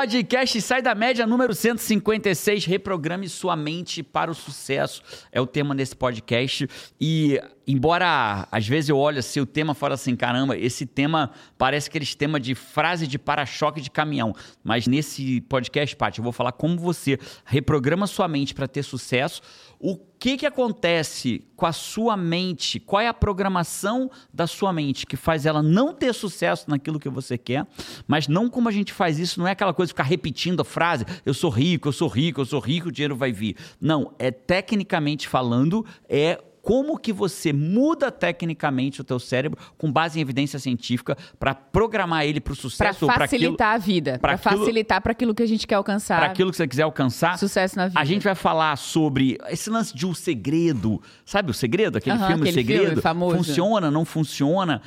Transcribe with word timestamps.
Podcast 0.00 0.62
Sai 0.62 0.80
da 0.80 0.94
Média 0.94 1.26
número 1.26 1.54
156, 1.54 2.64
reprograme 2.64 3.28
sua 3.28 3.54
mente 3.54 4.02
para 4.02 4.30
o 4.30 4.34
sucesso. 4.34 5.02
É 5.30 5.38
o 5.42 5.46
tema 5.46 5.74
desse 5.74 5.94
podcast. 5.94 6.66
E 6.98 7.38
embora 7.66 8.48
às 8.50 8.66
vezes 8.66 8.88
eu 8.88 8.96
olhe 8.96 9.18
assim 9.18 9.40
o 9.40 9.44
tema 9.46 9.74
fora 9.74 9.92
assim, 9.92 10.16
caramba, 10.16 10.56
esse 10.56 10.86
tema 10.86 11.30
parece 11.58 11.90
aqueles 11.90 12.14
tema 12.14 12.40
de 12.40 12.54
frase 12.54 13.06
de 13.06 13.18
para-choque 13.18 13.82
de 13.82 13.90
caminhão, 13.90 14.34
mas 14.64 14.86
nesse 14.86 15.42
podcast, 15.42 15.94
Paty, 15.94 16.18
eu 16.18 16.24
vou 16.24 16.32
falar 16.32 16.52
como 16.52 16.78
você 16.78 17.18
reprograma 17.44 18.06
sua 18.06 18.26
mente 18.26 18.54
para 18.54 18.66
ter 18.66 18.82
sucesso 18.82 19.42
o 19.82 19.96
que, 19.96 20.36
que 20.36 20.44
acontece 20.44 21.42
com 21.56 21.64
a 21.64 21.72
sua 21.72 22.14
mente? 22.14 22.78
Qual 22.78 23.00
é 23.00 23.08
a 23.08 23.14
programação 23.14 24.10
da 24.30 24.46
sua 24.46 24.74
mente 24.74 25.06
que 25.06 25.16
faz 25.16 25.46
ela 25.46 25.62
não 25.62 25.94
ter 25.94 26.12
sucesso 26.12 26.68
naquilo 26.68 27.00
que 27.00 27.08
você 27.08 27.38
quer? 27.38 27.66
Mas 28.06 28.28
não 28.28 28.50
como 28.50 28.68
a 28.68 28.72
gente 28.72 28.92
faz 28.92 29.18
isso, 29.18 29.40
não 29.40 29.48
é 29.48 29.52
aquela 29.52 29.72
coisa 29.72 29.88
de 29.88 29.94
ficar 29.94 30.02
repetindo 30.02 30.60
a 30.60 30.64
frase: 30.64 31.06
eu 31.24 31.32
sou 31.32 31.48
rico, 31.48 31.88
eu 31.88 31.92
sou 31.92 32.08
rico, 32.08 32.42
eu 32.42 32.44
sou 32.44 32.60
rico, 32.60 32.88
o 32.88 32.92
dinheiro 32.92 33.16
vai 33.16 33.32
vir. 33.32 33.56
Não, 33.80 34.12
é 34.18 34.30
tecnicamente 34.30 35.26
falando, 35.26 35.86
é 36.06 36.38
como 36.62 36.98
que 36.98 37.12
você 37.12 37.52
muda 37.52 38.10
tecnicamente 38.10 39.00
o 39.00 39.04
teu 39.04 39.18
cérebro 39.18 39.58
com 39.78 39.90
base 39.90 40.18
em 40.18 40.22
evidência 40.22 40.58
científica 40.58 41.16
para 41.38 41.54
programar 41.54 42.24
ele 42.24 42.40
para 42.40 42.52
o 42.52 42.56
sucesso 42.56 43.06
para 43.06 43.20
facilitar 43.20 43.74
aquilo, 43.74 43.82
a 43.82 43.86
vida 43.86 44.18
para 44.18 44.36
facilitar 44.36 45.00
para 45.00 45.12
aquilo 45.12 45.34
que 45.34 45.42
a 45.42 45.46
gente 45.46 45.66
quer 45.66 45.76
alcançar. 45.76 46.18
Para 46.18 46.32
aquilo 46.32 46.50
que 46.50 46.56
você 46.56 46.68
quiser 46.68 46.82
alcançar 46.82 47.38
sucesso 47.38 47.76
na 47.76 47.88
vida. 47.88 48.00
a 48.00 48.04
gente 48.04 48.22
vai 48.22 48.34
falar 48.34 48.76
sobre 48.76 49.38
esse 49.48 49.70
lance 49.70 49.94
de 49.94 50.06
o 50.06 50.10
um 50.10 50.14
segredo. 50.14 51.00
Sabe 51.24 51.50
o 51.50 51.54
segredo? 51.54 51.98
Aquele 51.98 52.16
uhum, 52.16 52.26
filme 52.26 52.42
aquele 52.42 52.50
o 52.50 52.54
segredo? 52.54 52.86
filme 52.86 53.02
famoso. 53.02 53.36
funciona 53.36 53.90
não 53.90 54.04
funciona 54.04 54.82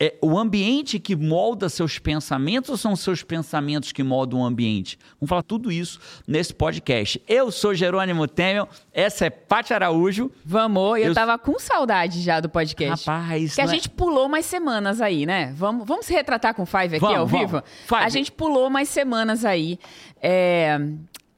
é 0.00 0.14
o 0.22 0.38
ambiente 0.38 0.98
que 0.98 1.16
molda 1.16 1.68
seus 1.68 1.98
pensamentos 1.98 2.70
ou 2.70 2.76
são 2.76 2.94
seus 2.94 3.22
pensamentos 3.22 3.90
que 3.90 4.02
moldam 4.02 4.40
o 4.40 4.44
ambiente? 4.44 4.98
Vamos 5.20 5.28
falar 5.28 5.42
tudo 5.42 5.72
isso 5.72 5.98
nesse 6.26 6.54
podcast. 6.54 7.20
Eu 7.26 7.50
sou 7.50 7.74
Jerônimo 7.74 8.28
Temel, 8.28 8.68
essa 8.92 9.26
é 9.26 9.30
Paty 9.30 9.74
Araújo. 9.74 10.30
Vamos, 10.44 10.98
eu, 10.98 11.08
eu 11.08 11.14
tava 11.14 11.36
com 11.38 11.58
saudade 11.58 12.22
já 12.22 12.38
do 12.38 12.48
podcast. 12.48 13.08
Rapaz, 13.08 13.54
que 13.54 13.60
a 13.60 13.64
é... 13.64 13.68
gente 13.68 13.88
pulou 13.90 14.26
umas 14.26 14.46
semanas 14.46 15.00
aí, 15.00 15.26
né? 15.26 15.52
Vamos, 15.56 15.86
vamos 15.86 16.06
se 16.06 16.12
retratar 16.12 16.54
com 16.54 16.62
o 16.62 16.66
Five 16.66 16.96
aqui 16.96 17.00
vamos, 17.00 17.18
ao 17.18 17.26
vamos. 17.26 17.50
vivo? 17.50 17.62
Five. 17.86 18.02
A 18.02 18.08
gente 18.08 18.30
pulou 18.30 18.68
umas 18.68 18.88
semanas 18.88 19.44
aí. 19.44 19.78
É, 20.22 20.80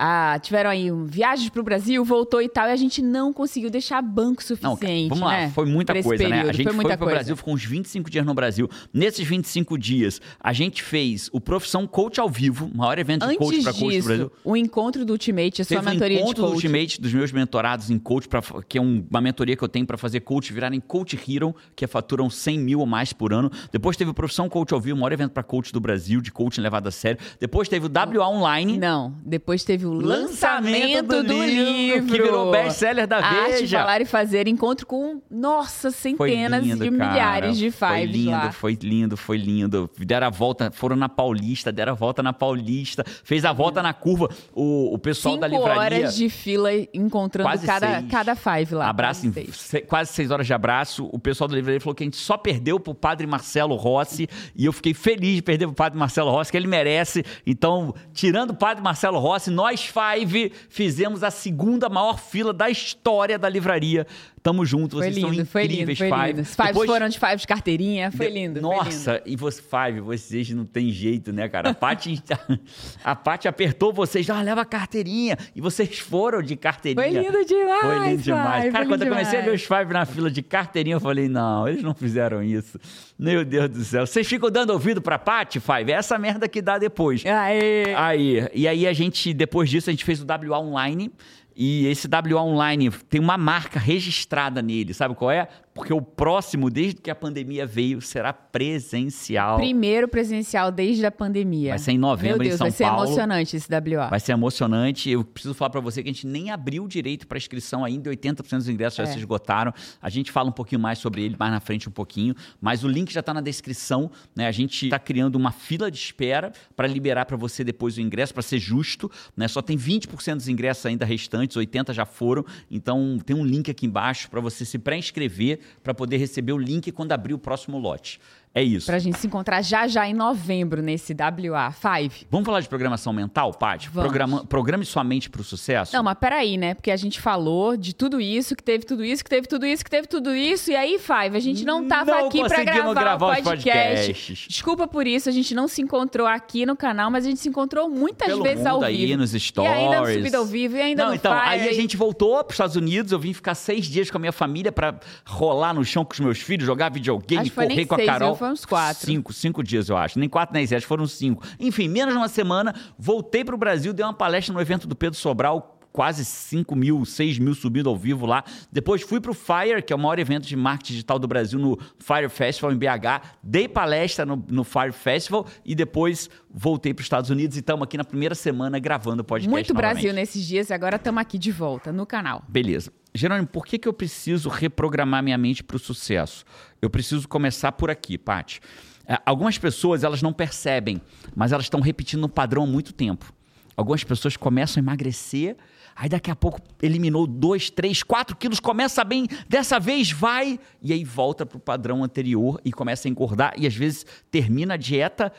ah, 0.03 0.39
tiveram 0.39 0.71
aí 0.71 0.91
um, 0.91 1.05
viagens 1.05 1.51
para 1.51 1.61
o 1.61 1.63
Brasil, 1.63 2.03
voltou 2.03 2.41
e 2.41 2.49
tal, 2.49 2.67
e 2.69 2.73
a 2.73 2.77
gente 2.77 3.03
não 3.03 3.35
conseguiu 3.35 3.69
deixar 3.69 4.01
banco 4.01 4.43
suficiente. 4.43 5.11
Não, 5.11 5.17
vamos 5.17 5.31
né? 5.31 5.45
lá, 5.45 5.51
foi 5.51 5.67
muita 5.67 5.93
coisa, 5.93 6.25
período. 6.25 6.31
né? 6.31 6.49
A 6.49 6.53
gente 6.55 6.65
foi, 6.65 6.73
foi 6.73 6.97
para 6.97 7.05
o 7.05 7.11
Brasil, 7.11 7.37
ficou 7.37 7.53
uns 7.53 7.63
25 7.63 8.09
dias 8.09 8.25
no 8.25 8.33
Brasil. 8.33 8.67
Nesses 8.95 9.29
25 9.29 9.77
dias, 9.77 10.19
a 10.41 10.55
gente 10.55 10.83
fez 10.83 11.29
o 11.35 11.41
Profissão 11.41 11.87
Coach 11.87 12.19
ao 12.19 12.31
vivo, 12.31 12.71
maior 12.75 12.99
evento 12.99 13.27
de 13.27 13.35
Antes 13.35 13.47
coach 13.47 13.63
para 13.63 13.73
coach 13.75 13.99
do 13.99 14.05
Brasil. 14.05 14.33
O 14.43 14.57
encontro 14.57 15.05
do 15.05 15.13
Ultimate, 15.13 15.61
a 15.61 15.65
sua 15.67 15.77
Teve 15.77 15.91
mentoria 15.91 16.17
o 16.17 16.21
encontro 16.23 16.47
do 16.47 16.53
Ultimate 16.53 16.99
dos 16.99 17.13
meus 17.13 17.31
mentorados 17.31 17.91
em 17.91 17.99
coach, 17.99 18.27
pra, 18.27 18.41
que 18.67 18.79
é 18.79 18.81
um, 18.81 19.05
uma 19.11 19.21
mentoria 19.21 19.55
que 19.55 19.63
eu 19.63 19.69
tenho 19.69 19.87
para 19.87 19.99
fazer 19.99 20.21
coach 20.21 20.51
virarem 20.51 20.81
coach 20.81 21.19
hero, 21.29 21.55
que 21.77 21.87
faturam 21.87 22.31
100 22.31 22.59
mil 22.59 22.81
ou 22.81 22.87
mais 22.87 23.13
por 23.13 23.35
ano. 23.35 23.51
Depois 23.71 23.99
teve 23.99 24.11
o 24.11 24.15
Profissão 24.15 24.49
Coach 24.49 24.73
ao 24.73 24.81
vivo, 24.81 24.97
o 24.97 25.01
maior 25.01 25.13
evento 25.13 25.33
para 25.33 25.43
coach 25.43 25.73
do 25.75 25.81
Brasil, 25.81 26.23
de 26.23 26.33
coaching 26.33 26.63
levado 26.63 26.87
a 26.87 26.91
sério. 26.91 27.21
Depois 27.39 27.69
teve 27.69 27.87
o 27.87 27.91
WA 27.91 28.27
Online. 28.27 28.79
Não, 28.79 29.15
depois 29.27 29.63
teve 29.63 29.85
o 29.85 29.90
lançamento 29.99 30.61
lançamento 30.61 31.07
do, 31.07 31.23
do 31.25 31.45
livro, 31.45 32.07
Que 32.07 32.13
virou 32.13 32.51
best-seller 32.51 33.07
da 33.07 33.21
Veja. 33.21 33.53
Arte, 33.53 33.69
falar 33.69 34.01
e 34.01 34.05
fazer. 34.05 34.49
Encontro 34.49 34.87
com, 34.87 35.21
nossa, 35.31 35.91
centenas 35.91 36.65
lindo, 36.65 36.85
de 36.85 36.91
cara. 36.97 37.11
milhares 37.11 37.57
de 37.57 37.71
fives 37.71 37.79
Foi 37.79 38.05
lindo, 38.05 38.31
lá. 38.31 38.53
foi 38.53 38.79
lindo, 38.81 39.17
foi 39.17 39.37
lindo. 39.37 39.91
Deram 39.99 40.27
a 40.27 40.31
volta, 40.31 40.71
foram 40.71 40.97
na 40.97 41.09
Paulista, 41.09 41.71
deram 41.73 41.93
a 41.93 41.97
volta 41.97 42.23
na 42.23 42.33
Paulista. 42.33 43.05
Fez 43.25 43.45
a 43.45 43.53
volta 43.53 43.83
na 43.83 43.93
curva. 43.93 44.29
O, 44.53 44.95
o 44.95 44.99
pessoal 44.99 45.35
Cinco 45.35 45.43
da 45.43 45.49
livraria... 45.49 45.99
horas 45.99 46.17
de 46.17 46.29
fila 46.29 46.71
encontrando 46.95 47.51
cada, 47.67 48.03
cada 48.03 48.35
five 48.35 48.75
lá. 48.75 48.89
Abraço, 48.89 49.31
quase 49.33 49.53
seis. 49.53 49.85
quase 49.87 50.13
seis 50.13 50.31
horas 50.31 50.47
de 50.47 50.53
abraço. 50.55 51.09
O 51.13 51.19
pessoal 51.19 51.49
da 51.49 51.55
livraria 51.57 51.81
falou 51.81 51.95
que 51.95 52.03
a 52.03 52.07
gente 52.07 52.17
só 52.17 52.37
perdeu 52.37 52.79
pro 52.79 52.95
padre 52.95 53.27
Marcelo 53.27 53.77
Rossi. 53.77 54.29
E 54.55 54.65
eu 54.65 54.73
fiquei 54.73 54.95
feliz 54.95 55.37
de 55.37 55.43
perder 55.43 55.67
pro 55.67 55.75
padre 55.75 55.99
Marcelo 55.99 56.31
Rossi, 56.31 56.51
que 56.51 56.57
ele 56.57 56.67
merece. 56.67 57.25
Então, 57.47 57.95
tirando 58.13 58.51
o 58.51 58.55
padre 58.55 58.83
Marcelo 58.83 59.19
Rossi, 59.19 59.51
nós 59.51 59.80
five 59.87 60.53
fizemos 60.69 61.23
a 61.23 61.31
segunda 61.31 61.89
maior 61.89 62.19
fila 62.19 62.53
da 62.53 62.69
história 62.71 63.39
da 63.39 63.49
livraria. 63.49 64.07
Tamo 64.43 64.65
junto, 64.65 64.97
vocês 64.97 65.13
foi 65.13 65.23
lindo, 65.23 65.37
são 65.37 65.47
foi 65.47 65.65
incríveis, 65.65 66.01
lindo, 66.01 66.15
foi 66.15 66.27
lindo. 66.29 66.41
Os 66.41 66.55
Fives 66.55 66.67
Depois... 66.69 66.91
foram 66.91 67.09
de 67.11 67.19
Five 67.19 67.37
de 67.37 67.47
carteirinha, 67.47 68.11
foi 68.11 68.31
lindo. 68.31 68.61
Nossa, 68.63 69.05
foi 69.05 69.19
lindo. 69.19 69.29
e 69.29 69.37
você, 69.37 69.61
Five, 69.61 70.01
vocês 70.01 70.51
não 70.51 70.65
tem 70.65 70.91
jeito, 70.91 71.31
né, 71.31 71.47
cara? 71.47 71.71
A 71.71 71.75
Paty, 71.75 72.23
a 73.05 73.15
Paty 73.15 73.49
apertou 73.49 73.93
vocês, 73.93 74.31
ah, 74.31 74.41
leva 74.41 74.63
a 74.63 74.65
carteirinha. 74.65 75.37
E 75.55 75.61
vocês 75.61 75.99
foram 75.99 76.41
de 76.41 76.57
carteirinha. 76.57 77.07
Foi 77.07 77.23
lindo 77.23 77.45
demais. 77.45 77.81
Foi 77.81 78.09
lindo 78.09 78.23
demais. 78.23 78.63
Five, 78.63 78.73
cara, 78.73 78.87
quando 78.87 79.03
eu 79.03 79.09
comecei 79.11 79.39
a 79.41 79.43
ver 79.43 79.55
os 79.55 79.63
Five 79.63 79.93
na 79.93 80.07
fila 80.07 80.31
de 80.31 80.43
carteirinha, 80.43 80.97
eu 80.97 81.01
falei, 81.01 81.29
não, 81.29 81.69
eles 81.69 81.83
não 81.83 81.95
fizeram 81.95 82.43
isso. 82.43 82.81
Meu 83.19 83.45
Deus 83.45 83.69
do 83.69 83.85
céu. 83.85 84.07
Vocês 84.07 84.27
ficam 84.27 84.51
dando 84.51 84.71
ouvido 84.71 85.03
pra 85.03 85.19
Paty, 85.19 85.61
Five? 85.61 85.93
É 85.93 85.97
essa 85.97 86.19
merda 86.19 86.49
que 86.49 86.63
dá 86.63 86.79
depois. 86.79 87.23
Aê. 87.27 87.95
Aí. 87.95 88.49
E 88.55 88.67
aí 88.67 88.87
a 88.87 88.93
gente, 88.95 89.35
depois 89.35 89.60
disso, 89.69 89.91
a 89.91 89.93
gente 89.93 90.05
fez 90.05 90.23
o 90.23 90.27
WA 90.27 90.59
Online. 90.59 91.13
E 91.55 91.87
esse 91.89 92.09
WA 92.09 92.43
Online 92.43 92.91
tem 93.09 93.21
uma 93.21 93.37
marca 93.37 93.79
registrada 93.79 94.63
nele, 94.63 94.95
sabe 94.95 95.15
qual 95.15 95.31
é? 95.31 95.49
Porque 95.73 95.93
o 95.95 96.03
próximo, 96.03 96.69
desde 96.69 97.01
que 97.01 97.11
a 97.11 97.15
pandemia 97.15 97.65
veio, 97.65 98.01
será 98.01 98.33
presencial. 98.33 99.57
Primeiro 99.57 100.09
presencial 100.09 100.73
desde 100.73 101.07
a 101.07 101.13
pandemia. 101.13 101.71
Vai 101.71 101.79
ser 101.79 101.93
em 101.93 101.99
novembro 101.99 102.39
Meu 102.39 102.49
Deus, 102.49 102.55
em 102.55 102.59
São 102.59 102.65
vai 102.65 102.71
ser 102.73 102.85
Paulo. 102.85 103.05
emocionante 103.05 103.57
esse 103.57 103.69
WA. 103.73 104.09
Vai 104.09 104.21
ser 104.21 104.33
emocionante. 104.33 105.09
Eu 105.09 105.23
preciso 105.23 105.55
falar 105.55 105.71
para 105.71 105.81
você 105.81 106.03
que 106.03 106.09
a 106.09 106.13
gente 106.13 106.27
nem 106.27 106.51
abriu 106.51 106.89
direito 106.89 107.27
para 107.27 107.39
inscrição 107.39 107.85
ainda, 107.85 108.11
80% 108.11 108.57
dos 108.57 108.69
ingressos 108.69 108.97
já 108.97 109.05
é. 109.05 109.07
se 109.07 109.19
esgotaram. 109.19 109.73
A 110.03 110.11
gente 110.11 110.33
fala 110.33 110.49
um 110.49 110.53
pouquinho 110.53 110.81
mais 110.81 110.99
sobre 110.99 111.23
ele 111.23 111.37
mais 111.39 111.53
na 111.53 111.61
frente 111.61 111.89
um 111.89 111.93
pouquinho, 111.93 112.35
mas 112.61 112.83
o 112.83 112.89
link 112.89 113.13
já 113.13 113.21
está 113.21 113.33
na 113.33 113.41
descrição. 113.41 114.11
Né? 114.35 114.49
A 114.49 114.53
gente 114.53 114.87
está 114.87 114.99
criando 114.99 115.37
uma 115.37 115.53
fila 115.53 115.89
de 115.89 115.99
espera 115.99 116.53
para 116.75 116.89
liberar 116.89 117.27
para 117.27 117.37
você 117.37 117.63
depois 117.63 117.97
o 117.97 118.01
ingresso, 118.01 118.35
para 118.35 118.43
ser 118.43 118.59
justo. 118.59 119.09
Né? 119.37 119.47
Só 119.47 119.63
tem 119.63 119.79
20% 119.79 120.35
dos 120.35 120.49
ingressos 120.49 120.85
ainda 120.85 121.05
restantes, 121.05 121.57
80% 121.57 121.93
já 121.93 122.05
foram. 122.05 122.45
Então 122.69 123.19
tem 123.25 123.37
um 123.37 123.45
link 123.45 123.71
aqui 123.71 123.87
embaixo 123.87 124.29
para 124.29 124.41
você 124.41 124.65
se 124.65 124.77
pré-inscrever 124.77 125.60
para 125.83 125.95
poder 125.95 126.17
receber 126.19 126.53
o 126.53 126.59
link 126.59 126.91
quando 126.93 127.13
abrir 127.13 127.35
o 127.35 127.39
próximo 127.39 127.79
lote. 127.79 128.21
É 128.53 128.63
isso. 128.65 128.87
Pra 128.87 128.99
gente 128.99 129.17
se 129.17 129.29
encontrar 129.29 129.63
já 129.63 129.87
já 129.87 130.09
em 130.09 130.13
novembro 130.13 130.83
nesse 130.83 131.15
WA5. 131.15 132.27
Vamos 132.29 132.45
falar 132.45 132.61
de 132.61 132.69
programação 132.69 133.13
mental, 133.13 133.53
Paty? 133.55 133.89
Programa, 133.91 134.45
programe 134.45 134.85
sua 134.85 135.05
mente 135.05 135.31
pro 135.31 135.45
sucesso? 135.45 135.95
Não, 135.95 136.03
mas 136.03 136.19
peraí, 136.19 136.57
né? 136.59 136.75
Porque 136.75 136.91
a 136.91 136.97
gente 136.97 137.21
falou 137.21 137.77
de 137.77 137.95
tudo 137.95 138.21
isso, 138.21 138.57
que 138.57 138.63
teve 138.63 138.85
tudo 138.85 139.05
isso, 139.05 139.23
que 139.23 139.31
teve 139.31 139.47
tudo 139.47 139.65
isso, 139.65 139.85
que 139.85 139.91
teve 139.91 140.09
tudo 140.09 140.35
isso. 140.35 140.73
E 140.73 140.75
aí, 140.75 140.99
Five, 140.99 141.37
a 141.37 141.41
gente 141.41 141.65
não 141.65 141.87
tava 141.87 142.11
não 142.11 142.27
aqui 142.27 142.43
pra 142.43 142.65
gravar, 142.65 142.95
gravar 142.95 143.39
o 143.39 143.43
podcast. 143.43 144.49
Desculpa 144.49 144.89
por 144.89 145.07
isso, 145.07 145.29
a 145.29 145.33
gente 145.33 145.55
não 145.55 145.69
se 145.69 145.81
encontrou 145.81 146.27
aqui 146.27 146.67
no 146.67 146.75
canal, 146.75 147.09
mas 147.09 147.25
a 147.25 147.29
gente 147.29 147.39
se 147.39 147.49
encontrou 147.49 147.89
muitas 147.89 148.27
Pelo 148.27 148.43
vezes 148.43 148.67
ao 148.67 148.83
aí, 148.83 149.07
vivo. 149.07 149.19
nos 149.19 149.31
stories. 149.31 149.73
E 149.73 149.77
ainda 149.77 150.01
no 150.01 150.13
Subido 150.13 150.37
ao 150.39 150.45
Vivo, 150.45 150.77
e 150.77 150.81
ainda 150.81 151.05
não, 151.05 151.11
no 151.11 151.15
então, 151.15 151.33
Fire. 151.33 151.49
Aí 151.49 151.69
a 151.69 151.73
gente 151.73 151.97
voltou 151.97 152.43
pros 152.43 152.55
Estados 152.55 152.75
Unidos, 152.75 153.13
eu 153.13 153.19
vim 153.21 153.33
ficar 153.33 153.55
seis 153.55 153.87
dias 153.87 154.11
com 154.11 154.17
a 154.17 154.21
minha 154.21 154.33
família 154.33 154.73
pra 154.73 154.99
rolar 155.25 155.73
no 155.73 155.85
chão 155.85 156.05
com 156.05 156.13
os 156.13 156.21
meus 156.21 156.41
filhos, 156.41 156.67
jogar 156.67 156.91
videogame, 156.91 157.49
correr 157.49 157.87
com 157.87 157.95
a 157.95 158.05
Carol. 158.05 158.40
Foi 158.41 158.49
uns 158.49 158.65
quatro. 158.65 159.05
Cinco 159.05 159.35
cinco, 159.35 159.63
dias, 159.63 159.91
eu 159.91 159.99
acho. 159.99 160.19
Nem 160.19 160.27
quatro, 160.27 160.55
nem 160.55 160.67
sete, 160.67 160.87
foram 160.87 161.07
cinco. 161.07 161.47
Enfim, 161.59 161.89
menos 161.89 162.15
de 162.15 162.19
uma 162.19 162.29
semana, 162.29 162.75
voltei 162.99 163.45
para 163.45 163.55
o 163.55 163.59
Brasil, 163.59 163.93
dei 163.93 164.03
uma 164.03 164.15
palestra 164.15 164.55
no 164.55 164.61
evento 164.63 164.89
do 164.89 164.97
Pedro 164.97 165.19
Sobral, 165.19 165.79
quase 165.93 166.25
5 166.25 166.75
mil, 166.75 167.05
6 167.05 167.39
mil 167.39 167.55
subindo 167.55 167.91
ao 167.91 167.97
vivo 167.97 168.25
lá. 168.25 168.43
Depois 168.73 169.03
fui 169.03 169.21
para 169.21 169.31
o 169.31 169.35
Fire, 169.35 169.83
que 169.83 169.93
é 169.93 169.97
o 169.97 169.99
maior 169.99 170.19
evento 170.19 170.47
de 170.47 170.57
marketing 170.57 170.93
digital 170.95 171.19
do 171.19 171.29
Brasil, 171.29 171.59
no 171.59 171.79
Fire 171.99 172.31
Festival 172.31 172.73
em 172.73 172.79
BH. 172.79 173.23
Dei 173.43 173.69
palestra 173.69 174.25
no, 174.25 174.43
no 174.49 174.65
Fire 174.65 174.93
Festival 174.93 175.47
e 175.63 175.75
depois 175.75 176.31
voltei 176.51 176.95
para 176.95 177.03
os 177.03 177.05
Estados 177.05 177.29
Unidos 177.29 177.59
e 177.59 177.61
estamos 177.61 177.85
aqui 177.85 177.99
na 177.99 178.05
primeira 178.05 178.35
semana 178.35 178.79
gravando 178.79 179.21
o 179.21 179.25
podcast. 179.25 179.51
Muito 179.51 179.75
novamente. 179.75 179.93
Brasil 179.97 180.13
nesses 180.15 180.47
dias 180.47 180.71
e 180.71 180.73
agora 180.73 180.97
estamos 180.97 181.21
aqui 181.21 181.37
de 181.37 181.53
volta 181.53 181.93
no 181.93 182.07
canal. 182.07 182.43
Beleza. 182.49 182.91
Jerônimo, 183.15 183.49
por 183.49 183.67
que, 183.67 183.79
que 183.79 183.89
eu 183.89 183.93
preciso 183.93 184.49
reprogramar 184.49 185.23
minha 185.23 185.37
mente 185.37 185.65
para 185.65 185.77
o 185.77 185.81
sucesso? 185.81 186.45
Eu 186.81 186.89
preciso 186.89 187.27
começar 187.27 187.73
por 187.73 187.91
aqui, 187.91 188.17
Paty. 188.17 188.61
É, 189.07 189.19
algumas 189.27 189.59
pessoas 189.59 190.05
elas 190.05 190.23
não 190.23 190.33
percebem, 190.33 191.01
mas 191.35 191.51
elas 191.53 191.65
estão 191.65 191.81
repetindo 191.81 192.25
um 192.25 192.29
padrão 192.29 192.63
há 192.63 192.67
muito 192.67 192.93
tempo. 192.93 193.33
Algumas 193.77 194.05
pessoas 194.05 194.37
começam 194.37 194.81
a 194.81 194.85
emagrecer, 194.85 195.57
aí 195.97 196.09
daqui 196.09 196.31
a 196.31 196.37
pouco 196.37 196.61
eliminou 196.81 197.27
2, 197.27 197.71
3, 197.71 198.03
4 198.03 198.37
quilos, 198.37 198.61
começa 198.61 199.03
bem, 199.03 199.27
dessa 199.49 199.81
vez 199.81 200.13
vai, 200.13 200.61
e 200.81 200.93
aí 200.93 201.03
volta 201.03 201.45
para 201.45 201.57
o 201.57 201.61
padrão 201.61 202.05
anterior 202.05 202.61
e 202.65 202.71
começa 202.71 203.09
a 203.09 203.11
engordar, 203.11 203.55
e 203.57 203.67
às 203.67 203.75
vezes 203.75 204.07
termina 204.31 204.75
a 204.75 204.77
dieta 204.77 205.33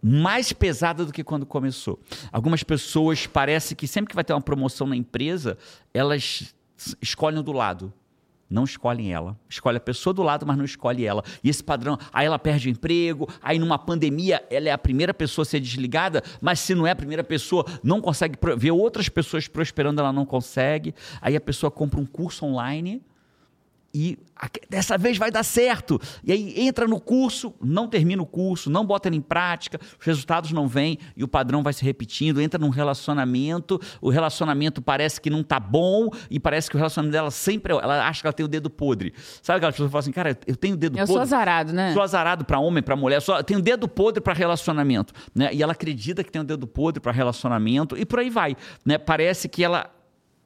mais 0.00 0.52
pesada 0.52 1.04
do 1.04 1.12
que 1.12 1.24
quando 1.24 1.44
começou. 1.44 1.98
Algumas 2.30 2.62
pessoas 2.62 3.26
parece 3.26 3.74
que 3.74 3.88
sempre 3.88 4.10
que 4.10 4.14
vai 4.14 4.22
ter 4.22 4.34
uma 4.34 4.40
promoção 4.40 4.86
na 4.86 4.94
empresa, 4.94 5.58
elas 5.92 6.54
escolhem 7.00 7.42
do 7.42 7.52
lado. 7.52 7.92
não 8.48 8.62
escolhem 8.62 9.12
ela. 9.12 9.36
Escolhe 9.48 9.76
a 9.76 9.80
pessoa 9.80 10.14
do 10.14 10.22
lado, 10.22 10.46
mas 10.46 10.56
não 10.56 10.64
escolhe 10.64 11.04
ela. 11.04 11.24
E 11.42 11.48
esse 11.48 11.64
padrão, 11.64 11.98
aí 12.12 12.26
ela 12.26 12.38
perde 12.38 12.68
o 12.68 12.70
emprego, 12.70 13.28
aí 13.42 13.58
numa 13.58 13.76
pandemia 13.78 14.44
ela 14.48 14.68
é 14.68 14.72
a 14.72 14.78
primeira 14.78 15.12
pessoa 15.12 15.42
a 15.42 15.46
ser 15.46 15.58
desligada, 15.58 16.22
mas 16.40 16.60
se 16.60 16.74
não 16.74 16.86
é 16.86 16.92
a 16.92 16.96
primeira 16.96 17.24
pessoa, 17.24 17.64
não 17.82 18.00
consegue 18.00 18.38
ver 18.56 18.70
outras 18.70 19.08
pessoas 19.08 19.48
prosperando, 19.48 20.00
ela 20.00 20.12
não 20.12 20.24
consegue. 20.24 20.94
Aí 21.20 21.34
a 21.34 21.40
pessoa 21.40 21.70
compra 21.70 21.98
um 21.98 22.06
curso 22.06 22.44
online 22.46 23.02
e 23.96 24.18
dessa 24.68 24.98
vez 24.98 25.16
vai 25.16 25.30
dar 25.30 25.42
certo. 25.42 25.98
E 26.22 26.30
aí 26.30 26.52
entra 26.60 26.86
no 26.86 27.00
curso, 27.00 27.54
não 27.62 27.88
termina 27.88 28.22
o 28.22 28.26
curso, 28.26 28.68
não 28.68 28.84
bota 28.84 29.08
ele 29.08 29.16
em 29.16 29.22
prática, 29.22 29.80
os 29.98 30.04
resultados 30.04 30.52
não 30.52 30.68
vêm 30.68 30.98
e 31.16 31.24
o 31.24 31.28
padrão 31.28 31.62
vai 31.62 31.72
se 31.72 31.82
repetindo. 31.82 32.38
Entra 32.38 32.60
num 32.60 32.68
relacionamento, 32.68 33.80
o 34.02 34.10
relacionamento 34.10 34.82
parece 34.82 35.18
que 35.18 35.30
não 35.30 35.42
tá 35.42 35.58
bom 35.58 36.10
e 36.30 36.38
parece 36.38 36.68
que 36.68 36.76
o 36.76 36.78
relacionamento 36.78 37.12
dela 37.12 37.30
sempre 37.30 37.72
ela 37.72 38.06
acha 38.06 38.20
que 38.20 38.26
ela 38.26 38.34
tem 38.34 38.44
o 38.44 38.48
dedo 38.48 38.68
podre. 38.68 39.14
Sabe 39.40 39.56
aquelas 39.56 39.74
pessoas 39.74 39.88
que 39.88 39.92
falam 39.92 40.00
assim, 40.00 40.12
cara, 40.12 40.38
eu 40.46 40.56
tenho 40.56 40.74
o 40.74 40.76
dedo 40.76 40.98
eu 40.98 41.06
podre. 41.06 41.12
Eu 41.12 41.14
sou 41.14 41.22
azarado, 41.22 41.72
né? 41.72 41.94
Sou 41.94 42.02
azarado 42.02 42.44
para 42.44 42.58
homem, 42.58 42.82
para 42.82 42.94
mulher, 42.96 43.22
só 43.22 43.42
tenho 43.42 43.62
dedo 43.62 43.88
podre 43.88 44.20
para 44.20 44.34
relacionamento, 44.34 45.14
né? 45.34 45.48
E 45.54 45.62
ela 45.62 45.72
acredita 45.72 46.22
que 46.22 46.30
tem 46.30 46.42
o 46.42 46.44
dedo 46.44 46.66
podre 46.66 47.00
para 47.00 47.12
relacionamento 47.12 47.96
e 47.96 48.04
por 48.04 48.18
aí 48.18 48.28
vai, 48.28 48.56
né? 48.84 48.98
Parece 48.98 49.48
que 49.48 49.64
ela 49.64 49.95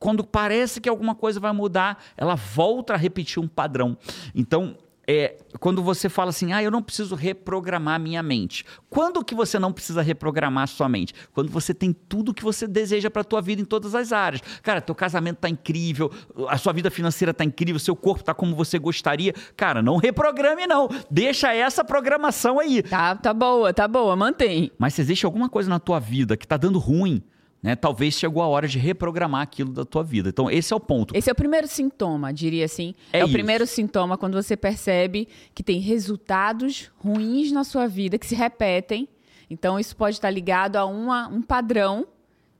quando 0.00 0.25
parece 0.25 0.81
que 0.81 0.88
alguma 0.88 1.14
coisa 1.14 1.38
vai 1.38 1.52
mudar, 1.52 2.02
ela 2.17 2.35
volta 2.35 2.94
a 2.94 2.97
repetir 2.97 3.41
um 3.41 3.47
padrão. 3.47 3.97
Então, 4.35 4.76
é, 5.06 5.37
quando 5.58 5.82
você 5.82 6.08
fala 6.08 6.31
assim, 6.31 6.52
ah, 6.52 6.62
eu 6.62 6.70
não 6.70 6.81
preciso 6.81 7.14
reprogramar 7.14 8.00
minha 8.00 8.23
mente. 8.23 8.64
Quando 8.88 9.23
que 9.23 9.35
você 9.35 9.58
não 9.58 9.73
precisa 9.73 10.00
reprogramar 10.00 10.69
sua 10.69 10.88
mente? 10.88 11.12
Quando 11.35 11.50
você 11.50 11.75
tem 11.75 11.93
tudo 11.93 12.32
que 12.32 12.43
você 12.43 12.67
deseja 12.67 13.11
para 13.11 13.20
a 13.20 13.25
tua 13.25 13.43
vida 13.43 13.61
em 13.61 13.64
todas 13.64 13.94
as 13.94 14.11
áreas. 14.11 14.41
Cara, 14.62 14.81
teu 14.81 14.94
casamento 14.94 15.38
tá 15.38 15.49
incrível, 15.49 16.11
a 16.49 16.56
sua 16.56 16.73
vida 16.73 16.91
financeira 16.91 17.35
tá 17.35 17.44
incrível, 17.44 17.79
seu 17.79 17.97
corpo 17.97 18.25
tá 18.25 18.32
como 18.32 18.55
você 18.55 18.79
gostaria. 18.79 19.35
Cara, 19.55 19.82
não 19.82 19.97
reprograme 19.97 20.67
não. 20.67 20.88
Deixa 21.11 21.52
essa 21.52 21.85
programação 21.85 22.58
aí. 22.58 22.82
Tá, 22.82 23.17
tá 23.17 23.35
boa, 23.35 23.75
tá 23.75 23.87
boa, 23.87 24.17
mantém. 24.17 24.70
Mas 24.79 24.94
se 24.94 25.02
existe 25.02 25.26
alguma 25.26 25.49
coisa 25.49 25.69
na 25.69 25.79
tua 25.79 25.99
vida 25.99 26.38
que 26.38 26.47
tá 26.47 26.56
dando 26.56 26.79
ruim, 26.79 27.23
né? 27.62 27.76
Talvez 27.76 28.14
chegou 28.14 28.42
a 28.42 28.46
hora 28.46 28.66
de 28.66 28.78
reprogramar 28.78 29.42
aquilo 29.42 29.72
da 29.72 29.84
tua 29.84 30.02
vida. 30.02 30.28
Então, 30.28 30.50
esse 30.50 30.72
é 30.72 30.76
o 30.76 30.80
ponto. 30.80 31.16
Esse 31.16 31.28
é 31.28 31.32
o 31.32 31.36
primeiro 31.36 31.68
sintoma, 31.68 32.32
diria 32.32 32.64
assim. 32.64 32.94
É, 33.12 33.20
é 33.20 33.24
o 33.24 33.28
primeiro 33.30 33.66
sintoma 33.66 34.16
quando 34.16 34.40
você 34.40 34.56
percebe 34.56 35.28
que 35.54 35.62
tem 35.62 35.78
resultados 35.78 36.90
ruins 36.96 37.52
na 37.52 37.64
sua 37.64 37.86
vida 37.86 38.18
que 38.18 38.26
se 38.26 38.34
repetem. 38.34 39.08
Então, 39.48 39.78
isso 39.78 39.96
pode 39.96 40.16
estar 40.16 40.30
ligado 40.30 40.76
a 40.76 40.86
uma, 40.86 41.28
um 41.28 41.42
padrão 41.42 42.06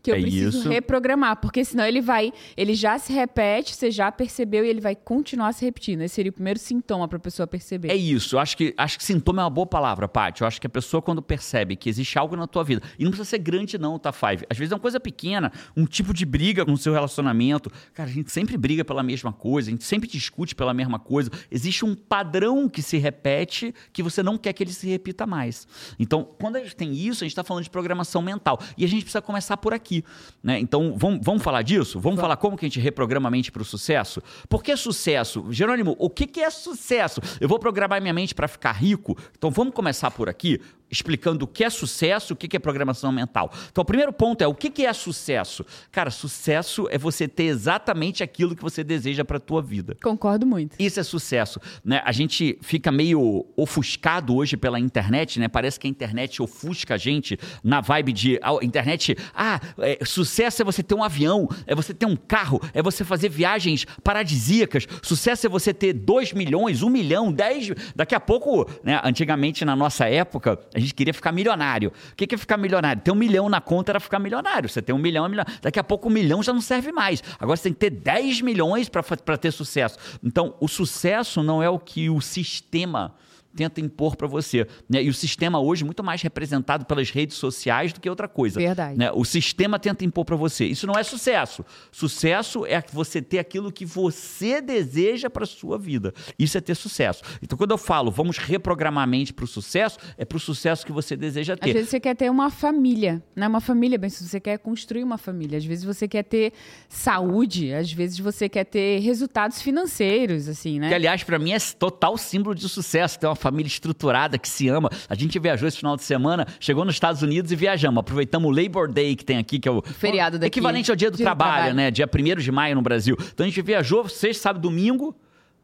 que 0.02 0.11
eu 0.11 0.14
é 0.14 0.20
preciso 0.20 0.58
isso. 0.61 0.69
reprogramar, 0.69 1.37
porque 1.37 1.64
senão 1.64 1.85
ele 1.85 2.00
vai, 2.00 2.32
ele 2.56 2.75
já 2.75 2.99
se 2.99 3.12
repete, 3.12 3.75
você 3.75 3.91
já 3.91 4.11
percebeu 4.11 4.64
e 4.64 4.69
ele 4.69 4.81
vai 4.81 4.94
continuar 4.94 5.52
se 5.52 5.64
repetindo. 5.64 6.02
Esse 6.02 6.14
seria 6.14 6.31
o 6.31 6.32
primeiro 6.32 6.58
sintoma 6.58 7.08
para 7.08 7.17
a 7.17 7.20
pessoa 7.20 7.47
perceber. 7.47 7.91
É 7.91 7.97
isso. 7.97 8.37
Eu 8.37 8.41
acho 8.41 8.56
que 8.56 8.75
acho 8.76 8.99
que 8.99 9.05
sintoma 9.05 9.43
é 9.43 9.44
uma 9.44 9.50
boa 9.50 9.67
palavra, 9.67 10.06
Paty. 10.06 10.43
Eu 10.43 10.47
acho 10.47 10.61
que 10.61 10.67
a 10.67 10.70
pessoa 10.70 11.00
quando 11.00 11.23
percebe 11.23 11.76
que 11.76 11.88
existe 11.88 12.19
algo 12.19 12.37
na 12.37 12.47
tua 12.47 12.62
vida, 12.62 12.82
e 12.99 13.05
não 13.05 13.11
precisa 13.11 13.29
ser 13.29 13.38
grande 13.38 13.79
não, 13.79 13.99
tá 13.99 14.12
Five. 14.12 14.44
Às 14.50 14.58
vezes 14.58 14.73
é 14.73 14.75
uma 14.75 14.81
coisa 14.81 15.00
pequena, 15.00 15.52
um 15.76 15.87
tipo 15.87 16.12
de 16.12 16.26
briga 16.26 16.64
no 16.64 16.76
seu 16.76 16.93
relacionamento. 16.93 17.70
Cara, 17.94 18.08
a 18.08 18.12
gente 18.12 18.31
sempre 18.31 18.56
briga 18.56 18.85
pela 18.85 19.03
mesma 19.03 19.32
coisa, 19.32 19.70
a 19.70 19.73
gente 19.73 19.85
sempre 19.85 20.08
discute 20.08 20.55
pela 20.55 20.75
mesma 20.75 20.99
coisa. 20.99 21.31
Existe 21.50 21.85
um 21.85 21.94
padrão 21.94 22.69
que 22.69 22.82
se 22.82 22.99
repete 22.99 23.75
que 23.93 24.03
você 24.03 24.23
não 24.23 24.37
quer 24.37 24.53
que 24.53 24.62
ele 24.62 24.73
se 24.73 24.88
repita 24.88 25.26
mais. 25.26 25.67
Então, 25.99 26.29
quando 26.38 26.56
a 26.56 26.61
gente 26.61 26.76
tem 26.76 26.93
isso, 26.93 27.25
a 27.25 27.26
gente 27.26 27.32
está 27.32 27.44
falando 27.44 27.64
de 27.64 27.70
programação 27.70 28.20
mental. 28.20 28.61
E 28.76 28.85
a 28.85 28.88
gente 28.88 29.03
precisa 29.03 29.23
começar 29.23 29.56
por 29.56 29.73
aqui 29.73 29.90
aqui. 29.91 30.05
Né? 30.43 30.61
Então, 30.61 30.95
vamos, 30.97 31.21
vamos 31.23 31.43
falar 31.43 31.63
disso? 31.63 31.99
Vamos 31.99 32.17
Vai. 32.17 32.23
falar 32.25 32.37
como 32.37 32.57
que 32.57 32.65
a 32.65 32.69
gente 32.69 32.81
reprograma 32.81 33.29
a 33.29 33.31
mente 33.31 33.51
para 33.51 33.63
o 33.63 33.65
sucesso? 33.65 34.23
Por 34.49 34.63
que 34.63 34.77
sucesso? 34.77 35.47
Jerônimo, 35.51 35.97
o 35.99 36.09
que, 36.09 36.27
que 36.27 36.41
é 36.41 36.51
sucesso? 36.51 37.21
Eu 37.41 37.49
vou 37.49 37.59
programar 37.59 38.01
minha 38.01 38.15
mente 38.15 38.35
para 38.35 38.47
ficar 38.47 38.73
rico? 38.73 39.17
Então, 39.37 39.51
vamos 39.51 39.75
começar 39.75 40.11
por 40.11 40.29
aqui 40.29 40.61
explicando 40.91 41.45
o 41.45 41.49
que 41.49 41.65
é 41.65 41.71
sucesso, 41.71 42.35
o 42.35 42.37
que 42.37 42.57
é 42.57 42.59
programação 42.59 43.13
mental. 43.13 43.53
Então, 43.71 43.83
o 43.83 43.85
primeiro 43.85 44.13
ponto 44.13 44.43
é 44.43 44.47
o 44.47 44.55
que 44.55 44.85
é 44.85 44.93
sucesso? 44.93 45.65
Cara, 45.91 46.11
sucesso 46.11 46.87
é 46.91 46.99
você 46.99 47.29
ter 47.29 47.45
exatamente 47.45 48.23
aquilo 48.23 48.57
que 48.57 48.63
você 48.63 48.83
deseja 48.83 49.25
para 49.25 49.37
a 49.37 49.41
tua 49.41 49.63
vida. 49.63 49.97
Concordo 50.03 50.47
muito. 50.47 50.77
Isso 50.79 50.99
é 50.99 51.03
sucesso. 51.03 51.61
Né? 51.85 52.01
A 52.05 52.13
gente 52.13 52.59
fica 52.63 52.91
meio 52.91 53.47
ofuscado 53.57 54.35
hoje 54.35 54.57
pela 54.57 54.79
internet, 54.79 55.39
né? 55.39 55.49
Parece 55.49 55.79
que 55.79 55.87
a 55.87 55.91
internet 55.91 56.43
ofusca 56.43 56.95
a 56.95 56.97
gente 56.97 57.39
na 57.63 57.81
vibe 57.81 58.13
de 58.13 58.41
a 58.43 58.53
internet. 58.65 59.17
Ah, 59.35 59.61
é, 59.79 59.99
sucesso 60.05 60.63
é 60.63 60.65
você 60.65 60.83
ter 60.83 60.95
um 60.95 61.05
avião, 61.05 61.49
é 61.67 61.75
você 61.75 61.93
ter 61.93 62.07
um 62.07 62.17
carro, 62.17 62.61
é 62.73 62.83
você 62.83 63.05
fazer 63.05 63.29
viagens 63.29 63.85
paradisíacas. 64.03 64.87
Sucesso 65.03 65.47
é 65.47 65.49
você 65.49 65.73
ter 65.73 65.93
2 65.93 66.33
milhões, 66.33 66.83
1 66.83 66.87
um 66.87 66.91
milhão, 66.91 67.33
10. 67.33 67.73
Daqui 67.95 68.15
a 68.15 68.21
pouco, 68.21 68.69
né? 68.83 69.01
Antigamente, 69.05 69.65
na 69.65 69.77
nossa 69.77 70.07
época, 70.09 70.59
a 70.81 70.82
gente 70.82 70.94
queria 70.94 71.15
ficar 71.15 71.32
milionário. 71.32 71.93
O 72.12 72.17
que 72.17 72.35
é 72.35 72.38
ficar 72.38 72.56
milionário? 72.56 73.03
Ter 73.03 73.11
um 73.11 73.17
milhão 73.17 73.49
na 73.49 73.61
conta 73.61 73.93
era 73.93 74.00
ficar 74.00 74.19
milionário. 74.19 74.69
Você 74.69 74.81
tem 74.81 74.94
um 74.94 74.99
milhão, 74.99 75.25
é 75.25 75.29
milionário. 75.29 75.61
Daqui 75.61 75.79
a 75.79 75.85
pouco 75.85 76.09
um 76.09 76.12
milhão 76.12 76.43
já 76.43 76.53
não 76.53 76.61
serve 76.61 76.91
mais. 76.93 77.23
Agora 77.38 77.56
você 77.56 77.65
tem 77.65 77.73
que 77.73 77.79
ter 77.79 77.91
10 77.91 78.41
milhões 78.41 78.88
para 78.88 79.37
ter 79.37 79.50
sucesso. 79.53 79.99
Então, 80.23 80.55
o 80.61 80.69
sucesso 80.69 81.43
não 81.43 81.62
é 81.62 81.69
o 81.69 81.79
que 81.79 82.09
o 82.09 82.21
sistema 82.21 83.15
tenta 83.55 83.81
impor 83.81 84.17
para 84.17 84.26
você. 84.26 84.67
Né? 84.88 85.02
E 85.02 85.08
o 85.08 85.14
sistema 85.14 85.61
hoje 85.61 85.82
é 85.82 85.87
muito 85.87 86.02
mais 86.02 86.23
representado 86.23 86.85
pelas 86.85 87.11
redes 87.11 87.37
sociais 87.37 87.93
do 87.93 88.00
que 88.00 88.08
outra 88.08 88.29
coisa. 88.29 88.61
Verdade. 88.61 88.99
Né? 88.99 89.11
O 89.12 89.25
sistema 89.25 89.79
tenta 89.79 90.05
impor 90.05 90.25
para 90.25 90.37
você. 90.37 90.64
Isso 90.67 90.87
não 90.87 90.94
é 90.94 91.02
sucesso. 91.02 91.64
Sucesso 91.91 92.64
é 92.67 92.82
você 92.93 93.20
ter 93.20 93.38
aquilo 93.38 93.73
que 93.73 93.85
você 93.85 94.61
deseja 94.61 95.29
para 95.29 95.47
sua 95.47 95.79
vida. 95.79 96.14
Isso 96.38 96.56
é 96.56 96.61
ter 96.61 96.75
sucesso. 96.75 97.23
Então, 97.43 97.56
quando 97.56 97.73
eu 97.73 97.79
falo 97.79 98.11
vamos 98.11 98.38
reprogramar 98.38 99.05
a 99.05 99.06
mente 99.06 99.32
para 99.32 99.44
o 99.44 99.49
sucesso, 99.49 99.99
é 100.17 100.25
para 100.25 100.37
o 100.37 100.41
sucesso 100.41 100.85
que 100.85 100.93
você 100.93 101.17
deseja 101.17 101.56
ter. 101.56 101.70
Às 101.70 101.73
vezes 101.73 101.91
você 101.91 102.00
quer 102.00 102.14
ter 102.14 102.31
uma 102.31 102.50
família, 102.50 103.23
né? 103.35 103.46
Uma 103.49 103.61
família, 103.61 103.99
bem, 103.99 104.11
se 104.11 104.26
você 104.26 104.41
quer 104.41 104.58
construir 104.58 105.03
uma 105.03 105.19
família. 105.19 105.58
Às 105.58 105.64
vezes 105.64 105.85
você 105.85 106.06
quer 106.06 106.23
ter 106.23 106.53
saúde, 106.88 107.73
às 107.73 107.93
vezes 107.93 108.19
você 108.19 108.49
quer 108.49 108.64
ter 108.64 109.00
resultados 109.00 109.62
financeiros, 109.62 110.49
assim, 110.49 110.79
né? 110.79 110.88
Que, 110.88 110.94
aliás, 110.94 111.23
para 111.23 111.38
mim 111.38 111.53
é 111.53 111.58
total 111.79 112.17
símbolo 112.17 112.55
de 112.55 112.69
sucesso 112.69 113.19
ter 113.19 113.26
uma 113.26 113.37
família 113.41 113.69
estruturada 113.69 114.39
que 114.39 114.49
se 114.49 114.69
ama. 114.69 114.91
A 115.09 115.15
gente 115.15 115.39
viajou 115.39 115.67
esse 115.67 115.79
final 115.79 115.97
de 115.97 116.03
semana, 116.03 116.47
chegou 116.61 116.85
nos 116.85 116.95
Estados 116.95 117.23
Unidos 117.23 117.51
e 117.51 117.57
viajamos. 117.57 117.99
Aproveitamos 118.01 118.49
o 118.49 118.55
Labor 118.55 118.91
Day 118.93 119.17
que 119.17 119.25
tem 119.25 119.39
aqui, 119.39 119.59
que 119.59 119.69
é 119.69 119.73
o 119.73 119.83
feriado 119.83 120.39
daqui. 120.39 120.59
equivalente 120.59 120.91
ao 120.91 120.97
dia 120.97 121.11
do, 121.11 121.17
dia 121.17 121.27
trabalho, 121.27 121.51
do 121.51 121.55
trabalho, 121.55 121.75
né? 121.75 121.91
Dia 121.91 122.07
1 122.07 122.41
de 122.41 122.53
maio 122.53 122.75
no 122.75 122.83
Brasil. 122.83 123.17
Então 123.33 123.45
a 123.45 123.49
gente 123.49 123.61
viajou 123.63 124.09
sexta, 124.09 124.45
sábado, 124.45 124.63
domingo. 124.63 125.17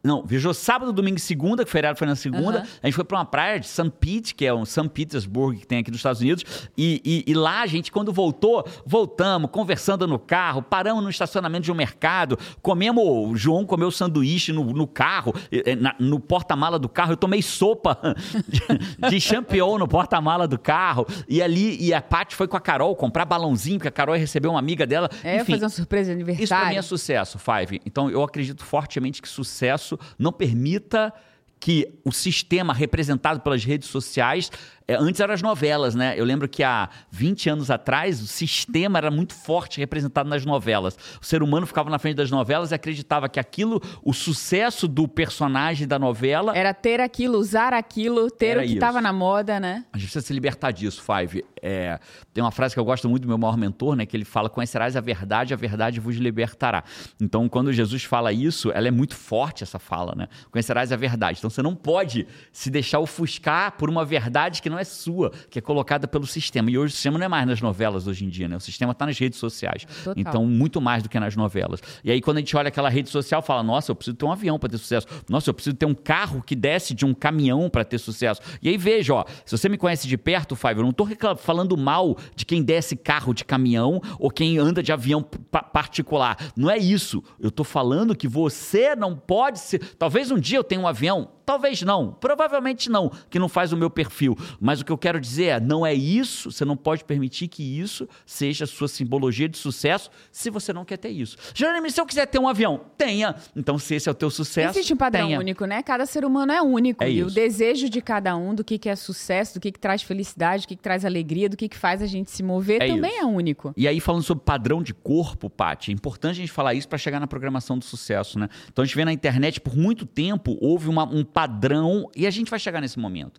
Não, 0.06 0.24
viajou 0.24 0.54
sábado, 0.54 0.92
domingo 0.92 1.16
e 1.16 1.20
segunda, 1.20 1.64
que 1.64 1.68
o 1.68 1.72
feriado 1.72 1.98
foi 1.98 2.06
na 2.06 2.14
segunda. 2.14 2.60
Uhum. 2.60 2.66
A 2.82 2.86
gente 2.86 2.94
foi 2.94 3.04
para 3.04 3.18
uma 3.18 3.24
praia 3.24 3.58
de 3.58 3.66
St. 3.66 3.90
Pete, 3.98 4.34
que 4.34 4.46
é 4.46 4.54
um 4.54 4.64
St. 4.64 4.88
Petersburg 4.88 5.58
que 5.58 5.66
tem 5.66 5.78
aqui 5.78 5.90
nos 5.90 5.98
Estados 5.98 6.20
Unidos. 6.20 6.44
E, 6.76 7.02
e, 7.04 7.30
e, 7.30 7.34
lá 7.34 7.62
a 7.62 7.66
gente, 7.66 7.90
quando 7.90 8.12
voltou, 8.12 8.64
voltamos, 8.86 9.50
conversando 9.50 10.06
no 10.06 10.18
carro, 10.18 10.62
paramos 10.62 11.02
no 11.02 11.10
estacionamento 11.10 11.64
de 11.64 11.72
um 11.72 11.74
mercado, 11.74 12.38
comemos, 12.62 13.04
o 13.04 13.36
João 13.36 13.66
comeu 13.66 13.90
sanduíche 13.90 14.52
no, 14.52 14.64
no 14.64 14.86
carro, 14.86 15.34
na, 15.80 15.94
no 15.98 16.20
porta-mala 16.20 16.78
do 16.78 16.88
carro. 16.88 17.12
Eu 17.12 17.16
tomei 17.16 17.42
sopa 17.42 17.98
de, 18.46 19.10
de 19.10 19.20
champignon 19.20 19.78
no 19.78 19.88
porta-mala 19.88 20.46
do 20.46 20.58
carro. 20.58 21.06
E 21.28 21.42
ali, 21.42 21.82
e 21.82 21.92
a 21.92 22.00
Paty 22.00 22.36
foi 22.36 22.46
com 22.46 22.56
a 22.56 22.60
Carol 22.60 22.94
comprar 22.94 23.24
balãozinho, 23.24 23.78
porque 23.78 23.88
a 23.88 23.92
Carol 23.92 24.14
recebeu 24.14 24.52
uma 24.52 24.60
amiga 24.60 24.86
dela. 24.86 25.10
É, 25.24 25.36
Enfim, 25.36 25.52
fazer 25.52 25.64
uma 25.64 25.70
surpresa 25.70 26.10
de 26.10 26.12
aniversário. 26.12 26.44
Isso 26.44 26.54
pra 26.54 26.68
mim 26.68 26.76
é 26.76 26.82
sucesso, 26.82 27.38
Five. 27.38 27.80
Então 27.84 28.08
eu 28.08 28.22
acredito 28.22 28.64
fortemente 28.64 29.20
que 29.20 29.28
sucesso 29.28 29.85
não 30.18 30.32
permita 30.32 31.12
que 31.58 31.98
o 32.04 32.12
sistema 32.12 32.72
representado 32.72 33.40
pelas 33.40 33.64
redes 33.64 33.88
sociais 33.88 34.50
antes 34.88 35.20
eram 35.20 35.34
as 35.34 35.42
novelas, 35.42 35.94
né? 35.94 36.14
Eu 36.16 36.24
lembro 36.24 36.48
que 36.48 36.62
há 36.62 36.88
20 37.10 37.50
anos 37.50 37.70
atrás 37.70 38.20
o 38.22 38.26
sistema 38.26 38.98
era 38.98 39.10
muito 39.10 39.34
forte 39.34 39.78
representado 39.78 40.28
nas 40.28 40.44
novelas. 40.44 40.96
O 41.20 41.24
ser 41.24 41.42
humano 41.42 41.66
ficava 41.66 41.90
na 41.90 41.98
frente 41.98 42.16
das 42.16 42.30
novelas 42.30 42.70
e 42.70 42.74
acreditava 42.74 43.28
que 43.28 43.40
aquilo, 43.40 43.80
o 44.02 44.12
sucesso 44.12 44.86
do 44.86 45.08
personagem 45.08 45.86
da 45.86 45.98
novela. 45.98 46.56
Era 46.56 46.72
ter 46.72 47.00
aquilo, 47.00 47.38
usar 47.38 47.72
aquilo, 47.72 48.30
ter 48.30 48.58
o 48.58 48.62
que 48.62 48.74
estava 48.74 49.00
na 49.00 49.12
moda, 49.12 49.58
né? 49.58 49.84
A 49.92 49.98
gente 49.98 50.06
precisa 50.06 50.24
se 50.24 50.32
libertar 50.32 50.70
disso, 50.70 51.02
Five. 51.02 51.44
É, 51.60 51.98
tem 52.32 52.44
uma 52.44 52.52
frase 52.52 52.74
que 52.74 52.80
eu 52.80 52.84
gosto 52.84 53.08
muito 53.08 53.22
do 53.22 53.28
meu 53.28 53.38
maior 53.38 53.56
mentor, 53.56 53.96
né? 53.96 54.06
Que 54.06 54.16
ele 54.16 54.24
fala: 54.24 54.48
Conhecerás 54.48 54.96
a 54.96 55.00
verdade, 55.00 55.52
a 55.52 55.56
verdade 55.56 55.98
vos 55.98 56.16
libertará. 56.16 56.84
Então, 57.20 57.48
quando 57.48 57.72
Jesus 57.72 58.04
fala 58.04 58.32
isso, 58.32 58.70
ela 58.70 58.86
é 58.86 58.90
muito 58.90 59.16
forte, 59.16 59.64
essa 59.64 59.78
fala, 59.78 60.14
né? 60.14 60.28
Conhecerás 60.50 60.92
a 60.92 60.96
verdade. 60.96 61.38
Então 61.38 61.50
você 61.50 61.62
não 61.62 61.74
pode 61.74 62.26
se 62.52 62.70
deixar 62.70 63.00
ofuscar 63.00 63.72
por 63.72 63.88
uma 63.88 64.04
verdade 64.04 64.62
que 64.62 64.70
não 64.70 64.75
é 64.78 64.84
sua, 64.84 65.30
que 65.50 65.58
é 65.58 65.62
colocada 65.62 66.06
pelo 66.06 66.26
sistema. 66.26 66.70
E 66.70 66.78
hoje 66.78 66.92
o 66.92 66.94
sistema 66.94 67.18
não 67.18 67.26
é 67.26 67.28
mais 67.28 67.46
nas 67.46 67.60
novelas 67.60 68.06
hoje 68.06 68.24
em 68.24 68.28
dia, 68.28 68.48
né? 68.48 68.56
O 68.56 68.60
sistema 68.60 68.92
está 68.92 69.06
nas 69.06 69.18
redes 69.18 69.38
sociais. 69.38 69.86
Total. 70.04 70.14
Então, 70.16 70.46
muito 70.46 70.80
mais 70.80 71.02
do 71.02 71.08
que 71.08 71.18
nas 71.18 71.36
novelas. 71.36 71.80
E 72.02 72.10
aí, 72.10 72.20
quando 72.20 72.38
a 72.38 72.40
gente 72.40 72.56
olha 72.56 72.68
aquela 72.68 72.88
rede 72.88 73.10
social, 73.10 73.42
fala: 73.42 73.62
nossa, 73.62 73.90
eu 73.90 73.96
preciso 73.96 74.16
ter 74.16 74.24
um 74.24 74.32
avião 74.32 74.58
para 74.58 74.70
ter 74.70 74.78
sucesso. 74.78 75.06
Nossa, 75.28 75.50
eu 75.50 75.54
preciso 75.54 75.76
ter 75.76 75.86
um 75.86 75.94
carro 75.94 76.42
que 76.42 76.54
desce 76.54 76.94
de 76.94 77.04
um 77.04 77.14
caminhão 77.14 77.68
para 77.68 77.84
ter 77.84 77.98
sucesso. 77.98 78.40
E 78.62 78.68
aí, 78.68 78.76
veja, 78.76 79.14
ó, 79.14 79.24
se 79.44 79.56
você 79.56 79.68
me 79.68 79.76
conhece 79.76 80.08
de 80.08 80.16
perto, 80.16 80.56
Five, 80.56 80.76
eu 80.76 80.82
não 80.82 80.90
estou 80.90 81.08
falando 81.36 81.76
mal 81.76 82.16
de 82.34 82.44
quem 82.44 82.62
desce 82.62 82.96
carro 82.96 83.34
de 83.34 83.44
caminhão 83.44 84.00
ou 84.18 84.30
quem 84.30 84.58
anda 84.58 84.82
de 84.82 84.92
avião 84.92 85.22
particular. 85.22 86.36
Não 86.56 86.70
é 86.70 86.78
isso. 86.78 87.22
Eu 87.38 87.48
estou 87.48 87.64
falando 87.64 88.16
que 88.16 88.28
você 88.28 88.94
não 88.94 89.16
pode 89.16 89.58
ser. 89.58 89.78
Talvez 89.96 90.30
um 90.30 90.38
dia 90.38 90.58
eu 90.58 90.64
tenha 90.64 90.80
um 90.80 90.86
avião, 90.86 91.28
Talvez 91.46 91.80
não, 91.82 92.10
provavelmente 92.10 92.90
não, 92.90 93.08
que 93.30 93.38
não 93.38 93.48
faz 93.48 93.72
o 93.72 93.76
meu 93.76 93.88
perfil. 93.88 94.36
Mas 94.60 94.80
o 94.80 94.84
que 94.84 94.90
eu 94.90 94.98
quero 94.98 95.20
dizer 95.20 95.44
é, 95.44 95.60
não 95.60 95.86
é 95.86 95.94
isso, 95.94 96.50
você 96.50 96.64
não 96.64 96.76
pode 96.76 97.04
permitir 97.04 97.46
que 97.46 97.62
isso 97.62 98.08
seja 98.26 98.64
a 98.64 98.66
sua 98.66 98.88
simbologia 98.88 99.48
de 99.48 99.56
sucesso 99.56 100.10
se 100.32 100.50
você 100.50 100.72
não 100.72 100.84
quer 100.84 100.96
ter 100.96 101.10
isso. 101.10 101.36
Jeremy, 101.54 101.88
se 101.92 102.00
eu 102.00 102.04
quiser 102.04 102.26
ter 102.26 102.40
um 102.40 102.48
avião, 102.48 102.80
tenha. 102.98 103.36
Então, 103.54 103.78
se 103.78 103.94
esse 103.94 104.08
é 104.08 104.12
o 104.12 104.14
teu 104.14 104.28
sucesso, 104.28 104.76
Existe 104.76 104.92
um 104.92 104.96
padrão 104.96 105.28
tenha. 105.28 105.38
único, 105.38 105.64
né? 105.66 105.84
Cada 105.84 106.04
ser 106.04 106.24
humano 106.24 106.50
é 106.50 106.60
único. 106.60 107.04
É 107.04 107.08
e 107.08 107.20
isso. 107.20 107.28
o 107.28 107.30
desejo 107.30 107.88
de 107.88 108.00
cada 108.00 108.36
um, 108.36 108.52
do 108.52 108.64
que, 108.64 108.76
que 108.76 108.88
é 108.88 108.96
sucesso, 108.96 109.54
do 109.54 109.60
que, 109.60 109.70
que 109.70 109.78
traz 109.78 110.02
felicidade, 110.02 110.64
do 110.64 110.68
que, 110.68 110.74
que 110.74 110.82
traz 110.82 111.04
alegria, 111.04 111.48
do 111.48 111.56
que, 111.56 111.68
que 111.68 111.76
faz 111.76 112.02
a 112.02 112.06
gente 112.06 112.28
se 112.28 112.42
mover, 112.42 112.82
é 112.82 112.88
também 112.88 113.12
isso. 113.12 113.22
é 113.22 113.24
único. 113.24 113.72
E 113.76 113.86
aí, 113.86 114.00
falando 114.00 114.24
sobre 114.24 114.42
padrão 114.44 114.82
de 114.82 114.92
corpo, 114.92 115.48
Paty, 115.48 115.92
é 115.92 115.94
importante 115.94 116.32
a 116.32 116.40
gente 116.40 116.50
falar 116.52 116.74
isso 116.74 116.88
para 116.88 116.98
chegar 116.98 117.20
na 117.20 117.28
programação 117.28 117.78
do 117.78 117.84
sucesso, 117.84 118.36
né? 118.36 118.48
Então, 118.68 118.82
a 118.82 118.86
gente 118.86 118.96
vê 118.96 119.04
na 119.04 119.12
internet, 119.12 119.60
por 119.60 119.76
muito 119.76 120.04
tempo, 120.04 120.58
houve 120.60 120.88
uma, 120.88 121.04
um 121.04 121.22
padrão, 121.36 122.10
e 122.16 122.26
a 122.26 122.30
gente 122.30 122.48
vai 122.50 122.58
chegar 122.58 122.80
nesse 122.80 122.98
momento. 122.98 123.38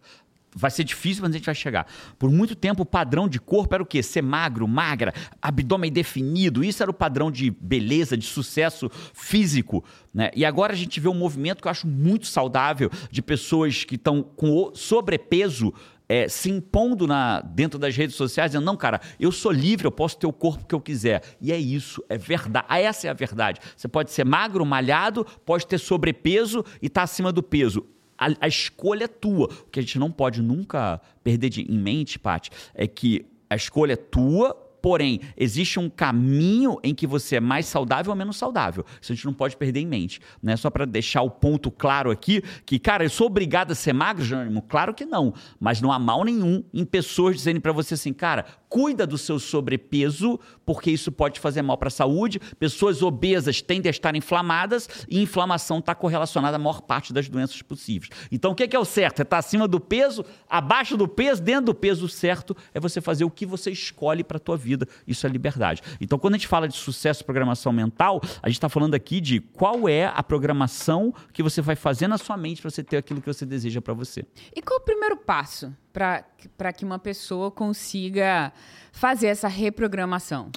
Vai 0.55 0.69
ser 0.69 0.83
difícil, 0.83 1.23
mas 1.23 1.31
a 1.31 1.33
gente 1.33 1.47
vai 1.47 1.55
chegar. 1.55 1.87
Por 2.19 2.29
muito 2.29 2.55
tempo, 2.55 2.83
o 2.83 2.85
padrão 2.85 3.27
de 3.27 3.39
corpo 3.39 3.73
era 3.73 3.81
o 3.81 3.85
quê? 3.85 4.03
Ser 4.03 4.21
magro, 4.21 4.67
magra, 4.67 5.11
abdômen 5.41 5.91
definido. 5.91 6.63
Isso 6.63 6.83
era 6.83 6.91
o 6.91 6.93
padrão 6.93 7.31
de 7.31 7.49
beleza, 7.49 8.15
de 8.15 8.25
sucesso 8.25 8.87
físico. 9.15 9.83
Né? 10.13 10.29
E 10.35 10.45
agora 10.45 10.73
a 10.73 10.75
gente 10.75 10.99
vê 10.99 11.07
um 11.07 11.15
movimento 11.15 11.59
que 11.59 11.67
eu 11.67 11.71
acho 11.71 11.87
muito 11.87 12.27
saudável 12.27 12.91
de 13.09 13.21
pessoas 13.23 13.83
que 13.83 13.95
estão 13.95 14.21
com 14.21 14.71
sobrepeso 14.75 15.73
é, 16.09 16.27
se 16.27 16.49
impondo 16.49 17.05
na, 17.05 17.41
dentro 17.41 17.77
das 17.77 17.95
redes 17.95 18.15
sociais, 18.15 18.51
dizendo, 18.51 18.65
não, 18.65 18.77
cara, 18.77 19.01
eu 19.19 19.31
sou 19.31 19.51
livre, 19.51 19.85
eu 19.85 19.91
posso 19.91 20.17
ter 20.17 20.27
o 20.27 20.33
corpo 20.33 20.65
que 20.65 20.73
eu 20.73 20.81
quiser. 20.81 21.21
E 21.41 21.51
é 21.51 21.57
isso, 21.57 22.03
é 22.07 22.17
verdade. 22.17 22.65
Ah, 22.69 22.79
essa 22.79 23.07
é 23.07 23.09
a 23.09 23.13
verdade. 23.13 23.59
Você 23.75 23.87
pode 23.87 24.11
ser 24.11 24.25
magro, 24.25 24.65
malhado, 24.65 25.25
pode 25.45 25.67
ter 25.67 25.77
sobrepeso 25.77 26.63
e 26.81 26.87
estar 26.87 27.01
tá 27.01 27.03
acima 27.03 27.31
do 27.31 27.43
peso. 27.43 27.85
A, 28.17 28.27
a, 28.41 28.47
escolha 28.47 29.05
é 29.05 29.07
tua. 29.07 29.47
O 29.47 29.69
que 29.69 29.79
a 29.79 29.81
gente 29.81 29.99
não 29.99 30.11
pode 30.11 30.41
nunca 30.41 31.01
perder 31.23 31.49
de, 31.49 31.61
em 31.61 31.77
mente, 31.77 32.17
Paty, 32.17 32.49
é 32.73 32.87
que 32.87 33.25
a 33.49 33.55
escolha 33.55 33.93
é 33.93 33.97
tua, 33.97 34.55
Porém, 34.81 35.21
existe 35.35 35.79
um 35.79 35.89
caminho 35.89 36.77
em 36.83 36.93
que 36.93 37.07
você 37.07 37.37
é 37.37 37.39
mais 37.39 37.65
saudável 37.65 38.11
ou 38.11 38.15
menos 38.15 38.37
saudável. 38.37 38.85
Isso 39.01 39.11
a 39.11 39.15
gente 39.15 39.25
não 39.25 39.33
pode 39.33 39.57
perder 39.57 39.79
em 39.79 39.87
mente. 39.87 40.19
Né? 40.41 40.55
Só 40.55 40.69
para 40.69 40.85
deixar 40.85 41.21
o 41.21 41.29
ponto 41.29 41.69
claro 41.71 42.11
aqui, 42.11 42.43
que, 42.65 42.79
cara, 42.79 43.03
eu 43.03 43.09
sou 43.09 43.27
obrigado 43.27 43.71
a 43.71 43.75
ser 43.75 43.93
magro, 43.93 44.23
Jânimo? 44.23 44.61
Claro 44.61 44.93
que 44.93 45.05
não. 45.05 45.33
Mas 45.59 45.81
não 45.81 45.91
há 45.91 45.99
mal 45.99 46.23
nenhum 46.23 46.63
em 46.73 46.85
pessoas 46.85 47.35
dizendo 47.35 47.61
para 47.61 47.71
você 47.71 47.95
assim, 47.95 48.13
cara, 48.13 48.45
cuida 48.69 49.05
do 49.07 49.17
seu 49.17 49.39
sobrepeso, 49.39 50.39
porque 50.65 50.91
isso 50.91 51.11
pode 51.11 51.39
fazer 51.39 51.61
mal 51.61 51.77
para 51.77 51.87
a 51.87 51.91
saúde. 51.91 52.39
Pessoas 52.59 53.01
obesas 53.01 53.61
tendem 53.61 53.89
a 53.89 53.91
estar 53.91 54.15
inflamadas 54.15 54.87
e 55.09 55.21
inflamação 55.21 55.79
está 55.79 55.95
correlacionada 55.95 56.55
à 56.55 56.59
maior 56.59 56.81
parte 56.81 57.11
das 57.11 57.27
doenças 57.27 57.61
possíveis. 57.61 58.11
Então, 58.31 58.51
o 58.51 58.55
que 58.55 58.75
é, 58.75 58.79
o 58.79 58.85
certo? 58.85 59.19
É 59.19 59.23
estar 59.23 59.35
tá 59.35 59.37
acima 59.37 59.67
do 59.67 59.79
peso, 59.79 60.23
abaixo 60.49 60.95
do 60.95 61.07
peso, 61.07 61.41
dentro 61.41 61.65
do 61.65 61.75
peso 61.75 62.07
certo 62.07 62.55
é 62.73 62.79
você 62.79 63.01
fazer 63.01 63.25
o 63.25 63.31
que 63.31 63.45
você 63.45 63.71
escolhe 63.71 64.23
para 64.23 64.37
a 64.37 64.39
tua 64.39 64.55
vida 64.55 64.67
vida, 64.67 64.87
isso 65.07 65.25
é 65.25 65.29
liberdade. 65.29 65.81
Então, 66.01 66.19
quando 66.19 66.35
a 66.35 66.37
gente 66.37 66.47
fala 66.47 66.67
de 66.67 66.75
sucesso 66.75 67.23
programação 67.23 67.71
mental, 67.71 68.21
a 68.41 68.49
gente 68.49 68.57
está 68.57 68.67
falando 68.67 68.93
aqui 68.93 69.21
de 69.21 69.39
qual 69.39 69.87
é 69.87 70.05
a 70.05 70.21
programação 70.21 71.13
que 71.31 71.41
você 71.41 71.61
vai 71.61 71.75
fazer 71.75 72.07
na 72.07 72.17
sua 72.17 72.35
mente 72.35 72.61
para 72.61 72.69
você 72.69 72.83
ter 72.83 72.97
aquilo 72.97 73.21
que 73.21 73.27
você 73.27 73.45
deseja 73.45 73.81
para 73.81 73.93
você. 73.93 74.25
E 74.55 74.61
qual 74.61 74.79
é 74.79 74.81
o 74.81 74.85
primeiro 74.85 75.17
passo 75.17 75.73
para 75.97 76.73
que 76.73 76.85
uma 76.85 76.99
pessoa 76.99 77.49
consiga 77.49 78.53
fazer 78.91 79.27
essa 79.27 79.47
reprogramação? 79.47 80.51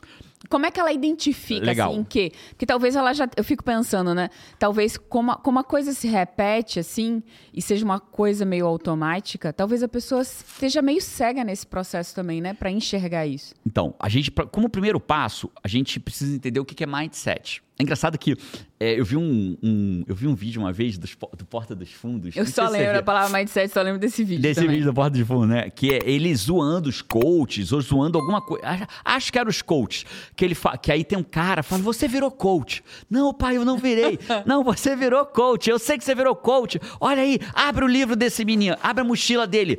Como 0.48 0.64
é 0.64 0.70
que 0.70 0.80
ela 0.80 0.92
identifica, 0.92 1.66
Legal. 1.66 1.92
assim, 1.92 2.02
que... 2.02 2.32
Porque 2.50 2.64
talvez 2.64 2.96
ela 2.96 3.12
já... 3.12 3.28
Eu 3.36 3.44
fico 3.44 3.62
pensando, 3.62 4.14
né? 4.14 4.30
Talvez 4.58 4.96
como 4.96 5.32
a, 5.32 5.36
como 5.36 5.58
a 5.58 5.64
coisa 5.64 5.92
se 5.92 6.08
repete, 6.08 6.80
assim, 6.80 7.22
e 7.52 7.60
seja 7.60 7.84
uma 7.84 8.00
coisa 8.00 8.44
meio 8.44 8.66
automática, 8.66 9.52
talvez 9.52 9.82
a 9.82 9.88
pessoa 9.88 10.22
esteja 10.22 10.80
meio 10.80 11.00
cega 11.00 11.44
nesse 11.44 11.66
processo 11.66 12.14
também, 12.14 12.40
né? 12.40 12.54
Para 12.54 12.70
enxergar 12.70 13.26
isso. 13.26 13.54
Então, 13.66 13.94
a 13.98 14.08
gente... 14.08 14.30
Como 14.30 14.68
primeiro 14.68 14.98
passo, 14.98 15.50
a 15.62 15.68
gente 15.68 16.00
precisa 16.00 16.34
entender 16.34 16.58
o 16.58 16.64
que 16.64 16.82
é 16.82 16.86
mindset. 16.86 17.62
É 17.80 17.82
engraçado 17.82 18.18
que 18.18 18.36
é, 18.78 19.00
eu, 19.00 19.04
vi 19.06 19.16
um, 19.16 19.56
um, 19.62 20.04
eu 20.06 20.14
vi 20.14 20.26
um 20.26 20.34
vídeo 20.34 20.60
uma 20.60 20.70
vez 20.70 20.98
do, 20.98 21.08
do 21.34 21.46
Porta 21.46 21.74
dos 21.74 21.90
Fundos. 21.90 22.36
Eu 22.36 22.44
só 22.44 22.68
lembro 22.68 22.92
da 22.92 23.02
palavra 23.02 23.38
mindset, 23.38 23.72
só 23.72 23.80
lembro 23.80 23.98
desse 23.98 24.22
vídeo. 24.22 24.42
Desse 24.42 24.60
também. 24.60 24.76
vídeo 24.76 24.90
do 24.90 24.94
Porta 24.94 25.16
dos 25.16 25.26
Fundos, 25.26 25.48
né? 25.48 25.70
Que 25.70 25.94
é 25.94 25.98
ele 26.04 26.34
zoando 26.34 26.90
os 26.90 27.00
coaches, 27.00 27.72
ou 27.72 27.80
zoando 27.80 28.18
alguma 28.18 28.42
coisa. 28.42 28.86
Acho 29.02 29.32
que 29.32 29.38
era 29.38 29.48
os 29.48 29.62
coaches. 29.62 30.04
Que, 30.36 30.44
ele 30.44 30.54
que 30.82 30.92
aí 30.92 31.02
tem 31.02 31.18
um 31.18 31.22
cara 31.22 31.62
fala: 31.62 31.80
Você 31.82 32.06
virou 32.06 32.30
coach. 32.30 32.84
Não, 33.08 33.32
pai, 33.32 33.56
eu 33.56 33.64
não 33.64 33.78
virei. 33.78 34.18
não, 34.44 34.62
você 34.62 34.94
virou 34.94 35.24
coach. 35.24 35.70
Eu 35.70 35.78
sei 35.78 35.96
que 35.96 36.04
você 36.04 36.14
virou 36.14 36.36
coach. 36.36 36.78
Olha 37.00 37.22
aí, 37.22 37.38
abre 37.54 37.86
o 37.86 37.88
livro 37.88 38.14
desse 38.14 38.44
menino, 38.44 38.76
abre 38.82 39.00
a 39.00 39.04
mochila 39.04 39.46
dele. 39.46 39.78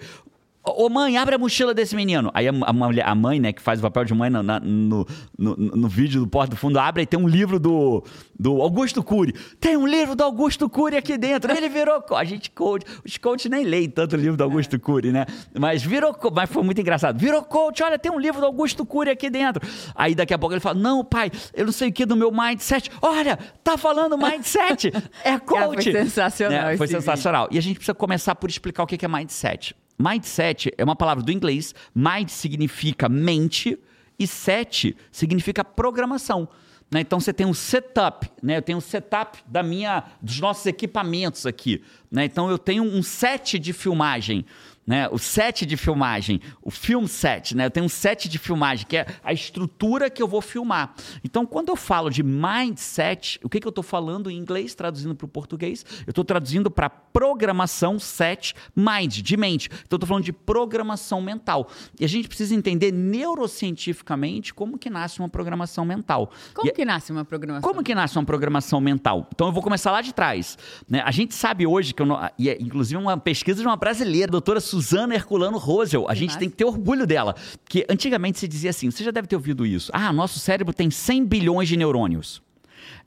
Ô 0.63 0.89
mãe, 0.89 1.17
abre 1.17 1.33
a 1.33 1.37
mochila 1.39 1.73
desse 1.73 1.95
menino. 1.95 2.29
Aí 2.35 2.47
a, 2.47 2.51
a, 2.51 3.11
a 3.11 3.15
mãe, 3.15 3.39
né, 3.39 3.51
que 3.51 3.61
faz 3.61 3.79
o 3.79 3.81
papel 3.81 4.05
de 4.05 4.13
mãe 4.13 4.29
no, 4.29 4.43
no, 4.43 5.07
no, 5.37 5.55
no, 5.55 5.87
vídeo 5.87 6.21
do 6.21 6.27
Porta 6.27 6.51
do 6.51 6.55
Fundo, 6.55 6.77
abre 6.77 7.01
e 7.01 7.05
tem 7.05 7.19
um 7.19 7.27
livro 7.27 7.59
do, 7.59 8.03
do 8.39 8.61
Augusto 8.61 9.03
Cury. 9.03 9.33
Tem 9.59 9.75
um 9.75 9.87
livro 9.87 10.15
do 10.15 10.23
Augusto 10.23 10.69
Cury 10.69 10.97
aqui 10.97 11.17
dentro. 11.17 11.51
Ele 11.51 11.67
virou. 11.67 12.03
A 12.15 12.23
gente, 12.23 12.51
coach, 12.51 12.85
os 13.03 13.17
coaches 13.17 13.49
nem 13.49 13.65
leem 13.65 13.89
tanto 13.89 14.15
o 14.15 14.19
livro 14.19 14.37
do 14.37 14.43
Augusto. 14.43 14.79
Cury, 14.79 15.11
né? 15.11 15.25
Mas 15.59 15.81
virou. 15.81 16.15
Mas 16.31 16.49
foi 16.49 16.63
muito 16.63 16.79
engraçado. 16.79 17.17
Virou 17.17 17.41
coach, 17.41 17.81
olha, 17.81 17.97
tem 17.97 18.11
um 18.11 18.19
livro 18.19 18.39
do 18.39 18.45
Augusto 18.45 18.85
Cury 18.85 19.09
aqui 19.09 19.31
dentro. 19.31 19.67
Aí 19.95 20.13
daqui 20.13 20.33
a 20.33 20.37
pouco 20.37 20.53
ele 20.53 20.61
fala: 20.61 20.79
Não, 20.79 21.03
pai, 21.03 21.31
eu 21.55 21.65
não 21.65 21.73
sei 21.73 21.89
o 21.89 21.93
que 21.93 22.05
do 22.05 22.15
meu 22.15 22.31
mindset. 22.31 22.91
Olha, 23.01 23.37
tá 23.63 23.77
falando 23.77 24.17
mindset. 24.17 24.91
É 25.23 25.37
coach. 25.37 25.89
É, 25.89 25.93
foi 25.93 26.03
sensacional. 26.03 26.65
Né? 26.65 26.77
Foi 26.77 26.87
sensacional. 26.87 27.43
Vídeo. 27.45 27.55
E 27.55 27.59
a 27.59 27.61
gente 27.61 27.75
precisa 27.75 27.93
começar 27.93 28.35
por 28.35 28.49
explicar 28.49 28.83
o 28.83 28.87
que 28.87 29.03
é 29.03 29.07
mindset. 29.07 29.75
Mindset 30.01 30.73
é 30.77 30.83
uma 30.83 30.95
palavra 30.95 31.23
do 31.23 31.31
inglês. 31.31 31.75
Mind 31.93 32.29
significa 32.29 33.07
mente 33.07 33.77
e 34.17 34.27
set 34.27 34.95
significa 35.11 35.63
programação. 35.63 36.47
Né? 36.91 36.99
Então 36.99 37.19
você 37.19 37.31
tem 37.31 37.45
um 37.45 37.53
setup, 37.53 38.29
né? 38.43 38.57
Eu 38.57 38.61
tenho 38.61 38.77
um 38.77 38.81
setup 38.81 39.39
da 39.47 39.63
minha, 39.63 40.03
dos 40.21 40.39
nossos 40.41 40.65
equipamentos 40.65 41.45
aqui. 41.45 41.81
Né? 42.11 42.25
Então 42.25 42.49
eu 42.49 42.57
tenho 42.57 42.83
um 42.83 43.01
set 43.01 43.57
de 43.57 43.71
filmagem 43.71 44.45
né? 44.91 45.07
O 45.09 45.17
set 45.17 45.65
de 45.65 45.77
filmagem, 45.77 46.41
o 46.61 46.69
film 46.69 47.07
set, 47.07 47.55
né? 47.55 47.65
Eu 47.65 47.71
tenho 47.71 47.85
um 47.85 47.89
set 47.89 48.27
de 48.27 48.37
filmagem, 48.37 48.85
que 48.85 48.97
é 48.97 49.05
a 49.23 49.31
estrutura 49.31 50.09
que 50.09 50.21
eu 50.21 50.27
vou 50.27 50.41
filmar. 50.41 50.93
Então, 51.23 51.45
quando 51.45 51.69
eu 51.69 51.77
falo 51.77 52.09
de 52.09 52.21
mindset, 52.21 53.39
o 53.41 53.47
que, 53.47 53.61
que 53.61 53.65
eu 53.65 53.69
estou 53.69 53.85
falando 53.85 54.29
em 54.29 54.37
inglês, 54.37 54.75
traduzindo 54.75 55.15
para 55.15 55.23
o 55.23 55.29
português? 55.29 55.85
Eu 56.05 56.11
estou 56.11 56.25
traduzindo 56.25 56.69
para 56.69 56.89
programação 56.89 57.97
set 57.99 58.53
mind, 58.75 59.21
de 59.21 59.37
mente. 59.37 59.69
Então, 59.71 59.91
eu 59.91 59.95
estou 59.95 60.07
falando 60.07 60.25
de 60.25 60.33
programação 60.33 61.21
mental. 61.21 61.69
E 61.97 62.03
a 62.03 62.09
gente 62.09 62.27
precisa 62.27 62.53
entender 62.53 62.91
neurocientificamente 62.91 64.53
como 64.53 64.77
que 64.77 64.89
nasce 64.89 65.19
uma 65.19 65.29
programação 65.29 65.85
mental. 65.85 66.33
Como 66.53 66.69
e, 66.69 66.73
que 66.73 66.83
nasce 66.83 67.13
uma 67.13 67.23
programação? 67.23 67.61
Como 67.61 67.81
que 67.81 67.95
nasce 67.95 68.17
uma 68.17 68.25
programação 68.25 68.81
mental? 68.81 69.25
Então, 69.33 69.47
eu 69.47 69.53
vou 69.53 69.63
começar 69.63 69.89
lá 69.89 70.01
de 70.01 70.13
trás. 70.13 70.57
Né? 70.85 71.01
A 71.05 71.11
gente 71.11 71.33
sabe 71.33 71.65
hoje 71.65 71.93
que, 71.93 72.01
eu 72.01 72.05
não, 72.05 72.29
e 72.37 72.49
é, 72.49 72.57
inclusive, 72.61 73.01
uma 73.01 73.15
pesquisa 73.15 73.61
de 73.61 73.65
uma 73.65 73.77
brasileira, 73.77 74.29
doutora 74.29 74.59
Suzana 74.59 74.80
Herculano 75.13 75.57
Rosel. 75.57 76.05
A 76.09 76.13
gente 76.13 76.37
tem 76.37 76.49
que 76.49 76.55
ter 76.55 76.65
orgulho 76.65 77.05
dela. 77.05 77.35
Que 77.67 77.85
antigamente 77.89 78.39
se 78.39 78.47
dizia 78.47 78.69
assim, 78.69 78.89
você 78.89 79.03
já 79.03 79.11
deve 79.11 79.27
ter 79.27 79.35
ouvido 79.35 79.65
isso. 79.65 79.91
Ah, 79.93 80.11
nosso 80.11 80.39
cérebro 80.39 80.73
tem 80.73 80.89
100 80.89 81.25
bilhões 81.25 81.67
de 81.67 81.77
neurônios. 81.77 82.41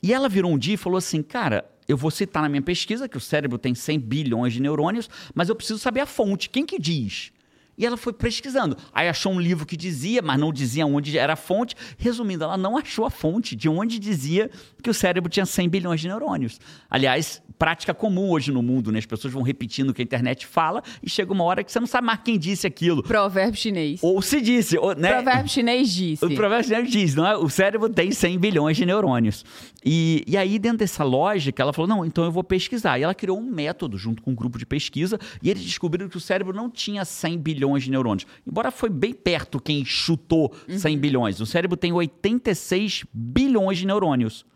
E 0.03 0.13
ela 0.13 0.29
virou 0.29 0.53
um 0.53 0.59
dia 0.59 0.75
e 0.75 0.79
falou 0.79 0.99
assim, 0.99 1.23
cara, 1.23 1.65
eu 1.89 1.97
vou 1.97 2.11
citar 2.11 2.43
na 2.43 2.49
minha 2.49 2.63
pesquisa 2.63 3.09
que 3.09 3.17
o 3.17 3.21
cérebro 3.21 3.59
tem 3.59 3.75
100 3.75 4.01
bilhões 4.01 4.53
de 4.53 4.61
neurônios, 4.61 5.09
mas 5.35 5.49
eu 5.49 5.57
preciso 5.57 5.79
saber 5.79 6.01
a 6.01 6.07
fonte. 6.07 6.49
Quem 6.49 6.65
que 6.65 6.79
diz? 6.79 7.33
E 7.77 7.85
ela 7.85 7.97
foi 7.97 8.13
pesquisando. 8.13 8.77
Aí 8.93 9.09
achou 9.09 9.33
um 9.33 9.41
livro 9.41 9.67
que 9.67 9.77
dizia, 9.77 10.23
mas 10.23 10.39
não 10.39 10.53
dizia 10.53 10.87
onde 10.87 11.19
era 11.19 11.33
a 11.33 11.37
fonte. 11.37 11.75
Resumindo, 11.99 12.45
ela 12.45 12.57
não 12.57 12.77
achou 12.77 13.05
a 13.05 13.11
fonte 13.11 13.57
de 13.57 13.69
onde 13.69 13.99
dizia 13.99 14.51
que 14.83 14.91
o 14.91 14.95
cérebro 14.95 15.31
tinha 15.31 15.47
100 15.47 15.69
bilhões 15.69 16.01
de 16.01 16.09
neurônios. 16.09 16.61
Aliás, 16.89 17.43
prática 17.59 17.95
comum 17.95 18.31
hoje 18.31 18.53
no 18.53 18.63
mundo, 18.63 18.93
né? 18.93 18.99
As 18.99 19.07
pessoas 19.07 19.33
vão 19.33 19.43
repetindo 19.43 19.91
o 19.91 19.95
que 19.95 20.03
a 20.03 20.05
internet 20.05 20.47
fala 20.47 20.83
e 21.03 21.09
chega 21.09 21.33
uma 21.33 21.45
hora 21.45 21.65
que 21.65 21.73
você 21.73 21.81
não 21.81 21.87
sabe 21.87 22.07
mais 22.07 22.21
quem 22.25 22.39
disse 22.39 22.67
aquilo. 22.67 23.03
Provérbio 23.03 23.59
chinês. 23.59 24.01
Ou 24.03 24.21
se 24.23 24.41
disse, 24.41 24.79
ou, 24.79 24.95
né? 24.95 25.13
Provérbio 25.13 25.51
chinês 25.51 25.91
disse. 25.93 26.25
O 26.25 26.35
provérbio 26.35 26.69
chinês 26.69 26.91
diz, 26.91 27.15
não 27.15 27.27
é? 27.27 27.37
O 27.37 27.49
cérebro 27.49 27.89
tem 27.89 28.11
100 28.11 28.39
bilhões 28.39 28.77
de 28.77 28.87
neurônios. 28.87 29.45
E, 29.85 30.25
e 30.27 30.37
aí, 30.37 30.59
dentro 30.59 30.79
dessa 30.79 31.05
lógica, 31.05 31.63
ela 31.63 31.73
falou, 31.73 31.89
não, 31.89 32.05
então 32.05 32.25
eu 32.25 32.33
vou 32.33 32.43
pesquisar. 32.43 32.99
E 32.99 33.03
ela 33.03 33.15
criou 33.15 33.39
um 33.39 33.43
método 33.43 33.99
junto 33.99 34.23
com 34.23 34.31
um 34.31 34.35
grupo 34.35 34.59
de 34.59 34.65
pesquisa 34.65 35.19
e 35.43 35.51
eles 35.51 35.63
descobriram 35.63 36.09
que 36.09 36.17
o 36.17 36.21
cérebro 36.21 36.55
não 36.55 36.71
tinha 36.71 37.05
100 37.05 37.39
bilhões 37.39 37.85
de 37.85 37.91
neurônios. 37.91 38.27
Embora 38.47 38.71
foi 38.71 38.89
bem 38.89 39.13
perto 39.13 39.61
quem 39.61 39.85
chutou 39.85 40.55
100 40.67 40.95
uhum. 40.95 41.01
bilhões. 41.01 41.41
O 41.41 41.47
cérebro 41.47 41.77
tem 41.77 41.93
86 41.93 43.05
bilhões 43.13 43.79
de 43.79 43.87
neurônios. 43.87 44.47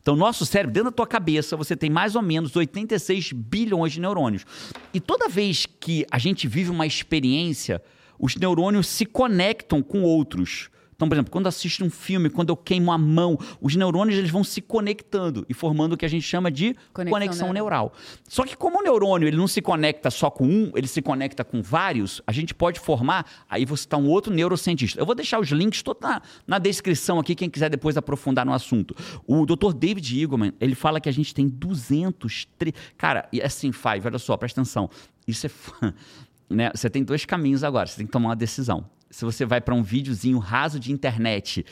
Então, 0.00 0.16
nosso 0.16 0.46
cérebro, 0.46 0.72
dentro 0.72 0.90
da 0.90 0.96
tua 0.96 1.06
cabeça, 1.06 1.54
você 1.56 1.76
tem 1.76 1.90
mais 1.90 2.16
ou 2.16 2.22
menos 2.22 2.56
86 2.56 3.32
bilhões 3.32 3.92
de 3.92 4.00
neurônios. 4.00 4.46
E 4.94 5.00
toda 5.00 5.28
vez 5.28 5.66
que 5.66 6.06
a 6.10 6.18
gente 6.18 6.48
vive 6.48 6.70
uma 6.70 6.86
experiência, 6.86 7.82
os 8.18 8.34
neurônios 8.36 8.86
se 8.86 9.04
conectam 9.04 9.82
com 9.82 10.02
outros. 10.02 10.70
Então, 10.98 11.08
por 11.08 11.14
exemplo, 11.14 11.30
quando 11.30 11.46
assisto 11.46 11.84
um 11.84 11.90
filme, 11.90 12.28
quando 12.28 12.48
eu 12.48 12.56
queimo 12.56 12.90
a 12.90 12.98
mão, 12.98 13.38
os 13.60 13.76
neurônios 13.76 14.18
eles 14.18 14.32
vão 14.32 14.42
se 14.42 14.60
conectando 14.60 15.46
e 15.48 15.54
formando 15.54 15.92
o 15.92 15.96
que 15.96 16.04
a 16.04 16.08
gente 16.08 16.24
chama 16.24 16.50
de 16.50 16.74
conexão, 16.92 17.12
conexão 17.12 17.52
neural. 17.52 17.92
neural. 17.92 17.92
Só 18.28 18.44
que 18.44 18.56
como 18.56 18.80
o 18.80 18.82
neurônio 18.82 19.28
ele 19.28 19.36
não 19.36 19.46
se 19.46 19.62
conecta 19.62 20.10
só 20.10 20.28
com 20.28 20.44
um, 20.44 20.72
ele 20.74 20.88
se 20.88 21.00
conecta 21.00 21.44
com 21.44 21.62
vários, 21.62 22.20
a 22.26 22.32
gente 22.32 22.52
pode 22.52 22.80
formar, 22.80 23.24
aí 23.48 23.64
você 23.64 23.84
está 23.84 23.96
um 23.96 24.08
outro 24.08 24.34
neurocientista. 24.34 25.00
Eu 25.00 25.06
vou 25.06 25.14
deixar 25.14 25.38
os 25.38 25.50
links 25.50 25.84
todos 25.84 26.02
na, 26.02 26.20
na 26.44 26.58
descrição 26.58 27.20
aqui, 27.20 27.36
quem 27.36 27.48
quiser 27.48 27.70
depois 27.70 27.96
aprofundar 27.96 28.44
no 28.44 28.52
assunto. 28.52 28.92
O 29.24 29.46
Dr. 29.46 29.72
David 29.74 30.20
Eagleman, 30.20 30.52
ele 30.60 30.74
fala 30.74 31.00
que 31.00 31.08
a 31.08 31.12
gente 31.12 31.32
tem 31.32 31.46
200... 31.46 32.48
Tri... 32.58 32.74
Cara, 32.96 33.28
é 33.32 33.46
assim, 33.46 33.70
Five, 33.70 34.04
olha 34.04 34.18
só, 34.18 34.36
presta 34.36 34.60
atenção. 34.60 34.90
Isso 35.28 35.46
é... 35.46 35.50
Né? 36.50 36.70
Você 36.74 36.88
tem 36.88 37.04
dois 37.04 37.26
caminhos 37.26 37.62
agora, 37.62 37.86
você 37.86 37.98
tem 37.98 38.06
que 38.06 38.10
tomar 38.10 38.30
uma 38.30 38.36
decisão 38.36 38.84
se 39.10 39.24
você 39.24 39.44
vai 39.44 39.60
para 39.60 39.74
um 39.74 39.82
videozinho 39.82 40.38
raso 40.38 40.78
de 40.78 40.92
internet 40.92 41.64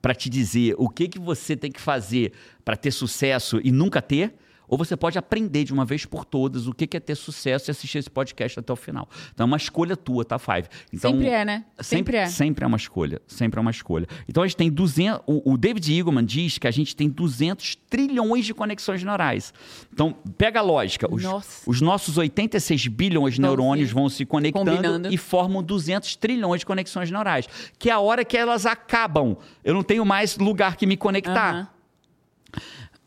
para 0.00 0.14
te 0.14 0.30
dizer 0.30 0.74
o 0.78 0.88
que, 0.88 1.08
que 1.08 1.18
você 1.18 1.56
tem 1.56 1.70
que 1.70 1.80
fazer 1.80 2.32
para 2.64 2.76
ter 2.76 2.90
sucesso 2.90 3.60
e 3.64 3.72
nunca 3.72 4.00
ter, 4.00 4.34
ou 4.68 4.76
você 4.76 4.96
pode 4.96 5.18
aprender 5.18 5.64
de 5.64 5.72
uma 5.72 5.84
vez 5.84 6.04
por 6.04 6.24
todas 6.24 6.66
o 6.66 6.72
que 6.72 6.96
é 6.96 7.00
ter 7.00 7.14
sucesso 7.14 7.70
e 7.70 7.72
assistir 7.72 7.98
esse 7.98 8.10
podcast 8.10 8.58
até 8.58 8.72
o 8.72 8.76
final. 8.76 9.08
Então 9.32 9.44
é 9.44 9.46
uma 9.46 9.56
escolha 9.56 9.96
tua, 9.96 10.24
tá, 10.24 10.38
Five? 10.38 10.68
Então, 10.92 11.12
sempre 11.12 11.28
é, 11.28 11.44
né? 11.44 11.64
Sempre, 11.80 11.84
sempre, 11.84 12.16
é. 12.16 12.26
Sempre 12.26 12.64
é 12.64 12.66
uma 12.66 12.76
escolha. 12.76 13.20
Sempre 13.26 13.58
é 13.58 13.60
uma 13.60 13.70
escolha. 13.70 14.06
Então 14.28 14.42
a 14.42 14.46
gente 14.46 14.56
tem 14.56 14.70
200... 14.70 15.20
O, 15.26 15.52
o 15.52 15.56
David 15.56 15.92
Eagleman 15.92 16.24
diz 16.24 16.58
que 16.58 16.66
a 16.66 16.70
gente 16.70 16.94
tem 16.94 17.08
200 17.08 17.76
trilhões 17.88 18.44
de 18.44 18.54
conexões 18.54 19.02
neurais. 19.02 19.52
Então, 19.92 20.14
pega 20.36 20.60
a 20.60 20.62
lógica. 20.62 21.06
Os, 21.12 21.24
os 21.66 21.80
nossos 21.80 22.18
86 22.18 22.88
bilhões 22.88 23.34
de 23.34 23.40
neurônios 23.40 23.90
vão 23.90 24.08
se 24.08 24.24
conectando 24.24 24.70
Combinando. 24.70 25.12
e 25.12 25.16
formam 25.16 25.62
200 25.62 26.16
trilhões 26.16 26.60
de 26.60 26.66
conexões 26.66 27.10
neurais. 27.10 27.48
Que 27.78 27.90
é 27.90 27.92
a 27.92 28.00
hora 28.00 28.24
que 28.24 28.36
elas 28.36 28.66
acabam. 28.66 29.36
Eu 29.64 29.74
não 29.74 29.82
tenho 29.82 30.04
mais 30.04 30.36
lugar 30.36 30.76
que 30.76 30.86
me 30.86 30.96
conectar. 30.96 31.54
Uhum. 31.54 31.66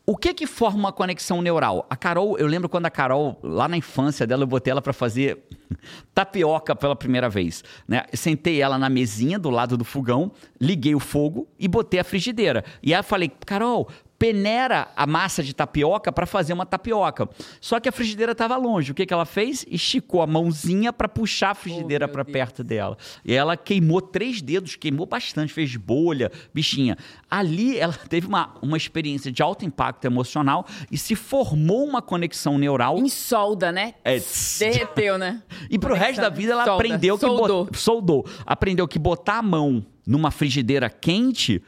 O 0.06 0.16
que 0.16 0.34
que 0.34 0.46
forma 0.46 0.78
uma 0.78 0.92
conexão 0.92 1.40
neural? 1.40 1.86
A 1.88 1.96
Carol, 1.96 2.36
eu 2.38 2.46
lembro 2.46 2.68
quando 2.68 2.86
a 2.86 2.90
Carol, 2.90 3.38
lá 3.42 3.68
na 3.68 3.76
infância 3.76 4.26
dela, 4.26 4.42
eu 4.42 4.46
botei 4.46 4.70
ela 4.70 4.82
para 4.82 4.92
fazer 4.92 5.38
tapioca 6.14 6.74
pela 6.74 6.96
primeira 6.96 7.28
vez. 7.28 7.62
Né? 7.86 8.04
Sentei 8.12 8.60
ela 8.60 8.78
na 8.78 8.88
mesinha 8.88 9.38
do 9.38 9.50
lado 9.50 9.76
do 9.76 9.84
fogão, 9.84 10.32
liguei 10.60 10.94
o 10.94 11.00
fogo 11.00 11.46
e 11.58 11.68
botei 11.68 12.00
a 12.00 12.04
frigideira. 12.04 12.64
E 12.82 12.92
aí 12.92 12.98
eu 12.98 13.04
falei, 13.04 13.30
Carol, 13.46 13.88
peneira 14.20 14.88
a 14.94 15.06
massa 15.06 15.42
de 15.42 15.54
tapioca 15.54 16.12
para 16.12 16.26
fazer 16.26 16.52
uma 16.52 16.66
tapioca. 16.66 17.26
Só 17.58 17.80
que 17.80 17.88
a 17.88 17.92
frigideira 17.92 18.32
estava 18.32 18.54
longe. 18.54 18.92
O 18.92 18.94
que, 18.94 19.06
que 19.06 19.14
ela 19.14 19.24
fez? 19.24 19.64
Esticou 19.66 20.20
a 20.20 20.26
mãozinha 20.26 20.92
para 20.92 21.08
puxar 21.08 21.52
a 21.52 21.54
frigideira 21.54 22.04
oh, 22.04 22.08
para 22.10 22.22
perto 22.22 22.62
dela. 22.62 22.98
E 23.24 23.32
ela 23.32 23.56
queimou 23.56 24.02
três 24.02 24.42
dedos, 24.42 24.76
queimou 24.76 25.06
bastante, 25.06 25.54
fez 25.54 25.74
bolha, 25.74 26.30
bichinha. 26.52 26.98
Ali 27.30 27.78
ela 27.78 27.94
teve 28.10 28.26
uma, 28.26 28.54
uma 28.60 28.76
experiência 28.76 29.32
de 29.32 29.42
alto 29.42 29.64
impacto 29.64 30.04
emocional 30.04 30.66
e 30.92 30.98
se 30.98 31.16
formou 31.16 31.82
uma 31.82 32.02
conexão 32.02 32.58
neural. 32.58 32.98
Em 32.98 33.08
solda, 33.08 33.72
né? 33.72 33.94
É, 34.04 34.20
Derreteu, 34.58 35.16
né? 35.16 35.42
e 35.70 35.78
pro 35.78 35.94
conexão. 35.94 36.06
resto 36.06 36.20
da 36.20 36.28
vida 36.28 36.52
ela 36.52 36.66
solda. 36.66 36.84
aprendeu 36.84 37.16
que 37.16 37.24
soldou. 37.24 37.64
Bot... 37.64 37.78
soldou. 37.78 38.26
Aprendeu 38.44 38.86
que 38.86 38.98
botar 38.98 39.38
a 39.38 39.42
mão 39.42 39.82
numa 40.06 40.30
frigideira 40.30 40.90
quente 40.90 41.62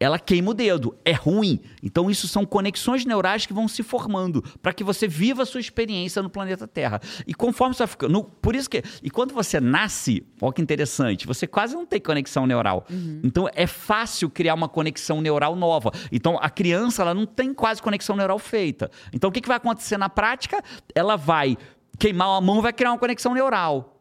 ela 0.00 0.18
queima 0.18 0.50
o 0.50 0.54
dedo, 0.54 0.96
é 1.04 1.12
ruim. 1.12 1.60
Então, 1.82 2.10
isso 2.10 2.28
são 2.28 2.44
conexões 2.44 3.04
neurais 3.04 3.46
que 3.46 3.52
vão 3.52 3.66
se 3.66 3.82
formando 3.82 4.42
para 4.62 4.72
que 4.72 4.84
você 4.84 5.08
viva 5.08 5.42
a 5.42 5.46
sua 5.46 5.60
experiência 5.60 6.22
no 6.22 6.30
planeta 6.30 6.68
Terra. 6.68 7.00
E 7.26 7.34
conforme 7.34 7.74
você 7.74 7.78
vai 7.78 7.88
ficando. 7.88 8.24
Por 8.40 8.54
isso 8.54 8.70
que. 8.70 8.82
E 9.02 9.10
quando 9.10 9.34
você 9.34 9.60
nasce, 9.60 10.24
olha 10.40 10.52
que 10.52 10.62
interessante, 10.62 11.26
você 11.26 11.46
quase 11.46 11.74
não 11.74 11.84
tem 11.84 12.00
conexão 12.00 12.46
neural. 12.46 12.86
Uhum. 12.88 13.20
Então, 13.24 13.48
é 13.52 13.66
fácil 13.66 14.30
criar 14.30 14.54
uma 14.54 14.68
conexão 14.68 15.20
neural 15.20 15.56
nova. 15.56 15.90
Então, 16.12 16.38
a 16.40 16.48
criança, 16.48 17.02
ela 17.02 17.14
não 17.14 17.26
tem 17.26 17.52
quase 17.52 17.82
conexão 17.82 18.14
neural 18.14 18.38
feita. 18.38 18.90
Então, 19.12 19.30
o 19.30 19.32
que, 19.32 19.40
que 19.40 19.48
vai 19.48 19.56
acontecer 19.56 19.98
na 19.98 20.08
prática? 20.08 20.62
Ela 20.94 21.16
vai 21.16 21.56
queimar 21.98 22.28
a 22.28 22.40
mão, 22.40 22.62
vai 22.62 22.72
criar 22.72 22.92
uma 22.92 22.98
conexão 22.98 23.34
neural. 23.34 23.96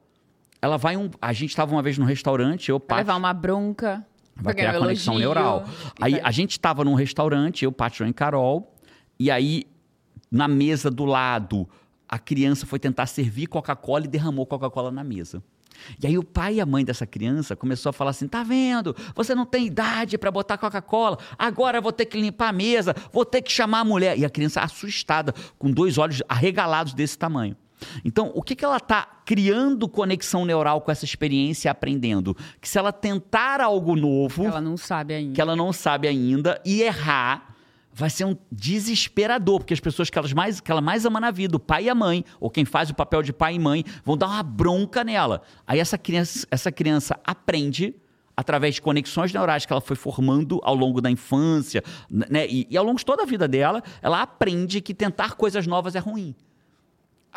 Ela 0.62 0.77
vai 0.77 0.96
um. 0.96 1.10
A 1.22 1.34
gente 1.34 1.50
estava 1.50 1.72
uma 1.74 1.82
vez 1.82 1.98
no 1.98 2.06
restaurante, 2.06 2.69
eu 2.69 2.82
Vai 2.88 3.00
levar 3.00 3.15
uma 3.15 3.34
bronca. 3.34 4.06
Vai 4.41 4.54
criar 4.54 4.78
conexão 4.78 5.13
elogio, 5.13 5.34
neural. 5.34 5.65
Aí 6.00 6.19
a 6.23 6.32
gente 6.32 6.52
estava 6.52 6.84
num 6.84 6.93
restaurante, 6.93 7.65
eu, 7.65 7.71
Patio 7.71 8.08
e 8.08 8.13
Carol, 8.13 8.73
e 9.19 9.32
aí 9.32 9.65
na 10.32 10.47
mesa 10.47 10.91
do 10.91 11.06
lado, 11.06 11.67
a 12.08 12.19
criança 12.19 12.65
foi 12.65 12.80
tentar 12.80 13.06
servir 13.08 13.47
Coca-Cola 13.47 14.06
e 14.06 14.08
derramou 14.08 14.45
Coca-Cola 14.45 14.91
na 14.91 15.04
mesa. 15.04 15.41
E 16.02 16.08
aí 16.08 16.17
o 16.17 16.23
pai 16.23 16.56
e 16.56 16.62
a 16.62 16.65
mãe 16.65 16.84
dessa 16.84 17.06
criança 17.06 17.56
começou 17.56 17.91
a 17.91 17.93
falar 17.93 18.12
assim: 18.12 18.28
"Tá 18.28 18.43
vendo? 18.43 18.95
Você 19.15 19.36
não 19.36 19.45
tem 19.45 19.67
idade 19.67 20.17
para 20.17 20.32
botar 20.32 20.58
Coca-Cola. 20.58 21.19
Agora 21.38 21.80
vou 21.80 21.91
ter 21.91 22.06
que 22.06 22.19
limpar 22.19 22.50
a 22.50 22.54
mesa, 22.54 22.95
vou 23.12 23.23
ter 23.23 23.41
que 23.41 23.52
chamar 23.52 23.82
a 23.82 23.86
mulher". 23.86 24.17
E 24.17 24.26
a 24.26 24.30
criança 24.30 24.62
assustada, 24.62 25.34
com 25.58 25.69
dois 25.71 25.97
olhos 25.97 26.23
arregalados 26.28 26.93
desse 26.93 27.17
tamanho. 27.17 27.56
Então, 28.04 28.32
o 28.34 28.42
que, 28.42 28.56
que 28.56 28.66
ela 28.66 28.78
está 28.78 29.06
criando 29.26 29.88
conexão 29.88 30.46
neural 30.46 30.82
com 30.82 30.92
essa 30.92 31.06
experiência 31.06 31.68
e 31.68 31.72
aprendendo? 31.72 32.36
Que 32.60 32.68
se 32.68 32.78
ela 32.78 32.92
tentar 32.92 33.62
algo 33.62 33.96
novo. 33.96 34.44
Que 34.44 34.48
ela 34.48 34.62
não 34.62 34.78
sabe 34.78 35.13
ainda. 35.13 35.34
Que 35.34 35.42
ela 35.42 35.56
não 35.56 35.72
sabe 35.72 36.08
ainda 36.08 36.62
e 36.66 36.82
errar, 36.82 37.56
vai 37.94 38.10
ser 38.10 38.26
um 38.26 38.38
desesperador, 38.52 39.60
porque 39.60 39.74
as 39.74 39.80
pessoas 39.80 40.10
que, 40.10 40.18
elas 40.18 40.32
mais, 40.32 40.60
que 40.60 40.72
ela 40.72 40.82
mais 40.82 41.06
ama 41.06 41.20
na 41.20 41.32
vida, 41.32 41.58
o 41.58 41.60
pai 41.60 41.86
e 41.86 41.90
a 41.90 41.96
mãe, 41.96 42.24
ou 42.40 42.50
quem 42.50 42.63
faz 42.63 42.90
o 42.90 42.96
papel 42.96 43.24
de 43.24 43.34
pai 43.34 43.56
e 43.56 43.60
mãe, 43.60 43.84
vão 44.06 44.16
dar 44.16 44.28
uma 44.28 44.44
bronca 44.44 45.04
nela. 45.04 45.42
Aí 45.66 45.80
essa 45.80 45.98
criança, 45.98 46.48
essa 46.52 46.72
criança 46.72 47.20
aprende 47.26 47.96
através 48.38 48.76
de 48.76 48.84
conexões 48.84 49.34
neurais 49.34 49.66
que 49.66 49.74
ela 49.74 49.82
foi 49.82 49.96
formando 49.96 50.60
ao 50.63 50.76
longo 50.76 51.02
da 51.02 51.10
infância, 51.10 51.84
né? 52.08 52.46
E, 52.48 52.68
e 52.70 52.78
ao 52.78 52.86
longo 52.86 53.00
de 53.00 53.06
toda 53.06 53.24
a 53.24 53.26
vida 53.26 53.48
dela, 53.48 53.82
ela 54.00 54.22
aprende 54.22 54.80
que 54.80 54.94
tentar 54.94 55.34
coisas 55.34 55.66
novas 55.66 55.96
é 55.96 56.00
ruim. 56.00 56.36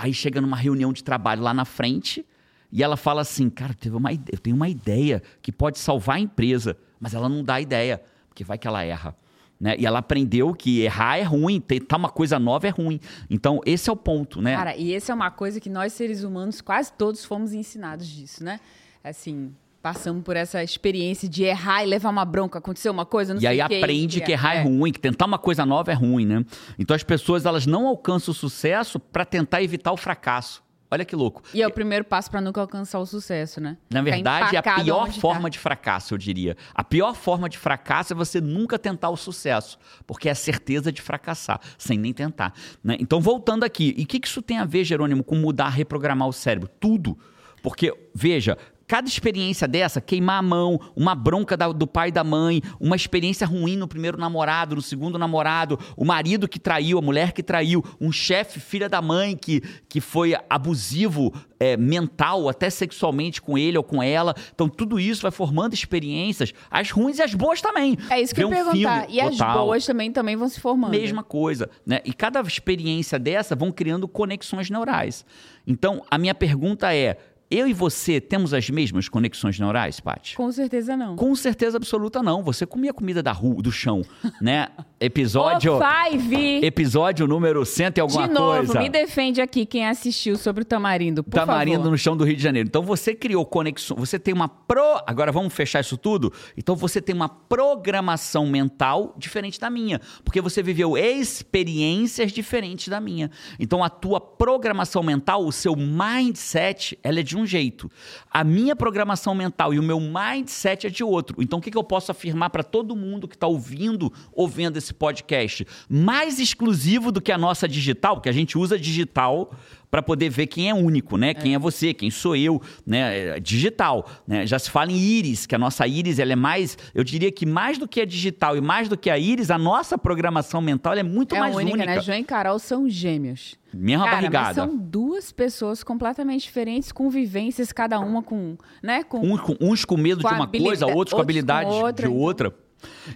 Aí 0.00 0.14
chega 0.14 0.40
numa 0.40 0.56
reunião 0.56 0.94
de 0.94 1.04
trabalho 1.04 1.42
lá 1.42 1.52
na 1.52 1.66
frente 1.66 2.24
e 2.72 2.82
ela 2.82 2.96
fala 2.96 3.20
assim: 3.20 3.50
Cara, 3.50 3.74
teve 3.74 3.94
uma 3.94 4.10
ideia, 4.10 4.34
eu 4.34 4.38
tenho 4.38 4.56
uma 4.56 4.68
ideia 4.68 5.22
que 5.42 5.52
pode 5.52 5.78
salvar 5.78 6.16
a 6.16 6.20
empresa, 6.20 6.74
mas 6.98 7.12
ela 7.12 7.28
não 7.28 7.44
dá 7.44 7.60
ideia, 7.60 8.02
porque 8.26 8.42
vai 8.42 8.56
que 8.56 8.66
ela 8.66 8.82
erra. 8.82 9.14
Né? 9.60 9.76
E 9.78 9.84
ela 9.84 9.98
aprendeu 9.98 10.54
que 10.54 10.80
errar 10.80 11.18
é 11.18 11.22
ruim, 11.22 11.60
tentar 11.60 11.98
uma 11.98 12.08
coisa 12.08 12.38
nova 12.38 12.66
é 12.66 12.70
ruim. 12.70 12.98
Então, 13.28 13.60
esse 13.66 13.90
é 13.90 13.92
o 13.92 13.96
ponto, 13.96 14.40
né? 14.40 14.56
Cara, 14.56 14.74
e 14.74 14.90
esse 14.90 15.10
é 15.10 15.14
uma 15.14 15.30
coisa 15.30 15.60
que 15.60 15.68
nós, 15.68 15.92
seres 15.92 16.24
humanos, 16.24 16.62
quase 16.62 16.90
todos 16.94 17.22
fomos 17.22 17.52
ensinados 17.52 18.06
disso, 18.06 18.42
né? 18.42 18.58
Assim, 19.04 19.54
passamos 19.82 20.22
por 20.22 20.36
essa 20.36 20.62
experiência 20.62 21.28
de 21.28 21.44
errar 21.44 21.82
e 21.82 21.86
levar 21.86 22.10
uma 22.10 22.24
bronca, 22.24 22.58
aconteceu 22.58 22.92
uma 22.92 23.06
coisa, 23.06 23.32
não 23.32 23.38
e 23.38 23.42
sei 23.42 23.48
E 23.48 23.52
aí 23.52 23.60
aprende 23.60 24.20
que, 24.20 24.26
que 24.26 24.32
errar 24.32 24.56
é. 24.56 24.58
é. 24.58 24.62
ruim, 24.62 24.92
que 24.92 25.00
tentar 25.00 25.26
uma 25.26 25.38
coisa 25.38 25.64
nova 25.64 25.90
é 25.90 25.94
ruim, 25.94 26.26
né? 26.26 26.44
Então 26.78 26.94
as 26.94 27.02
pessoas 27.02 27.46
elas 27.46 27.66
não 27.66 27.86
alcançam 27.86 28.32
o 28.32 28.34
sucesso 28.34 28.98
para 28.98 29.24
tentar 29.24 29.62
evitar 29.62 29.92
o 29.92 29.96
fracasso. 29.96 30.62
Olha 30.92 31.04
que 31.04 31.14
louco. 31.14 31.42
E 31.54 31.62
é 31.62 31.66
o 31.66 31.70
primeiro 31.70 32.04
passo 32.04 32.28
para 32.28 32.40
nunca 32.40 32.60
alcançar 32.60 32.98
o 32.98 33.06
sucesso, 33.06 33.60
né? 33.60 33.76
Na 33.88 34.02
verdade, 34.02 34.56
é 34.56 34.58
a 34.58 34.62
pior 34.62 35.06
tá. 35.06 35.12
forma 35.12 35.42
tá. 35.42 35.48
de 35.50 35.58
fracasso, 35.58 36.14
eu 36.14 36.18
diria. 36.18 36.56
A 36.74 36.82
pior 36.82 37.14
forma 37.14 37.48
de 37.48 37.56
fracasso 37.56 38.12
é 38.12 38.16
você 38.16 38.40
nunca 38.40 38.76
tentar 38.76 39.08
o 39.08 39.16
sucesso, 39.16 39.78
porque 40.04 40.28
é 40.28 40.32
a 40.32 40.34
certeza 40.34 40.90
de 40.90 41.00
fracassar, 41.00 41.60
sem 41.78 41.96
nem 41.96 42.12
tentar. 42.12 42.52
Né? 42.82 42.96
Então, 42.98 43.20
voltando 43.20 43.62
aqui, 43.62 43.94
e 43.96 44.02
o 44.02 44.06
que, 44.06 44.18
que 44.18 44.26
isso 44.26 44.42
tem 44.42 44.58
a 44.58 44.64
ver, 44.64 44.82
Jerônimo, 44.82 45.22
com 45.22 45.36
mudar, 45.36 45.68
reprogramar 45.68 46.26
o 46.26 46.32
cérebro? 46.32 46.68
Tudo. 46.80 47.16
Porque, 47.62 47.94
veja, 48.14 48.58
cada 48.90 49.06
experiência 49.06 49.68
dessa, 49.68 50.00
queimar 50.00 50.40
a 50.40 50.42
mão, 50.42 50.80
uma 50.96 51.14
bronca 51.14 51.56
da, 51.56 51.68
do 51.68 51.86
pai 51.86 52.08
e 52.08 52.10
da 52.10 52.24
mãe, 52.24 52.60
uma 52.80 52.96
experiência 52.96 53.46
ruim 53.46 53.76
no 53.76 53.86
primeiro 53.86 54.18
namorado, 54.18 54.74
no 54.74 54.82
segundo 54.82 55.16
namorado, 55.16 55.78
o 55.96 56.04
marido 56.04 56.48
que 56.48 56.58
traiu, 56.58 56.98
a 56.98 57.00
mulher 57.00 57.30
que 57.30 57.40
traiu, 57.40 57.84
um 58.00 58.10
chefe, 58.10 58.58
filha 58.58 58.88
da 58.88 59.00
mãe 59.00 59.36
que, 59.36 59.60
que 59.88 60.00
foi 60.00 60.34
abusivo 60.50 61.32
é, 61.60 61.76
mental, 61.76 62.48
até 62.48 62.68
sexualmente 62.68 63.40
com 63.40 63.56
ele 63.56 63.78
ou 63.78 63.84
com 63.84 64.02
ela. 64.02 64.34
Então, 64.52 64.68
tudo 64.68 64.98
isso 64.98 65.22
vai 65.22 65.30
formando 65.30 65.72
experiências, 65.72 66.52
as 66.68 66.90
ruins 66.90 67.18
e 67.18 67.22
as 67.22 67.32
boas 67.32 67.62
também. 67.62 67.96
É 68.10 68.20
isso 68.20 68.34
que 68.34 68.40
Vê 68.40 68.46
eu 68.46 68.52
ia 68.52 68.62
um 68.62 68.64
perguntar. 68.64 69.06
e 69.08 69.20
as 69.20 69.36
boas 69.36 69.86
também, 69.86 70.10
também 70.10 70.34
vão 70.34 70.48
se 70.48 70.58
formando. 70.58 70.90
Mesma 70.90 71.22
coisa, 71.22 71.70
né? 71.86 72.00
E 72.04 72.12
cada 72.12 72.40
experiência 72.40 73.20
dessa 73.20 73.54
vão 73.54 73.70
criando 73.70 74.08
conexões 74.08 74.68
neurais. 74.68 75.24
Então, 75.64 76.02
a 76.10 76.18
minha 76.18 76.34
pergunta 76.34 76.92
é 76.92 77.16
eu 77.50 77.66
e 77.66 77.72
você 77.72 78.20
temos 78.20 78.54
as 78.54 78.70
mesmas 78.70 79.08
conexões 79.08 79.58
neurais, 79.58 79.98
Paty? 79.98 80.36
Com 80.36 80.52
certeza 80.52 80.96
não. 80.96 81.16
Com 81.16 81.34
certeza 81.34 81.76
absoluta 81.78 82.22
não. 82.22 82.44
Você 82.44 82.64
comia 82.64 82.92
comida 82.94 83.22
da 83.22 83.32
rua, 83.32 83.60
do 83.60 83.72
chão, 83.72 84.02
né? 84.40 84.68
Episódio. 85.00 85.74
Oh, 85.76 85.80
five. 86.10 86.64
Episódio 86.64 87.26
número 87.26 87.64
100 87.66 87.92
e 87.96 88.00
alguma 88.00 88.28
De 88.28 88.34
novo, 88.34 88.56
coisa. 88.66 88.78
me 88.80 88.88
defende 88.88 89.40
aqui 89.40 89.66
quem 89.66 89.86
assistiu 89.86 90.36
sobre 90.36 90.62
o 90.62 90.64
tamarindo, 90.64 91.24
por 91.24 91.32
Tamarindo 91.34 91.78
favor. 91.78 91.90
no 91.90 91.98
chão 91.98 92.16
do 92.16 92.22
Rio 92.22 92.36
de 92.36 92.42
Janeiro. 92.42 92.68
Então 92.68 92.82
você 92.82 93.14
criou 93.14 93.44
conexão, 93.44 93.96
você 93.96 94.18
tem 94.18 94.32
uma 94.32 94.48
pro, 94.48 95.02
agora 95.06 95.32
vamos 95.32 95.52
fechar 95.52 95.80
isso 95.80 95.96
tudo? 95.96 96.32
Então 96.56 96.76
você 96.76 97.00
tem 97.00 97.14
uma 97.16 97.28
programação 97.28 98.46
mental 98.46 99.14
diferente 99.18 99.58
da 99.58 99.68
minha, 99.70 100.00
porque 100.24 100.40
você 100.40 100.62
viveu 100.62 100.96
experiências 100.96 102.30
diferentes 102.30 102.88
da 102.88 103.00
minha. 103.00 103.30
Então 103.58 103.82
a 103.82 103.88
tua 103.90 104.20
programação 104.20 105.02
mental, 105.02 105.44
o 105.44 105.50
seu 105.50 105.74
mindset, 105.74 106.98
ela 107.02 107.20
é 107.20 107.22
de 107.22 107.36
um 107.36 107.39
um 107.40 107.46
jeito. 107.46 107.90
A 108.30 108.44
minha 108.44 108.76
programação 108.76 109.34
mental 109.34 109.74
e 109.74 109.78
o 109.78 109.82
meu 109.82 110.00
mindset 110.00 110.86
é 110.86 110.90
de 110.90 111.02
outro. 111.02 111.42
Então, 111.42 111.58
o 111.58 111.62
que, 111.62 111.70
que 111.70 111.78
eu 111.78 111.84
posso 111.84 112.10
afirmar 112.10 112.50
para 112.50 112.62
todo 112.62 112.94
mundo 112.94 113.26
que 113.26 113.34
está 113.34 113.46
ouvindo 113.46 114.12
ou 114.32 114.46
vendo 114.46 114.76
esse 114.76 114.94
podcast? 114.94 115.66
Mais 115.88 116.38
exclusivo 116.38 117.10
do 117.10 117.20
que 117.20 117.32
a 117.32 117.38
nossa 117.38 117.68
digital, 117.68 118.16
porque 118.16 118.28
a 118.28 118.32
gente 118.32 118.56
usa 118.56 118.78
digital 118.78 119.52
para 119.90 120.02
poder 120.02 120.28
ver 120.28 120.46
quem 120.46 120.70
é 120.70 120.74
único, 120.74 121.16
né? 121.16 121.34
Quem 121.34 121.52
é. 121.52 121.56
é 121.56 121.58
você, 121.58 121.92
quem 121.92 122.10
sou 122.10 122.36
eu, 122.36 122.62
né? 122.86 123.36
É 123.36 123.40
digital, 123.40 124.08
né? 124.26 124.46
Já 124.46 124.58
se 124.58 124.70
fala 124.70 124.92
em 124.92 124.96
íris, 124.96 125.46
que 125.46 125.54
a 125.54 125.58
nossa 125.58 125.86
íris 125.86 126.18
ela 126.18 126.32
é 126.32 126.36
mais, 126.36 126.78
eu 126.94 127.02
diria 127.02 127.32
que 127.32 127.44
mais 127.44 127.76
do 127.76 127.88
que 127.88 128.00
a 128.00 128.04
digital 128.04 128.56
e 128.56 128.60
mais 128.60 128.88
do 128.88 128.96
que 128.96 129.10
a 129.10 129.18
íris, 129.18 129.50
a 129.50 129.58
nossa 129.58 129.98
programação 129.98 130.60
mental 130.60 130.94
é 130.94 131.02
muito 131.02 131.34
é 131.34 131.40
mais 131.40 131.56
única, 131.56 131.72
única. 131.74 131.94
Né? 131.94 132.00
João 132.00 132.18
e 132.18 132.24
Carol 132.24 132.58
são 132.58 132.88
gêmeos. 132.88 133.58
Mesma 133.72 134.04
Cara, 134.04 134.16
barrigada. 134.16 134.54
são 134.54 134.76
duas 134.76 135.30
pessoas 135.30 135.82
completamente 135.84 136.42
diferentes, 136.42 136.90
com 136.90 137.08
vivências, 137.08 137.72
cada 137.72 137.98
uma 138.00 138.22
com, 138.22 138.56
né? 138.82 139.04
Com, 139.04 139.20
uns, 139.20 139.40
com, 139.40 139.56
uns 139.60 139.84
com 139.84 139.96
medo 139.96 140.22
com 140.22 140.28
de 140.28 140.34
uma 140.34 140.46
coisa, 140.46 140.86
outros 140.86 141.14
com 141.14 141.20
habilidade 141.20 141.68
com 141.68 141.76
outra, 141.76 142.06
de 142.06 142.12
então. 142.12 142.22
outra. 142.22 142.54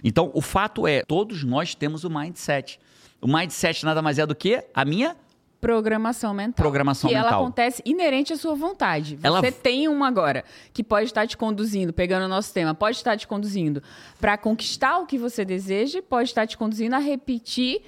Então, 0.03 0.31
o 0.33 0.41
fato 0.41 0.87
é, 0.87 1.03
todos 1.03 1.43
nós 1.43 1.75
temos 1.75 2.03
o 2.03 2.09
mindset. 2.09 2.79
O 3.21 3.27
mindset 3.27 3.83
nada 3.83 4.01
mais 4.01 4.19
é 4.19 4.25
do 4.25 4.35
que 4.35 4.63
a 4.73 4.85
minha 4.85 5.15
programação 5.65 6.31
mental. 6.31 6.63
Programação 6.63 7.09
que 7.09 7.15
mental. 7.15 7.31
ela 7.31 7.41
acontece 7.41 7.81
inerente 7.83 8.31
à 8.31 8.37
sua 8.37 8.53
vontade. 8.53 9.15
Você 9.15 9.27
ela... 9.27 9.41
tem 9.51 9.87
uma 9.87 10.07
agora 10.07 10.43
que 10.71 10.83
pode 10.83 11.07
estar 11.07 11.25
te 11.25 11.35
conduzindo, 11.35 11.91
pegando 11.91 12.25
o 12.25 12.27
nosso 12.27 12.53
tema, 12.53 12.75
pode 12.75 12.97
estar 12.97 13.17
te 13.17 13.27
conduzindo 13.27 13.81
para 14.19 14.37
conquistar 14.37 14.99
o 14.99 15.07
que 15.07 15.17
você 15.17 15.43
deseja, 15.43 16.01
pode 16.01 16.29
estar 16.29 16.45
te 16.45 16.55
conduzindo 16.55 16.95
a 16.95 16.99
repetir 16.99 17.81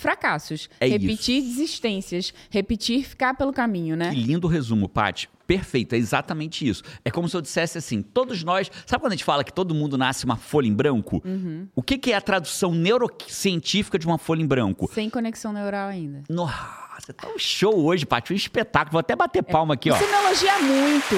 fracassos, 0.00 0.68
é 0.80 0.88
repetir 0.88 1.38
isso. 1.38 1.48
desistências, 1.48 2.34
repetir 2.50 3.04
ficar 3.04 3.34
pelo 3.34 3.52
caminho, 3.52 3.96
né? 3.96 4.10
Que 4.10 4.20
lindo 4.20 4.48
resumo, 4.48 4.88
Paty. 4.88 5.28
Perfeito, 5.46 5.94
é 5.94 5.98
exatamente 5.98 6.66
isso. 6.66 6.82
É 7.04 7.10
como 7.10 7.28
se 7.28 7.36
eu 7.36 7.40
dissesse 7.40 7.76
assim: 7.76 8.02
todos 8.02 8.44
nós. 8.44 8.70
Sabe 8.86 9.02
quando 9.02 9.12
a 9.12 9.16
gente 9.16 9.24
fala 9.24 9.42
que 9.42 9.52
todo 9.52 9.74
mundo 9.74 9.98
nasce 9.98 10.24
uma 10.24 10.36
folha 10.36 10.68
em 10.68 10.72
branco? 10.72 11.20
Uhum. 11.24 11.66
O 11.74 11.82
que, 11.82 11.98
que 11.98 12.12
é 12.12 12.16
a 12.16 12.20
tradução 12.20 12.72
neurocientífica 12.72 13.98
de 13.98 14.06
uma 14.06 14.16
folha 14.16 14.42
em 14.42 14.46
branco? 14.46 14.88
Sem 14.94 15.10
conexão 15.10 15.52
neural 15.52 15.88
ainda. 15.88 16.22
Nossa, 16.28 17.12
tá 17.12 17.28
um 17.28 17.38
show 17.38 17.84
hoje, 17.84 18.06
Paty, 18.06 18.32
um 18.32 18.36
espetáculo. 18.36 18.92
Vou 18.92 19.00
até 19.00 19.16
bater 19.16 19.42
palma 19.42 19.74
aqui, 19.74 19.90
ó. 19.90 19.96
Você 19.96 20.06
me 20.06 20.12
elogia 20.12 20.58
muito, 20.60 21.14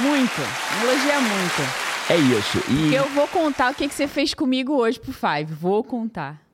muito. 0.00 0.40
Me 0.76 0.88
elogia 0.88 1.20
muito. 1.20 1.90
É 2.10 2.16
isso. 2.16 2.58
E... 2.68 2.94
Eu 2.94 3.08
vou 3.10 3.26
contar 3.28 3.72
o 3.72 3.74
que, 3.74 3.88
que 3.88 3.94
você 3.94 4.06
fez 4.06 4.34
comigo 4.34 4.74
hoje 4.74 5.00
pro 5.00 5.12
Five. 5.12 5.54
Vou 5.54 5.82
contar. 5.82 6.49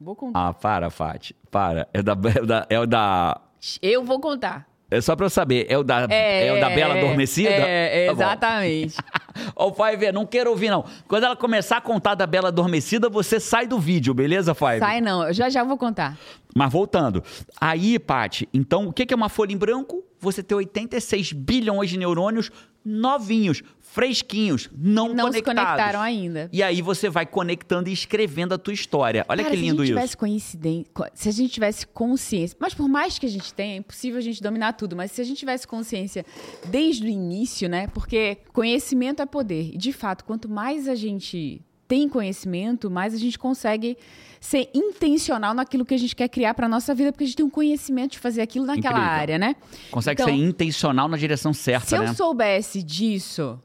Vou 0.00 0.14
contar. 0.14 0.48
Ah, 0.48 0.54
para, 0.54 0.90
Fati. 0.90 1.34
Para. 1.50 1.88
É 1.92 2.02
da, 2.02 2.12
é 2.12 2.46
da, 2.46 2.66
é 2.70 2.80
o 2.80 2.86
da. 2.86 3.40
Eu 3.82 4.04
vou 4.04 4.20
contar. 4.20 4.66
É 4.90 5.02
só 5.02 5.14
pra 5.14 5.26
eu 5.26 5.30
saber, 5.30 5.66
é 5.68 5.76
o 5.76 5.82
da, 5.82 6.06
é, 6.08 6.46
é 6.46 6.52
o 6.54 6.60
da 6.60 6.70
Bela 6.70 6.94
Adormecida? 6.94 7.50
É, 7.50 8.06
tá 8.06 8.12
exatamente. 8.12 8.96
Ó, 9.54 9.70
Five, 9.70 10.10
não 10.12 10.24
quero 10.24 10.48
ouvir, 10.48 10.70
não. 10.70 10.82
Quando 11.06 11.24
ela 11.24 11.36
começar 11.36 11.76
a 11.76 11.80
contar 11.80 12.14
da 12.14 12.26
Bela 12.26 12.48
Adormecida, 12.48 13.10
você 13.10 13.38
sai 13.38 13.66
do 13.66 13.78
vídeo, 13.78 14.14
beleza, 14.14 14.54
Five? 14.54 14.78
Sai 14.78 15.02
não, 15.02 15.26
eu 15.26 15.34
já 15.34 15.50
já 15.50 15.62
vou 15.62 15.76
contar. 15.76 16.16
Mas 16.56 16.72
voltando. 16.72 17.22
Aí, 17.60 17.98
Paty, 17.98 18.48
então, 18.52 18.88
o 18.88 18.92
que 18.92 19.12
é 19.12 19.16
uma 19.16 19.28
folha 19.28 19.52
em 19.52 19.58
branco? 19.58 20.02
Você 20.20 20.42
ter 20.42 20.54
86 20.54 21.34
bilhões 21.34 21.90
de 21.90 21.98
neurônios 21.98 22.50
novinhos, 22.84 23.62
fresquinhos, 23.98 24.70
não, 24.72 25.08
não 25.08 25.24
conectados. 25.24 25.36
se 25.36 25.42
conectaram 25.42 26.00
ainda. 26.00 26.48
E 26.52 26.62
aí 26.62 26.80
você 26.80 27.10
vai 27.10 27.26
conectando 27.26 27.88
e 27.88 27.92
escrevendo 27.92 28.54
a 28.54 28.58
tua 28.58 28.72
história. 28.72 29.26
Olha 29.28 29.42
Cara, 29.42 29.56
que 29.56 29.60
lindo 29.60 29.78
se 29.78 29.82
a 29.82 29.84
gente 29.86 29.90
isso. 29.90 29.94
Tivesse 29.94 30.16
coincidência, 30.16 30.92
se 31.14 31.28
a 31.28 31.32
gente 31.32 31.52
tivesse 31.52 31.86
consciência, 31.88 32.56
mas 32.60 32.74
por 32.74 32.88
mais 32.88 33.18
que 33.18 33.26
a 33.26 33.28
gente 33.28 33.52
tenha, 33.52 33.74
é 33.74 33.78
impossível 33.78 34.18
a 34.18 34.22
gente 34.22 34.40
dominar 34.40 34.74
tudo, 34.74 34.94
mas 34.94 35.10
se 35.10 35.20
a 35.20 35.24
gente 35.24 35.38
tivesse 35.38 35.66
consciência 35.66 36.24
desde 36.66 37.04
o 37.04 37.08
início, 37.08 37.68
né? 37.68 37.88
Porque 37.88 38.38
conhecimento 38.52 39.20
é 39.20 39.26
poder. 39.26 39.74
E 39.74 39.76
de 39.76 39.92
fato, 39.92 40.24
quanto 40.24 40.48
mais 40.48 40.86
a 40.86 40.94
gente 40.94 41.60
tem 41.88 42.08
conhecimento, 42.08 42.88
mais 42.88 43.12
a 43.14 43.18
gente 43.18 43.36
consegue 43.36 43.98
ser 44.40 44.70
intencional 44.72 45.54
naquilo 45.54 45.84
que 45.84 45.94
a 45.94 45.98
gente 45.98 46.14
quer 46.14 46.28
criar 46.28 46.54
para 46.54 46.68
nossa 46.68 46.94
vida, 46.94 47.10
porque 47.10 47.24
a 47.24 47.26
gente 47.26 47.36
tem 47.36 47.46
um 47.46 47.50
conhecimento 47.50 48.12
de 48.12 48.18
fazer 48.20 48.42
aquilo 48.42 48.64
naquela 48.64 48.98
Incrível. 48.98 49.12
área, 49.12 49.38
né? 49.38 49.56
Consegue 49.90 50.22
então, 50.22 50.32
ser 50.32 50.40
intencional 50.40 51.08
na 51.08 51.16
direção 51.16 51.52
certa, 51.52 51.88
se 51.88 51.98
né? 51.98 52.06
Se 52.06 52.12
eu 52.12 52.14
soubesse 52.14 52.80
disso 52.80 53.60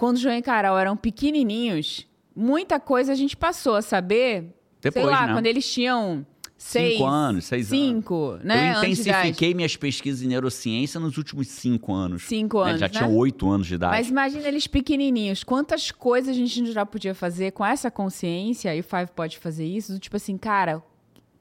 quando 0.00 0.16
João 0.16 0.34
e 0.34 0.40
Carol 0.40 0.78
eram 0.78 0.96
pequenininhos, 0.96 2.06
muita 2.34 2.80
coisa 2.80 3.12
a 3.12 3.14
gente 3.14 3.36
passou 3.36 3.74
a 3.76 3.82
saber, 3.82 4.46
Depois, 4.80 5.04
sei 5.04 5.14
lá, 5.14 5.26
né? 5.26 5.34
quando 5.34 5.44
eles 5.44 5.70
tinham 5.70 6.26
seis, 6.56 6.92
cinco 6.94 7.04
anos, 7.06 7.44
seis 7.44 7.66
cinco, 7.66 8.30
anos. 8.30 8.44
né? 8.46 8.72
Eu 8.76 8.84
intensifiquei 8.84 9.52
minhas 9.52 9.76
pesquisas 9.76 10.22
em 10.22 10.28
neurociência 10.28 10.98
nos 10.98 11.18
últimos 11.18 11.48
cinco 11.48 11.92
anos. 11.92 12.22
Cinco 12.22 12.60
anos, 12.60 12.70
Eles 12.70 12.80
já 12.80 12.86
né? 12.86 12.92
tinham 12.94 13.14
oito 13.14 13.46
anos 13.50 13.66
de 13.66 13.74
idade. 13.74 13.94
Mas 13.94 14.08
imagina 14.08 14.48
eles 14.48 14.66
pequenininhos, 14.66 15.44
quantas 15.44 15.90
coisas 15.90 16.30
a 16.30 16.32
gente 16.32 16.72
já 16.72 16.86
podia 16.86 17.14
fazer 17.14 17.50
com 17.52 17.62
essa 17.62 17.90
consciência, 17.90 18.74
e 18.74 18.80
o 18.80 18.82
Five 18.82 19.10
pode 19.14 19.36
fazer 19.36 19.66
isso, 19.66 19.92
do 19.92 19.98
tipo 19.98 20.16
assim, 20.16 20.38
cara... 20.38 20.82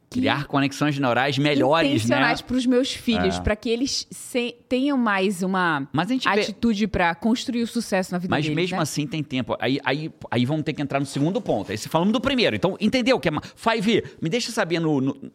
Criar 0.09 0.45
conexões 0.47 0.97
neurais 0.97 1.37
melhores, 1.37 1.89
intencionais 1.91 2.41
né? 2.41 2.47
para 2.47 2.57
os 2.57 2.65
meus 2.65 2.91
filhos, 2.93 3.37
É. 3.37 3.41
para 3.41 3.55
que 3.55 3.69
eles 3.69 4.07
se- 4.09 4.55
tenham 4.67 4.97
mais 4.97 5.43
uma 5.43 5.87
Mas 5.93 6.09
a 6.09 6.13
gente 6.13 6.27
vê- 6.27 6.41
atitude 6.41 6.87
para 6.87 7.13
construir 7.13 7.61
o 7.61 7.67
sucesso 7.67 8.11
na 8.11 8.17
vida 8.17 8.31
Mas 8.31 8.43
deles, 8.43 8.55
mesmo 8.55 8.77
né? 8.77 8.81
assim 8.83 9.05
tem 9.05 9.21
tempo. 9.21 9.55
Aí, 9.59 9.79
aí, 9.85 10.11
aí 10.31 10.45
vamos 10.45 10.63
ter 10.63 10.73
que 10.73 10.81
entrar 10.81 10.99
no 10.99 11.05
segundo 11.05 11.39
ponto. 11.39 11.71
Aí 11.71 11.77
se 11.77 11.87
falamos 11.87 12.11
do 12.11 12.19
primeiro. 12.19 12.55
Então, 12.55 12.75
entendeu 12.81 13.17
o 13.17 13.19
que 13.19 13.29
é. 13.29 13.31
Five, 13.55 14.03
me 14.19 14.29
deixa 14.29 14.51
saber 14.51 14.79
no, 14.79 14.99
no- 14.99 15.31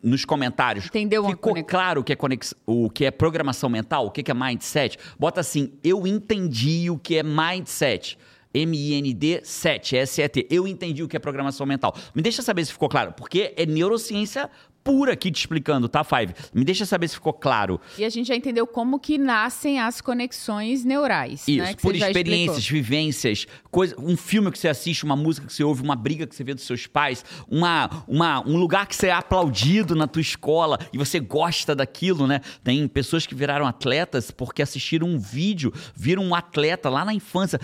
nos 0.00 0.24
comentários. 0.24 0.86
Entendeu 0.86 1.26
Ficou 1.28 1.64
claro 1.64 2.02
o 2.02 2.04
que, 2.04 2.12
é 2.12 2.16
conex, 2.16 2.54
o 2.64 2.88
que 2.88 3.04
é 3.06 3.10
programação 3.10 3.68
mental? 3.68 4.06
O 4.06 4.10
que 4.12 4.30
é 4.30 4.34
mindset? 4.34 4.96
Bota 5.18 5.40
assim, 5.40 5.72
eu 5.82 6.06
entendi 6.06 6.88
o 6.88 6.96
que 6.96 7.16
é 7.16 7.22
mindset. 7.24 8.16
M-I-N-D 8.54 9.40
7, 9.42 9.96
S-E-T. 9.96 10.46
Eu 10.48 10.66
entendi 10.66 11.02
o 11.02 11.08
que 11.08 11.16
é 11.16 11.20
programação 11.20 11.66
mental. 11.66 11.94
Me 12.14 12.22
deixa 12.22 12.40
saber 12.40 12.64
se 12.64 12.72
ficou 12.72 12.88
claro, 12.88 13.12
porque 13.12 13.52
é 13.56 13.66
neurociência 13.66 14.48
pura 14.84 15.14
aqui 15.14 15.32
te 15.32 15.38
explicando, 15.38 15.88
tá, 15.88 16.04
Five? 16.04 16.34
Me 16.52 16.62
deixa 16.62 16.84
saber 16.84 17.08
se 17.08 17.14
ficou 17.14 17.32
claro. 17.32 17.80
E 17.96 18.04
a 18.04 18.10
gente 18.10 18.28
já 18.28 18.36
entendeu 18.36 18.66
como 18.66 19.00
que 19.00 19.16
nascem 19.16 19.80
as 19.80 20.02
conexões 20.02 20.84
neurais, 20.84 21.48
Isso, 21.48 21.56
né? 21.56 21.74
Por 21.80 21.96
experiências, 21.96 22.58
explicou. 22.58 22.82
vivências, 22.82 23.46
coisa, 23.70 23.96
um 23.98 24.14
filme 24.14 24.52
que 24.52 24.58
você 24.58 24.68
assiste, 24.68 25.02
uma 25.02 25.16
música 25.16 25.46
que 25.46 25.52
você 25.54 25.64
ouve, 25.64 25.82
uma 25.82 25.96
briga 25.96 26.26
que 26.26 26.36
você 26.36 26.44
vê 26.44 26.52
dos 26.52 26.64
seus 26.64 26.86
pais, 26.86 27.24
uma, 27.48 28.04
uma, 28.06 28.46
um 28.46 28.58
lugar 28.58 28.86
que 28.86 28.94
você 28.94 29.06
é 29.06 29.12
aplaudido 29.12 29.96
na 29.96 30.06
tua 30.06 30.20
escola 30.20 30.78
e 30.92 30.98
você 30.98 31.18
gosta 31.18 31.74
daquilo, 31.74 32.26
né? 32.26 32.42
Tem 32.62 32.86
pessoas 32.86 33.26
que 33.26 33.34
viraram 33.34 33.66
atletas 33.66 34.30
porque 34.30 34.60
assistiram 34.60 35.08
um 35.08 35.18
vídeo, 35.18 35.72
viram 35.96 36.22
um 36.22 36.34
atleta 36.34 36.90
lá 36.90 37.06
na 37.06 37.14
infância 37.14 37.58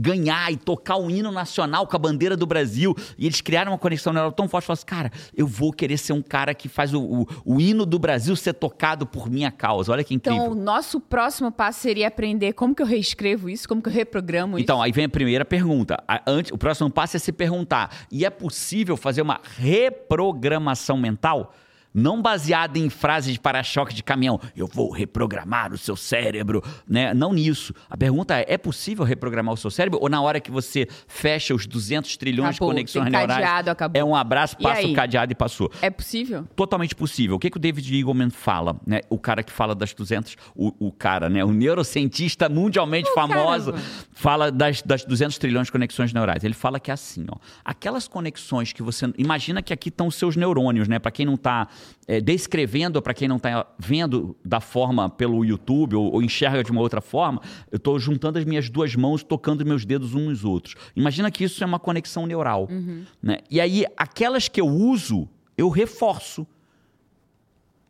ganhar 0.00 0.50
e 0.50 0.56
tocar 0.56 0.96
o 0.96 1.10
hino 1.10 1.30
nacional 1.30 1.86
com 1.86 1.94
a 1.94 1.98
bandeira 1.98 2.36
do 2.36 2.46
Brasil. 2.46 2.96
E 3.18 3.26
eles 3.26 3.40
criaram 3.40 3.72
uma 3.72 3.78
conexão 3.78 4.12
neural 4.12 4.32
tão 4.32 4.48
forte. 4.48 4.64
Falaram 4.64 4.78
assim, 4.78 4.86
cara, 4.86 5.12
eu 5.36 5.46
vou 5.46 5.72
querer 5.72 5.98
ser 5.98 6.12
um 6.12 6.22
cara 6.22 6.54
que 6.54 6.68
faz 6.68 6.94
o, 6.94 7.00
o, 7.00 7.26
o 7.44 7.60
hino 7.60 7.84
do 7.84 7.98
Brasil 7.98 8.34
ser 8.34 8.54
tocado 8.54 9.06
por 9.06 9.30
minha 9.30 9.50
causa. 9.50 9.92
Olha 9.92 10.02
que 10.02 10.14
incrível. 10.14 10.42
Então, 10.42 10.52
o 10.52 10.54
nosso 10.54 10.98
próximo 11.00 11.52
passo 11.52 11.80
seria 11.80 12.08
aprender 12.08 12.54
como 12.54 12.74
que 12.74 12.82
eu 12.82 12.86
reescrevo 12.86 13.50
isso, 13.50 13.68
como 13.68 13.82
que 13.82 13.88
eu 13.88 13.92
reprogramo 13.92 14.56
isso. 14.56 14.64
Então, 14.64 14.80
aí 14.80 14.92
vem 14.92 15.04
a 15.04 15.08
primeira 15.08 15.44
pergunta. 15.44 16.02
Antes, 16.26 16.50
o 16.50 16.58
próximo 16.58 16.90
passo 16.90 17.16
é 17.16 17.20
se 17.20 17.32
perguntar: 17.32 17.90
e 18.10 18.24
é 18.24 18.30
possível 18.30 18.96
fazer 18.96 19.22
uma 19.22 19.40
reprogramação 19.58 20.96
mental? 20.96 21.52
Não 21.92 22.20
baseada 22.22 22.78
em 22.78 22.88
frases 22.88 23.34
de 23.34 23.40
para-choque 23.40 23.94
de 23.94 24.02
caminhão. 24.02 24.40
Eu 24.56 24.66
vou 24.66 24.90
reprogramar 24.90 25.72
o 25.72 25.78
seu 25.78 25.96
cérebro, 25.96 26.62
né? 26.88 27.12
Não 27.14 27.32
nisso. 27.32 27.74
A 27.88 27.96
pergunta 27.96 28.38
é: 28.38 28.44
é 28.48 28.58
possível 28.58 29.04
reprogramar 29.04 29.54
o 29.54 29.56
seu 29.56 29.70
cérebro 29.70 29.98
ou 30.00 30.08
na 30.08 30.20
hora 30.20 30.40
que 30.40 30.50
você 30.50 30.86
fecha 31.06 31.54
os 31.54 31.66
200 31.66 32.16
trilhões 32.16 32.56
acabou, 32.56 32.68
de 32.68 32.74
conexões 32.74 33.10
neurais, 33.10 33.28
cadeado, 33.28 33.70
acabou. 33.70 34.00
é 34.00 34.04
um 34.04 34.14
abraço, 34.14 34.56
passa 34.56 34.86
o 34.86 34.94
cadeado 34.94 35.32
e 35.32 35.34
passou? 35.34 35.70
É 35.82 35.90
possível? 35.90 36.46
Totalmente 36.54 36.94
possível. 36.94 37.36
O 37.36 37.38
que, 37.38 37.50
que 37.50 37.56
o 37.56 37.60
David 37.60 37.94
Eagleman 37.94 38.30
fala, 38.30 38.80
né? 38.86 39.00
O 39.08 39.18
cara 39.18 39.42
que 39.42 39.52
fala 39.52 39.74
das 39.74 39.92
200, 39.92 40.36
o, 40.54 40.72
o 40.78 40.92
cara, 40.92 41.28
né? 41.28 41.44
O 41.44 41.52
neurocientista 41.52 42.48
mundialmente 42.48 43.10
o 43.10 43.14
famoso, 43.14 43.72
cara, 43.72 43.84
fala 44.12 44.50
das, 44.50 44.82
das 44.82 45.04
200 45.04 45.38
trilhões 45.38 45.66
de 45.66 45.72
conexões 45.72 46.12
neurais. 46.12 46.44
Ele 46.44 46.54
fala 46.54 46.78
que 46.78 46.90
é 46.90 46.94
assim, 46.94 47.26
ó. 47.28 47.36
Aquelas 47.64 48.06
conexões 48.06 48.72
que 48.72 48.82
você 48.82 49.12
imagina 49.16 49.62
que 49.62 49.72
aqui 49.72 49.88
estão 49.88 50.06
os 50.06 50.14
seus 50.14 50.36
neurônios, 50.36 50.88
né? 50.88 50.98
Para 50.98 51.10
quem 51.10 51.26
não 51.26 51.34
está 51.34 51.68
é, 52.06 52.20
descrevendo 52.20 53.00
para 53.00 53.14
quem 53.14 53.28
não 53.28 53.36
está 53.36 53.66
vendo 53.78 54.36
da 54.44 54.60
forma 54.60 55.08
pelo 55.08 55.44
YouTube 55.44 55.96
ou, 55.96 56.12
ou, 56.14 56.22
enxerga 56.22 56.64
de 56.64 56.70
uma 56.70 56.80
outra 56.80 57.00
forma, 57.00 57.40
eu 57.70 57.76
estou 57.76 57.98
juntando 57.98 58.38
as 58.38 58.44
minhas 58.44 58.68
duas 58.68 58.96
mãos, 58.96 59.22
tocando 59.22 59.64
meus 59.64 59.84
dedos 59.84 60.14
uns 60.14 60.30
nos 60.30 60.44
outros. 60.44 60.74
Imagina 60.96 61.30
que 61.30 61.44
isso 61.44 61.62
é 61.62 61.66
uma 61.66 61.78
conexão 61.78 62.26
neural. 62.26 62.68
Uhum. 62.70 63.04
Né? 63.22 63.38
E 63.50 63.60
aí, 63.60 63.84
aquelas 63.96 64.48
que 64.48 64.60
eu 64.60 64.66
uso, 64.66 65.28
eu 65.56 65.68
reforço. 65.68 66.46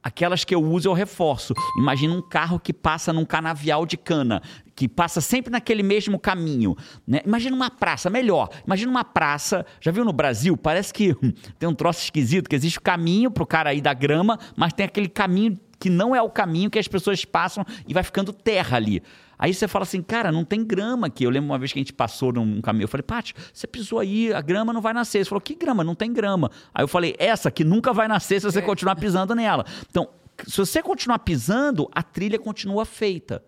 Aquelas 0.03 0.45
que 0.45 0.55
eu 0.55 0.63
uso, 0.63 0.89
eu 0.89 0.95
reforço. 0.95 1.53
Imagina 1.79 2.15
um 2.15 2.23
carro 2.23 2.59
que 2.59 2.73
passa 2.73 3.13
num 3.13 3.25
canavial 3.25 3.85
de 3.85 3.99
cana, 3.99 4.41
que 4.75 4.89
passa 4.89 5.21
sempre 5.21 5.51
naquele 5.51 5.83
mesmo 5.83 6.19
caminho. 6.19 6.75
Né? 7.07 7.21
Imagina 7.27 7.55
uma 7.55 7.71
praça, 7.71 8.09
melhor. 8.09 8.49
Imagina 8.67 8.91
uma 8.91 9.05
praça. 9.05 9.67
Já 9.79 9.91
viu 9.91 10.05
no 10.05 10.13
Brasil? 10.13 10.57
Parece 10.57 10.93
que 10.93 11.13
hum, 11.23 11.33
tem 11.59 11.69
um 11.69 11.75
troço 11.75 12.03
esquisito, 12.03 12.49
que 12.49 12.57
existe 12.57 12.79
o 12.79 12.83
caminho 12.83 13.31
para 13.31 13.43
o 13.43 13.47
cara 13.47 13.75
ir 13.75 13.83
da 13.83 13.93
grama, 13.93 14.39
mas 14.57 14.73
tem 14.73 14.87
aquele 14.87 15.09
caminho 15.09 15.59
que 15.79 15.91
não 15.91 16.15
é 16.15 16.23
o 16.23 16.31
caminho 16.31 16.71
que 16.71 16.79
as 16.79 16.89
pessoas 16.89 17.25
passam 17.25 17.65
e 17.87 17.93
vai 17.93 18.03
ficando 18.03 18.33
terra 18.33 18.77
ali. 18.77 19.03
Aí 19.43 19.55
você 19.55 19.67
fala 19.67 19.85
assim, 19.85 20.03
cara, 20.03 20.31
não 20.31 20.45
tem 20.45 20.63
grama 20.63 21.07
aqui. 21.07 21.25
Eu 21.25 21.31
lembro 21.31 21.49
uma 21.49 21.59
vez 21.59 21.73
que 21.73 21.79
a 21.79 21.81
gente 21.81 21.95
passou 21.95 22.31
num 22.31 22.61
caminho. 22.61 22.85
Eu 22.85 22.89
falei, 22.89 23.03
Paty, 23.03 23.35
você 23.51 23.67
pisou 23.67 23.99
aí, 23.99 24.31
a 24.35 24.43
grama 24.43 24.71
não 24.71 24.83
vai 24.83 24.93
nascer. 24.93 25.25
Você 25.25 25.31
falou, 25.31 25.41
que 25.41 25.55
grama? 25.55 25.83
Não 25.83 25.95
tem 25.95 26.13
grama. 26.13 26.51
Aí 26.75 26.85
eu 26.85 26.89
falei, 26.89 27.17
essa 27.19 27.51
que 27.51 27.65
nunca 27.65 27.91
vai 27.91 28.07
nascer 28.07 28.39
se 28.39 28.45
você 28.45 28.59
é. 28.59 28.63
continuar 28.63 28.97
pisando 28.97 29.35
nela. 29.35 29.65
Então, 29.89 30.11
se 30.47 30.59
você 30.59 30.83
continuar 30.83 31.21
pisando, 31.21 31.89
a 31.95 32.03
trilha 32.03 32.39
continua 32.39 32.85
feita. 32.85 33.43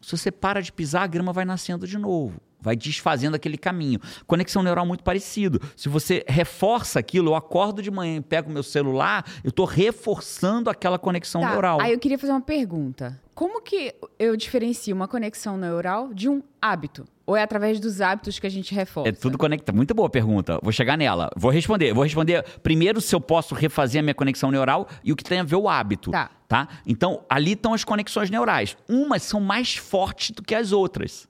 Se 0.00 0.16
você 0.16 0.30
para 0.30 0.62
de 0.62 0.70
pisar, 0.70 1.02
a 1.02 1.06
grama 1.08 1.32
vai 1.32 1.44
nascendo 1.44 1.84
de 1.84 1.98
novo 1.98 2.40
vai 2.62 2.76
desfazendo 2.76 3.34
aquele 3.34 3.58
caminho. 3.58 4.00
Conexão 4.26 4.62
neural 4.62 4.86
muito 4.86 5.02
parecido. 5.02 5.60
Se 5.76 5.88
você 5.88 6.24
reforça 6.26 6.98
aquilo, 6.98 7.30
eu 7.30 7.34
acordo 7.34 7.82
de 7.82 7.90
manhã 7.90 8.16
e 8.16 8.20
pego 8.20 8.50
meu 8.50 8.62
celular, 8.62 9.26
eu 9.42 9.50
estou 9.50 9.66
reforçando 9.66 10.70
aquela 10.70 10.98
conexão 10.98 11.40
tá. 11.40 11.50
neural. 11.50 11.80
Aí 11.80 11.92
eu 11.92 11.98
queria 11.98 12.18
fazer 12.18 12.32
uma 12.32 12.40
pergunta. 12.40 13.20
Como 13.34 13.62
que 13.62 13.94
eu 14.18 14.36
diferencio 14.36 14.94
uma 14.94 15.08
conexão 15.08 15.56
neural 15.56 16.12
de 16.12 16.28
um 16.28 16.42
hábito? 16.60 17.04
Ou 17.26 17.36
é 17.36 17.42
através 17.42 17.80
dos 17.80 18.00
hábitos 18.00 18.38
que 18.38 18.46
a 18.46 18.50
gente 18.50 18.74
reforça? 18.74 19.08
É 19.08 19.12
tudo 19.12 19.38
conecta. 19.38 19.72
Muito 19.72 19.94
boa 19.94 20.10
pergunta. 20.10 20.58
Vou 20.62 20.72
chegar 20.72 20.98
nela. 20.98 21.30
Vou 21.36 21.50
responder. 21.50 21.94
Vou 21.94 22.04
responder 22.04 22.44
primeiro 22.62 23.00
se 23.00 23.14
eu 23.14 23.20
posso 23.20 23.54
refazer 23.54 24.00
a 24.00 24.02
minha 24.02 24.14
conexão 24.14 24.50
neural 24.50 24.86
e 25.02 25.12
o 25.12 25.16
que 25.16 25.24
tem 25.24 25.40
a 25.40 25.44
ver 25.44 25.56
o 25.56 25.68
hábito. 25.68 26.10
Tá. 26.10 26.30
tá? 26.46 26.68
Então, 26.86 27.24
ali 27.28 27.52
estão 27.52 27.72
as 27.72 27.84
conexões 27.84 28.28
neurais. 28.28 28.76
Umas 28.88 29.22
são 29.22 29.40
mais 29.40 29.76
fortes 29.76 30.32
do 30.32 30.42
que 30.42 30.54
as 30.54 30.72
outras. 30.72 31.28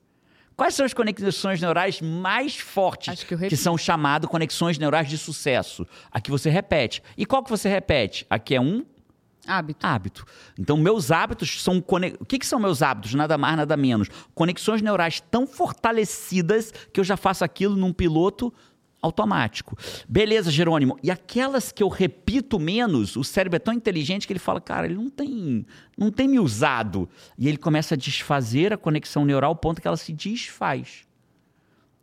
Quais 0.56 0.74
são 0.74 0.84
as 0.84 0.92
conexões 0.92 1.60
neurais 1.60 2.00
mais 2.00 2.56
fortes 2.56 3.24
que, 3.24 3.36
que, 3.36 3.56
são 3.56 3.76
chamadas 3.78 4.30
conexões 4.30 4.78
neurais 4.78 5.08
de 5.08 5.18
sucesso? 5.18 5.86
A 6.10 6.20
que 6.20 6.30
você 6.30 6.50
repete. 6.50 7.02
E 7.16 7.24
qual 7.24 7.42
que 7.42 7.50
você 7.50 7.68
repete? 7.68 8.26
Aqui 8.28 8.54
é 8.54 8.60
um 8.60 8.84
Hábito. 9.46 9.84
Hábito. 9.84 10.24
Então, 10.56 10.76
meus 10.76 11.10
hábitos 11.10 11.62
são. 11.62 11.80
Conex... 11.80 12.16
O 12.20 12.24
que, 12.24 12.38
que, 12.38 12.46
são 12.46 12.60
meus 12.60 12.80
hábitos? 12.80 13.12
Nada 13.14 13.36
mais, 13.36 13.56
nada 13.56 13.76
menos. 13.76 14.08
Conexões 14.34 14.80
neurais 14.80 15.20
tão 15.20 15.46
fortalecidas 15.46 16.72
que 16.92 17.00
eu 17.00 17.04
já 17.04 17.16
faço 17.16 17.44
aquilo 17.44 17.76
num 17.76 17.92
piloto 17.92 18.52
automático. 19.02 19.76
Beleza, 20.08 20.50
Jerônimo. 20.50 20.96
E 21.02 21.10
aquelas 21.10 21.72
que 21.72 21.82
eu 21.82 21.88
repito 21.88 22.58
menos, 22.58 23.16
o 23.16 23.24
cérebro 23.24 23.56
é 23.56 23.58
tão 23.58 23.74
inteligente 23.74 24.26
que 24.26 24.32
ele 24.32 24.38
fala, 24.38 24.60
cara, 24.60 24.86
ele 24.86 24.94
não 24.94 25.10
tem, 25.10 25.66
não 25.98 26.10
tem 26.10 26.28
me 26.28 26.38
usado. 26.38 27.08
E 27.36 27.48
ele 27.48 27.56
começa 27.56 27.94
a 27.94 27.98
desfazer 27.98 28.72
a 28.72 28.78
conexão 28.78 29.24
neural 29.24 29.50
ao 29.50 29.56
ponto 29.56 29.82
que 29.82 29.88
ela 29.88 29.96
se 29.96 30.12
desfaz. 30.12 31.04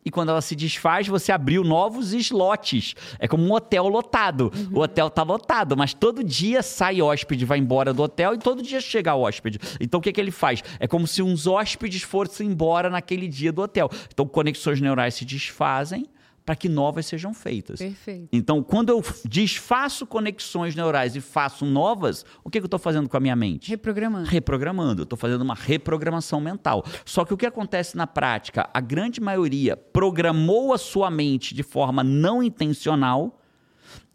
E 0.04 0.10
quando 0.10 0.30
ela 0.30 0.40
se 0.40 0.56
desfaz, 0.56 1.06
você 1.06 1.30
abriu 1.30 1.62
novos 1.62 2.12
slots. 2.14 2.94
É 3.18 3.28
como 3.28 3.44
um 3.44 3.52
hotel 3.52 3.86
lotado. 3.86 4.50
Uhum. 4.54 4.78
O 4.78 4.80
hotel 4.80 5.08
está 5.08 5.22
lotado, 5.22 5.76
mas 5.76 5.92
todo 5.92 6.24
dia 6.24 6.62
sai 6.62 7.02
hóspede, 7.02 7.44
vai 7.44 7.58
embora 7.58 7.92
do 7.92 8.02
hotel 8.02 8.34
e 8.34 8.38
todo 8.38 8.62
dia 8.62 8.80
chega 8.80 9.14
hóspede. 9.14 9.58
Então 9.78 10.00
o 10.00 10.02
que, 10.02 10.12
que 10.12 10.20
ele 10.20 10.30
faz? 10.30 10.64
É 10.78 10.88
como 10.88 11.06
se 11.06 11.22
uns 11.22 11.46
hóspedes 11.46 12.02
fossem 12.02 12.48
embora 12.48 12.88
naquele 12.88 13.28
dia 13.28 13.52
do 13.52 13.60
hotel. 13.60 13.90
Então 14.10 14.26
conexões 14.26 14.80
neurais 14.80 15.14
se 15.14 15.24
desfazem 15.24 16.06
para 16.50 16.56
que 16.56 16.68
novas 16.68 17.06
sejam 17.06 17.32
feitas. 17.32 17.78
Perfeito. 17.78 18.28
Então, 18.32 18.60
quando 18.60 18.88
eu 18.88 19.00
desfaço 19.24 20.04
conexões 20.04 20.74
neurais 20.74 21.14
e 21.14 21.20
faço 21.20 21.64
novas, 21.64 22.24
o 22.42 22.50
que, 22.50 22.58
que 22.58 22.64
eu 22.64 22.66
estou 22.66 22.80
fazendo 22.80 23.08
com 23.08 23.16
a 23.16 23.20
minha 23.20 23.36
mente? 23.36 23.70
Reprogramando. 23.70 24.28
Reprogramando. 24.28 25.02
Eu 25.02 25.04
estou 25.04 25.16
fazendo 25.16 25.42
uma 25.42 25.54
reprogramação 25.54 26.40
mental. 26.40 26.84
Só 27.04 27.24
que 27.24 27.32
o 27.32 27.36
que 27.36 27.46
acontece 27.46 27.96
na 27.96 28.04
prática? 28.04 28.68
A 28.74 28.80
grande 28.80 29.20
maioria 29.20 29.76
programou 29.76 30.74
a 30.74 30.78
sua 30.78 31.08
mente 31.08 31.54
de 31.54 31.62
forma 31.62 32.02
não 32.02 32.42
intencional 32.42 33.39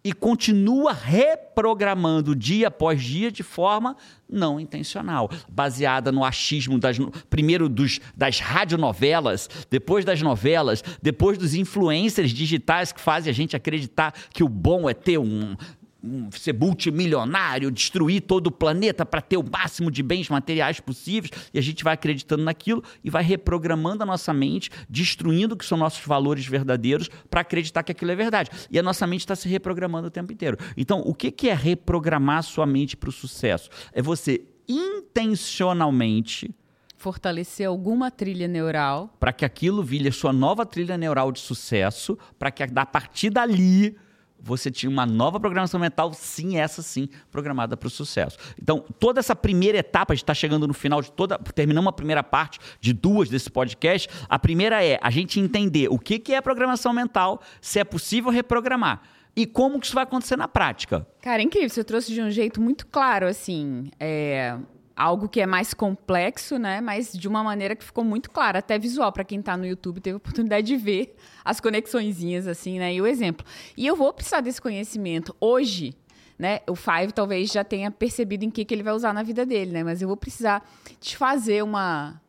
e 0.06 0.14
continua 0.14 0.94
reprogramando 0.94 2.36
dia 2.36 2.68
após 2.68 3.02
dia 3.02 3.32
de 3.32 3.42
forma 3.42 3.98
não 4.30 4.60
intencional, 4.60 5.32
baseada 5.50 6.12
no 6.12 6.24
achismo 6.24 6.78
das, 6.78 6.98
primeiro 7.28 7.68
dos, 7.68 8.00
das 8.16 8.40
radionovelas, 8.40 9.50
depois 9.68 10.06
das 10.06 10.22
novelas, 10.22 10.84
depois 11.02 11.40
dos 11.40 11.56
influencers 11.56 12.30
digitais 12.30 12.92
que 12.92 13.02
fazem 13.02 13.32
a 13.32 13.34
gente 13.34 13.56
acreditar 13.56 14.14
que 14.32 14.44
o 14.44 14.50
bom 14.50 14.88
é 14.88 14.94
ter 14.94 15.18
um 15.18 15.56
ser 16.32 16.54
multimilionário, 16.54 17.72
destruir 17.72 18.22
todo 18.22 18.48
o 18.48 18.52
planeta 18.52 19.06
para 19.06 19.22
ter 19.22 19.38
o 19.38 19.44
máximo 19.44 19.90
de 19.92 20.04
bens 20.04 20.30
materiais 20.30 20.80
possíveis, 20.80 21.32
e 21.54 21.60
a 21.60 21.62
gente 21.62 21.84
vai 21.84 21.94
acreditando 21.94 22.44
naquilo 22.44 22.84
e 23.04 23.10
vai 23.10 23.24
reprogramando 23.24 24.04
a 24.04 24.06
nossa 24.06 24.34
mente, 24.34 24.70
destruindo 24.90 25.56
o 25.56 25.58
que 25.58 25.66
são 25.66 25.78
nossos 25.78 26.06
valores 26.06 26.46
verdadeiros 26.46 27.10
para 27.30 27.42
acreditar 27.42 27.84
que 27.84 27.92
aquilo 27.92 28.12
é 28.12 28.16
verdade. 28.16 28.50
E 28.70 28.80
a 28.80 28.84
nossa 28.84 29.06
mente 29.08 29.22
está 29.22 29.36
se 29.36 29.48
reprogramando 29.48 30.08
o 30.08 30.12
tempo 30.12 30.32
inteiro. 30.32 30.58
Então, 30.76 31.02
o 31.02 31.14
que 31.14 31.50
é 31.50 31.54
reprogramar 31.54 32.38
a 32.40 32.44
sua 32.44 32.66
mente 32.66 32.96
para 32.98 33.10
o 33.10 33.14
sucesso? 33.14 33.70
É 33.92 34.02
você 34.02 34.46
intencionalmente 34.68 36.54
fortalecer 36.98 37.68
alguma 37.68 38.10
trilha 38.10 38.48
neural 38.48 39.16
para 39.20 39.32
que 39.32 39.46
aquilo 39.46 39.84
vire 39.84 40.10
a 40.10 40.12
sua 40.12 40.34
nova 40.34 40.66
trilha 40.66 40.98
neural 40.98 41.32
de 41.32 41.40
sucesso, 41.40 42.18
para 42.40 42.50
que 42.50 42.64
a 42.64 42.86
partir 42.86 43.30
dali 43.30 43.96
você 44.46 44.70
tinha 44.70 44.92
uma 44.92 45.08
nova 45.08 45.40
programação 45.40 45.80
mental, 45.80 46.14
sim, 46.14 46.60
essa 46.60 46.84
sim, 46.84 47.10
programada 47.32 47.76
para 47.76 47.88
o 47.88 47.90
sucesso. 47.90 48.38
Então, 48.62 48.86
toda 49.00 49.20
essa 49.20 49.36
primeira 49.36 49.80
etapa, 49.80 50.14
a 50.14 50.16
gente 50.16 50.22
está 50.24 50.36
chegando 50.36 50.68
no 50.68 50.74
final 50.74 51.02
de 51.02 51.12
toda. 51.12 51.40
Terminamos 51.40 51.90
a 51.90 51.92
primeira 51.92 52.22
parte 52.22 52.60
de 52.80 52.94
duas 52.94 53.28
desse 53.28 53.50
podcast. 53.50 54.08
A 54.30 54.38
primeira 54.38 54.86
é 54.86 55.00
a 55.02 55.10
gente 55.10 55.40
entender 55.40 55.88
o 55.90 55.98
que, 55.98 56.20
que 56.20 56.32
é 56.32 56.42
programação 56.42 56.94
mental, 56.94 57.42
se 57.60 57.80
é 57.80 57.84
possível 57.84 58.30
reprogramar. 58.30 59.02
E 59.36 59.48
como 59.48 59.80
que 59.80 59.88
isso 59.88 59.96
vai 59.96 60.04
acontecer 60.04 60.38
na 60.38 60.48
prática? 60.48 61.08
Cara, 61.22 61.42
é 61.42 61.46
incrível. 61.46 61.70
Você 61.70 61.84
trouxe 61.84 62.14
de 62.14 62.22
um 62.22 62.30
jeito 62.30 62.62
muito 62.62 62.86
claro, 62.86 63.26
assim. 63.26 63.90
É, 64.00 64.56
algo 64.96 65.28
que 65.28 65.42
é 65.42 65.46
mais 65.46 65.74
complexo, 65.74 66.58
né? 66.58 66.80
Mas 66.80 67.12
de 67.12 67.28
uma 67.28 67.44
maneira 67.44 67.76
que 67.76 67.84
ficou 67.84 68.04
muito 68.04 68.32
clara, 68.32 68.60
até 68.60 68.80
visual 68.80 69.12
para 69.12 69.24
quem 69.24 69.40
está 69.40 69.58
no 69.58 69.66
YouTube 69.66 70.00
teve 70.00 70.14
a 70.14 70.18
oportunidade 70.18 70.66
de 70.66 70.78
ver 70.78 71.16
as 71.44 71.60
conexõezinhas 71.60 72.48
assim, 72.48 72.80
né? 72.80 72.94
E 72.94 73.02
o 73.02 73.08
exemplo. 73.08 73.46
E 73.76 73.86
eu 73.86 73.96
vou 73.96 74.14
precisar 74.14 74.42
desse 74.42 74.62
conhecimento 74.62 75.36
hoje, 75.40 75.94
né? 76.40 76.62
O 76.70 76.76
Five 76.76 77.12
talvez 77.14 77.52
já 77.52 77.64
tenha 77.64 77.92
percebido 77.92 78.46
em 78.46 78.50
que 78.50 78.64
que 78.64 78.74
ele 78.74 78.84
vai 78.84 78.94
usar 78.94 79.14
na 79.14 79.24
vida 79.24 79.46
dele, 79.46 79.72
né? 79.72 79.84
Mas 79.84 80.02
eu 80.02 80.08
vou 80.08 80.18
precisar 80.18 80.66
de 81.02 81.18
fazer 81.18 81.64
uma 81.64 82.22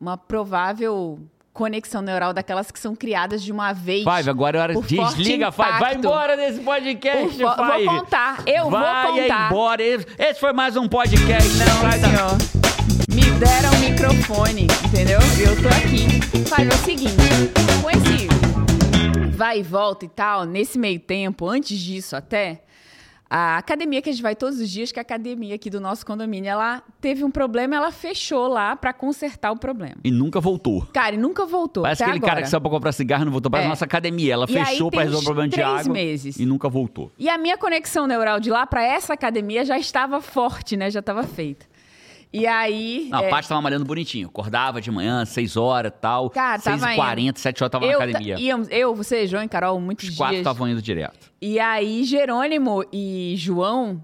uma 0.00 0.18
provável 0.18 1.20
conexão 1.54 2.02
neural 2.02 2.34
daquelas 2.34 2.70
que 2.72 2.78
são 2.78 2.96
criadas 2.96 3.42
de 3.42 3.52
uma 3.52 3.72
vez. 3.72 4.02
Five, 4.02 4.28
agora 4.28 4.58
é 4.58 4.60
hora. 4.60 4.74
Desliga, 4.74 5.52
Five. 5.52 5.78
Vai 5.78 5.94
embora 5.94 6.36
desse 6.36 6.60
podcast, 6.60 7.28
Five. 7.28 7.44
Vou 7.44 8.00
contar. 8.00 8.42
Eu 8.44 8.68
Vai 8.68 9.04
vou 9.04 9.22
contar. 9.22 9.36
Vai 9.36 9.46
embora. 9.46 9.82
Esse 9.82 10.40
foi 10.40 10.52
mais 10.52 10.76
um 10.76 10.88
podcast. 10.88 11.48
Não, 11.56 11.92
senhor. 11.92 12.64
Me 13.14 13.30
deram 13.38 13.70
o 13.70 13.78
microfone, 13.78 14.66
entendeu? 14.84 15.20
Eu 15.38 15.62
tô 15.62 15.68
aqui. 15.68 16.20
Five, 16.44 16.70
é 16.70 16.74
o 16.74 16.78
seguinte. 16.78 17.14
Com 17.80 17.90
esse 17.90 18.28
vai 19.34 19.60
e 19.60 19.62
volta 19.62 20.04
e 20.04 20.08
tal, 20.08 20.44
nesse 20.44 20.78
meio 20.78 20.98
tempo, 21.00 21.48
antes 21.48 21.78
disso 21.78 22.14
até 22.16 22.63
A 23.36 23.58
academia 23.58 24.00
que 24.00 24.08
a 24.08 24.12
gente 24.12 24.22
vai 24.22 24.36
todos 24.36 24.60
os 24.60 24.70
dias, 24.70 24.92
que 24.92 24.98
é 25.00 25.00
a 25.00 25.02
academia 25.02 25.56
aqui 25.56 25.68
do 25.68 25.80
nosso 25.80 26.06
condomínio, 26.06 26.48
ela 26.48 26.84
teve 27.00 27.24
um 27.24 27.32
problema, 27.32 27.74
ela 27.74 27.90
fechou 27.90 28.46
lá 28.46 28.76
para 28.76 28.92
consertar 28.92 29.50
o 29.50 29.56
problema. 29.56 29.96
E 30.04 30.10
nunca 30.12 30.40
voltou. 30.40 30.86
Cara, 30.92 31.16
e 31.16 31.18
nunca 31.18 31.44
voltou. 31.44 31.82
Parece 31.82 32.04
aquele 32.04 32.18
agora. 32.18 32.30
cara 32.30 32.42
que 32.42 32.48
saiu 32.48 32.60
pra 32.60 32.70
comprar 32.70 32.92
cigarro 32.92 33.22
e 33.22 33.24
não 33.24 33.32
voltou 33.32 33.50
para 33.50 33.64
é. 33.64 33.66
nossa 33.66 33.84
academia. 33.84 34.34
Ela 34.34 34.46
e 34.48 34.52
fechou 34.52 34.88
para 34.88 35.02
resolver 35.02 35.24
o 35.24 35.26
problema 35.26 35.48
de 35.48 35.60
água. 35.60 35.92
meses. 35.92 36.38
E 36.38 36.46
nunca 36.46 36.68
voltou. 36.68 37.10
E 37.18 37.28
a 37.28 37.36
minha 37.36 37.58
conexão 37.58 38.06
neural 38.06 38.38
de 38.38 38.50
lá 38.50 38.68
para 38.68 38.84
essa 38.84 39.14
academia 39.14 39.64
já 39.64 39.76
estava 39.76 40.20
forte, 40.20 40.76
né? 40.76 40.88
Já 40.88 41.00
estava 41.00 41.24
feita. 41.24 41.66
E 42.34 42.48
aí. 42.48 43.06
Não, 43.12 43.20
é... 43.20 43.28
a 43.28 43.30
Paty 43.30 43.48
tava 43.48 43.62
malhando 43.62 43.84
bonitinho. 43.84 44.26
Acordava 44.26 44.80
de 44.80 44.90
manhã, 44.90 45.24
6 45.24 45.56
horas 45.56 45.92
e 45.94 46.00
tal. 46.00 46.28
Cara, 46.30 46.58
6 46.58 46.82
h 46.82 46.94
40 46.96 47.38
7 47.38 47.62
horas 47.62 47.70
tava 47.70 47.84
eu, 47.84 47.90
na 47.90 48.04
academia. 48.04 48.36
Íamos, 48.40 48.66
eu, 48.72 48.92
você, 48.92 49.24
João 49.28 49.44
e 49.44 49.48
Carol, 49.48 49.80
muitos 49.80 50.08
Os 50.08 50.10
dias. 50.10 50.18
quatro 50.18 50.38
estavam 50.38 50.68
indo 50.68 50.82
direto. 50.82 51.30
E 51.40 51.60
aí, 51.60 52.02
Jerônimo 52.02 52.84
e 52.92 53.34
João 53.36 54.02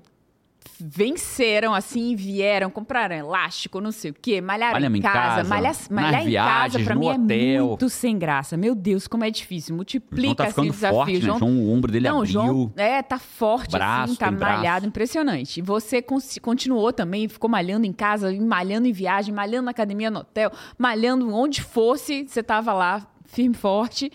venceram, 0.79 1.75
assim, 1.75 2.14
vieram, 2.16 2.70
compraram 2.70 3.14
elástico, 3.14 3.81
não 3.81 3.92
sei 3.92 4.11
o 4.11 4.14
quê, 4.14 4.40
malharam 4.40 4.79
em 4.94 5.01
casa. 5.01 5.18
casa 5.18 5.49
malha, 5.49 5.73
malhar 5.90 6.27
em 6.27 6.33
casa, 6.33 6.81
pra 6.81 6.94
mim, 6.94 7.07
é 7.07 7.12
hotel. 7.12 7.64
é 7.64 7.68
muito 7.68 7.88
sem 7.88 8.18
graça. 8.18 8.57
Meu 8.57 8.75
Deus, 8.75 9.07
como 9.07 9.25
é 9.25 9.31
difícil. 9.31 9.75
Multiplica 9.75 10.44
esse 10.44 10.55
tá 10.55 10.62
desafio. 10.62 10.96
Forte, 10.96 11.12
né? 11.12 11.20
João, 11.20 11.38
João, 11.38 11.59
o 11.59 11.73
ombro 11.73 11.92
dele 11.92 12.09
não, 12.09 12.18
abriu. 12.18 12.33
João, 12.33 12.73
é, 12.77 13.03
tá 13.03 13.18
forte, 13.18 13.73
braço, 13.73 14.12
assim, 14.12 14.14
tá 14.16 14.31
malhado, 14.31 14.62
braço. 14.62 14.87
impressionante. 14.87 15.59
E 15.59 15.62
você 15.62 16.03
continuou 16.40 16.92
também, 16.92 17.29
ficou 17.29 17.51
malhando 17.51 17.87
em 17.87 17.92
casa, 17.92 18.33
malhando 18.40 18.87
em 18.87 18.92
viagem, 18.92 19.35
malhando 19.35 19.66
na 19.66 19.70
academia, 19.70 20.11
no 20.11 20.20
hotel, 20.20 20.51
malhando 20.79 21.33
onde 21.35 21.62
fosse, 21.62 22.27
você 22.27 22.42
tava 22.42 22.73
lá, 22.73 23.07
firme, 23.27 23.55
forte. 23.55 24.11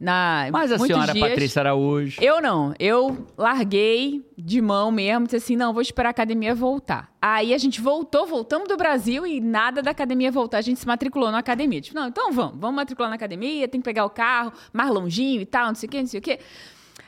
Na, 0.00 0.48
Mas 0.50 0.72
a 0.72 0.78
senhora 0.78 1.12
dias, 1.12 1.28
Patrícia 1.28 1.60
Araújo. 1.60 2.20
Eu 2.22 2.40
não. 2.40 2.74
Eu 2.78 3.26
larguei 3.36 4.24
de 4.36 4.60
mão 4.60 4.90
mesmo, 4.90 5.24
disse 5.26 5.36
assim: 5.36 5.56
não, 5.56 5.72
vou 5.72 5.82
esperar 5.82 6.08
a 6.08 6.10
academia 6.10 6.54
voltar. 6.54 7.12
Aí 7.20 7.54
a 7.54 7.58
gente 7.58 7.80
voltou, 7.80 8.26
voltamos 8.26 8.68
do 8.68 8.76
Brasil 8.76 9.26
e 9.26 9.40
nada 9.40 9.82
da 9.82 9.90
academia 9.90 10.30
voltar. 10.30 10.58
A 10.58 10.62
gente 10.62 10.80
se 10.80 10.86
matriculou 10.86 11.30
na 11.30 11.38
academia. 11.38 11.80
Tipo, 11.80 11.98
não, 11.98 12.08
então 12.08 12.32
vamos, 12.32 12.58
vamos 12.58 12.76
matricular 12.76 13.08
na 13.08 13.16
academia, 13.16 13.68
tem 13.68 13.80
que 13.80 13.84
pegar 13.84 14.04
o 14.04 14.10
carro 14.10 14.52
mais 14.72 14.90
longinho 14.90 15.40
e 15.40 15.46
tal, 15.46 15.68
não 15.68 15.74
sei 15.74 15.86
o 15.86 15.90
quê, 15.90 16.00
não 16.00 16.06
sei 16.06 16.20
o 16.20 16.22
quê. 16.22 16.38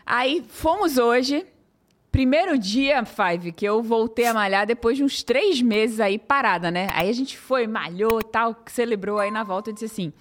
Aí 0.04 0.44
fomos 0.48 0.98
hoje. 0.98 1.44
Primeiro 2.12 2.56
dia, 2.56 3.04
Five, 3.04 3.52
que 3.52 3.66
eu 3.66 3.82
voltei 3.82 4.24
a 4.24 4.32
malhar 4.32 4.66
depois 4.66 4.96
de 4.96 5.04
uns 5.04 5.22
três 5.22 5.60
meses 5.60 6.00
aí 6.00 6.18
parada, 6.18 6.70
né? 6.70 6.88
Aí 6.94 7.10
a 7.10 7.12
gente 7.12 7.36
foi, 7.36 7.66
malhou 7.66 8.22
tal, 8.22 8.56
celebrou 8.68 9.18
aí 9.18 9.30
na 9.30 9.44
volta 9.44 9.68
e 9.68 9.74
disse 9.74 9.84
assim: 9.84 10.12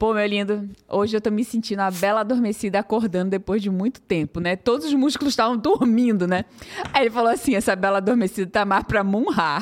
Pô, 0.00 0.14
meu 0.14 0.26
lindo, 0.26 0.66
hoje 0.88 1.14
eu 1.14 1.20
tô 1.20 1.30
me 1.30 1.44
sentindo 1.44 1.80
a 1.80 1.90
bela 1.90 2.20
adormecida 2.20 2.78
acordando 2.78 3.32
depois 3.32 3.60
de 3.60 3.68
muito 3.68 4.00
tempo, 4.00 4.40
né? 4.40 4.56
Todos 4.56 4.86
os 4.86 4.94
músculos 4.94 5.34
estavam 5.34 5.58
dormindo, 5.58 6.26
né? 6.26 6.46
Aí 6.90 7.02
ele 7.02 7.10
falou 7.10 7.30
assim: 7.30 7.54
essa 7.54 7.76
bela 7.76 7.98
adormecida 7.98 8.50
tá 8.50 8.64
mais 8.64 8.82
pra 8.84 9.04
Munha. 9.04 9.58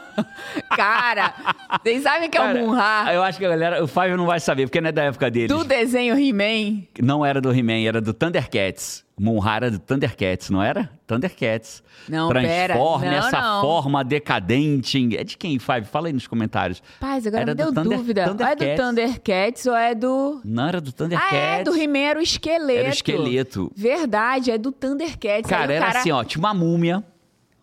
Cara, 0.74 1.34
vocês 1.82 2.02
sabem 2.02 2.30
que 2.30 2.38
é 2.38 2.40
o 2.40 2.54
Munha? 2.56 3.12
Eu 3.12 3.22
acho 3.22 3.38
que 3.38 3.44
a 3.44 3.50
galera, 3.50 3.84
o 3.84 3.86
Fábio 3.86 4.16
não 4.16 4.24
vai 4.24 4.40
saber, 4.40 4.64
porque 4.64 4.80
não 4.80 4.88
é 4.88 4.92
da 4.92 5.02
época 5.04 5.30
dele. 5.30 5.48
Do 5.48 5.62
desenho 5.62 6.18
He-Man. 6.18 6.84
Não 7.02 7.22
era 7.22 7.38
do 7.38 7.52
He-Man, 7.52 7.86
era 7.86 8.00
do 8.00 8.14
Thundercats. 8.14 9.04
Monhara 9.18 9.70
do 9.70 9.78
Thundercats, 9.78 10.50
não 10.50 10.62
era? 10.62 10.90
Thundercats. 11.06 11.82
Não, 12.06 12.28
Transforme. 12.28 13.06
Não, 13.06 13.16
essa 13.16 13.40
não. 13.40 13.60
forma 13.62 14.04
decadente. 14.04 14.98
Em... 14.98 15.16
É 15.16 15.24
de 15.24 15.38
quem, 15.38 15.58
Five? 15.58 15.86
Fala 15.86 16.08
aí 16.08 16.12
nos 16.12 16.26
comentários. 16.26 16.82
Paz, 17.00 17.26
agora 17.26 17.42
era 17.42 17.52
me 17.52 17.56
deu 17.56 17.72
Thunder, 17.72 17.98
dúvida. 17.98 18.28
Thundercats. 18.28 18.62
é 18.62 18.74
do 18.74 18.82
Thundercats 18.82 19.66
ou 19.66 19.74
é 19.74 19.94
do. 19.94 20.40
Não, 20.44 20.68
era 20.68 20.80
do 20.82 20.92
Thundercats. 20.92 21.32
Ah, 21.32 21.36
é, 21.36 21.64
do 21.64 21.74
He-Man 21.74 21.98
era 21.98 22.18
o 22.18 22.22
esqueleto. 22.22 22.78
Era 22.78 22.88
o 22.88 22.92
esqueleto. 22.92 23.72
Verdade, 23.74 24.50
é 24.50 24.58
do 24.58 24.70
Thundercats. 24.70 25.48
Cara, 25.48 25.72
era 25.72 25.86
cara... 25.86 26.00
assim, 26.00 26.10
ó, 26.10 26.22
tinha 26.22 26.38
uma 26.38 26.52
múmia. 26.52 27.02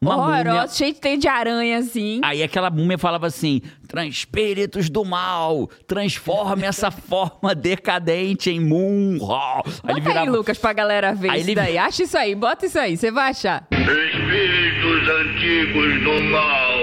Uma 0.04 0.18
múmia. 0.18 0.68
cheio 0.68 0.94
de 0.94 1.18
de 1.18 1.28
aranha, 1.28 1.78
assim. 1.78 2.20
Aí 2.24 2.44
aquela 2.44 2.70
múmia 2.70 2.98
falava 2.98 3.28
assim: 3.28 3.62
Transpíritos 3.88 4.90
do 4.90 5.06
mal, 5.06 5.70
transforme 5.88 6.64
essa 6.66 6.92
forma 6.92 7.56
decadente 7.56 8.50
em 8.50 8.60
Moon. 8.60 9.14
Aí 9.14 9.64
bota 9.64 9.92
ele 9.92 10.02
virava... 10.02 10.20
aí, 10.22 10.30
Lucas, 10.30 10.58
pra 10.58 10.74
galera 10.74 11.14
ver 11.14 11.30
aí 11.30 11.42
isso 11.42 11.50
ele... 11.50 11.56
daí. 11.56 11.78
Acha 11.78 12.04
isso 12.04 12.18
aí, 12.18 12.36
bota 12.36 12.66
isso 12.66 12.80
aí, 12.80 12.98
você 12.98 13.12
vai 13.12 13.30
achar. 13.32 13.68
Espíritos 13.72 15.10
antigos 15.10 16.04
do 16.04 16.24
mal, 16.32 16.80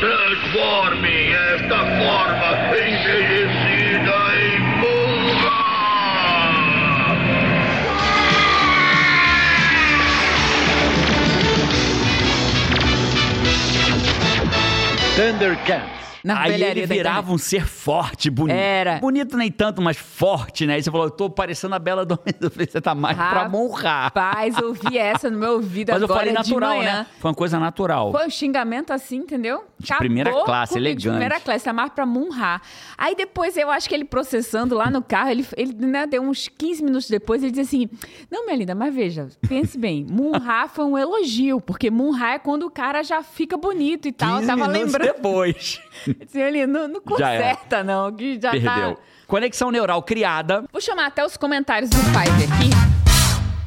transformem 0.00 1.32
esta 1.32 1.78
forma 1.78 2.78
envelhecida 2.78 3.41
Thundercats. 15.22 16.02
Na 16.24 16.40
Aí 16.40 16.62
ele 16.62 16.86
virava 16.86 17.32
um 17.32 17.38
ser 17.38 17.64
forte, 17.64 18.30
bonito. 18.30 18.56
Era. 18.56 18.98
Bonito 18.98 19.36
nem 19.36 19.50
tanto, 19.50 19.80
mas 19.80 19.96
forte, 19.96 20.66
né? 20.66 20.74
Aí 20.74 20.82
você 20.82 20.90
falou, 20.90 21.06
eu 21.06 21.10
tô 21.10 21.28
parecendo 21.30 21.74
a 21.74 21.78
Bela 21.78 22.02
Adormecida. 22.02 22.46
Eu 22.46 22.50
falei, 22.50 22.66
você 22.66 22.80
tá 22.80 22.94
mais 22.94 23.16
Rapaz, 23.16 23.40
pra 23.40 23.48
monrar. 23.48 24.04
Rapaz, 24.04 24.56
eu 24.58 24.68
ouvi 24.68 24.98
essa 24.98 25.30
no 25.30 25.38
meu 25.38 25.52
ouvido 25.54 25.92
mas 25.92 26.02
agora 26.02 26.12
eu 26.12 26.20
falei 26.20 26.32
natural, 26.32 26.82
né? 26.82 27.06
Foi 27.18 27.30
uma 27.30 27.34
coisa 27.34 27.58
natural. 27.58 28.10
Foi 28.12 28.26
um 28.26 28.30
xingamento 28.30 28.92
assim, 28.92 29.16
entendeu? 29.16 29.64
De 29.82 29.96
primeira 29.96 30.32
classe, 30.44 30.76
elegante. 30.78 31.02
De 31.02 31.08
primeira 31.08 31.40
classe, 31.40 31.64
tá 31.64 31.72
mais 31.72 31.92
pra 31.92 32.06
monrar. 32.06 32.62
Aí 32.96 33.14
depois, 33.14 33.56
eu 33.56 33.70
acho 33.70 33.88
que 33.88 33.94
ele 33.94 34.04
processando 34.04 34.74
lá 34.74 34.90
no 34.90 35.02
carro, 35.02 35.30
ele, 35.30 35.46
ele 35.56 35.72
né, 35.74 36.06
deu 36.06 36.22
uns 36.22 36.48
15 36.48 36.82
minutos 36.84 37.08
depois, 37.08 37.42
ele 37.42 37.52
disse 37.52 37.76
assim, 37.76 37.88
não, 38.30 38.44
minha 38.46 38.56
linda, 38.56 38.74
mas 38.74 38.94
veja, 38.94 39.28
pense 39.48 39.76
bem, 39.76 40.06
monrar 40.10 40.68
foi 40.68 40.84
um 40.84 40.96
elogio, 40.96 41.60
porque 41.60 41.90
monrar 41.90 42.34
é 42.34 42.38
quando 42.38 42.64
o 42.64 42.70
cara 42.70 43.02
já 43.02 43.22
fica 43.22 43.56
bonito 43.56 44.08
e 44.08 44.12
tal. 44.12 44.38
15 44.38 44.42
eu 44.42 44.46
tava 44.46 44.66
lembrando. 44.70 45.12
depois. 45.12 45.80
Assim, 46.24 46.40
ele 46.40 46.66
não, 46.66 46.88
não 46.88 47.00
conserta, 47.02 47.82
não, 47.82 48.12
que 48.12 48.40
já 48.40 48.50
Perdeu. 48.50 48.70
tá... 48.70 48.96
Conexão 49.26 49.70
neural 49.70 50.02
criada. 50.02 50.64
Vou 50.70 50.80
chamar 50.80 51.06
até 51.06 51.24
os 51.24 51.36
comentários 51.36 51.88
do 51.88 51.96
Five 51.96 52.44
aqui. 52.44 53.01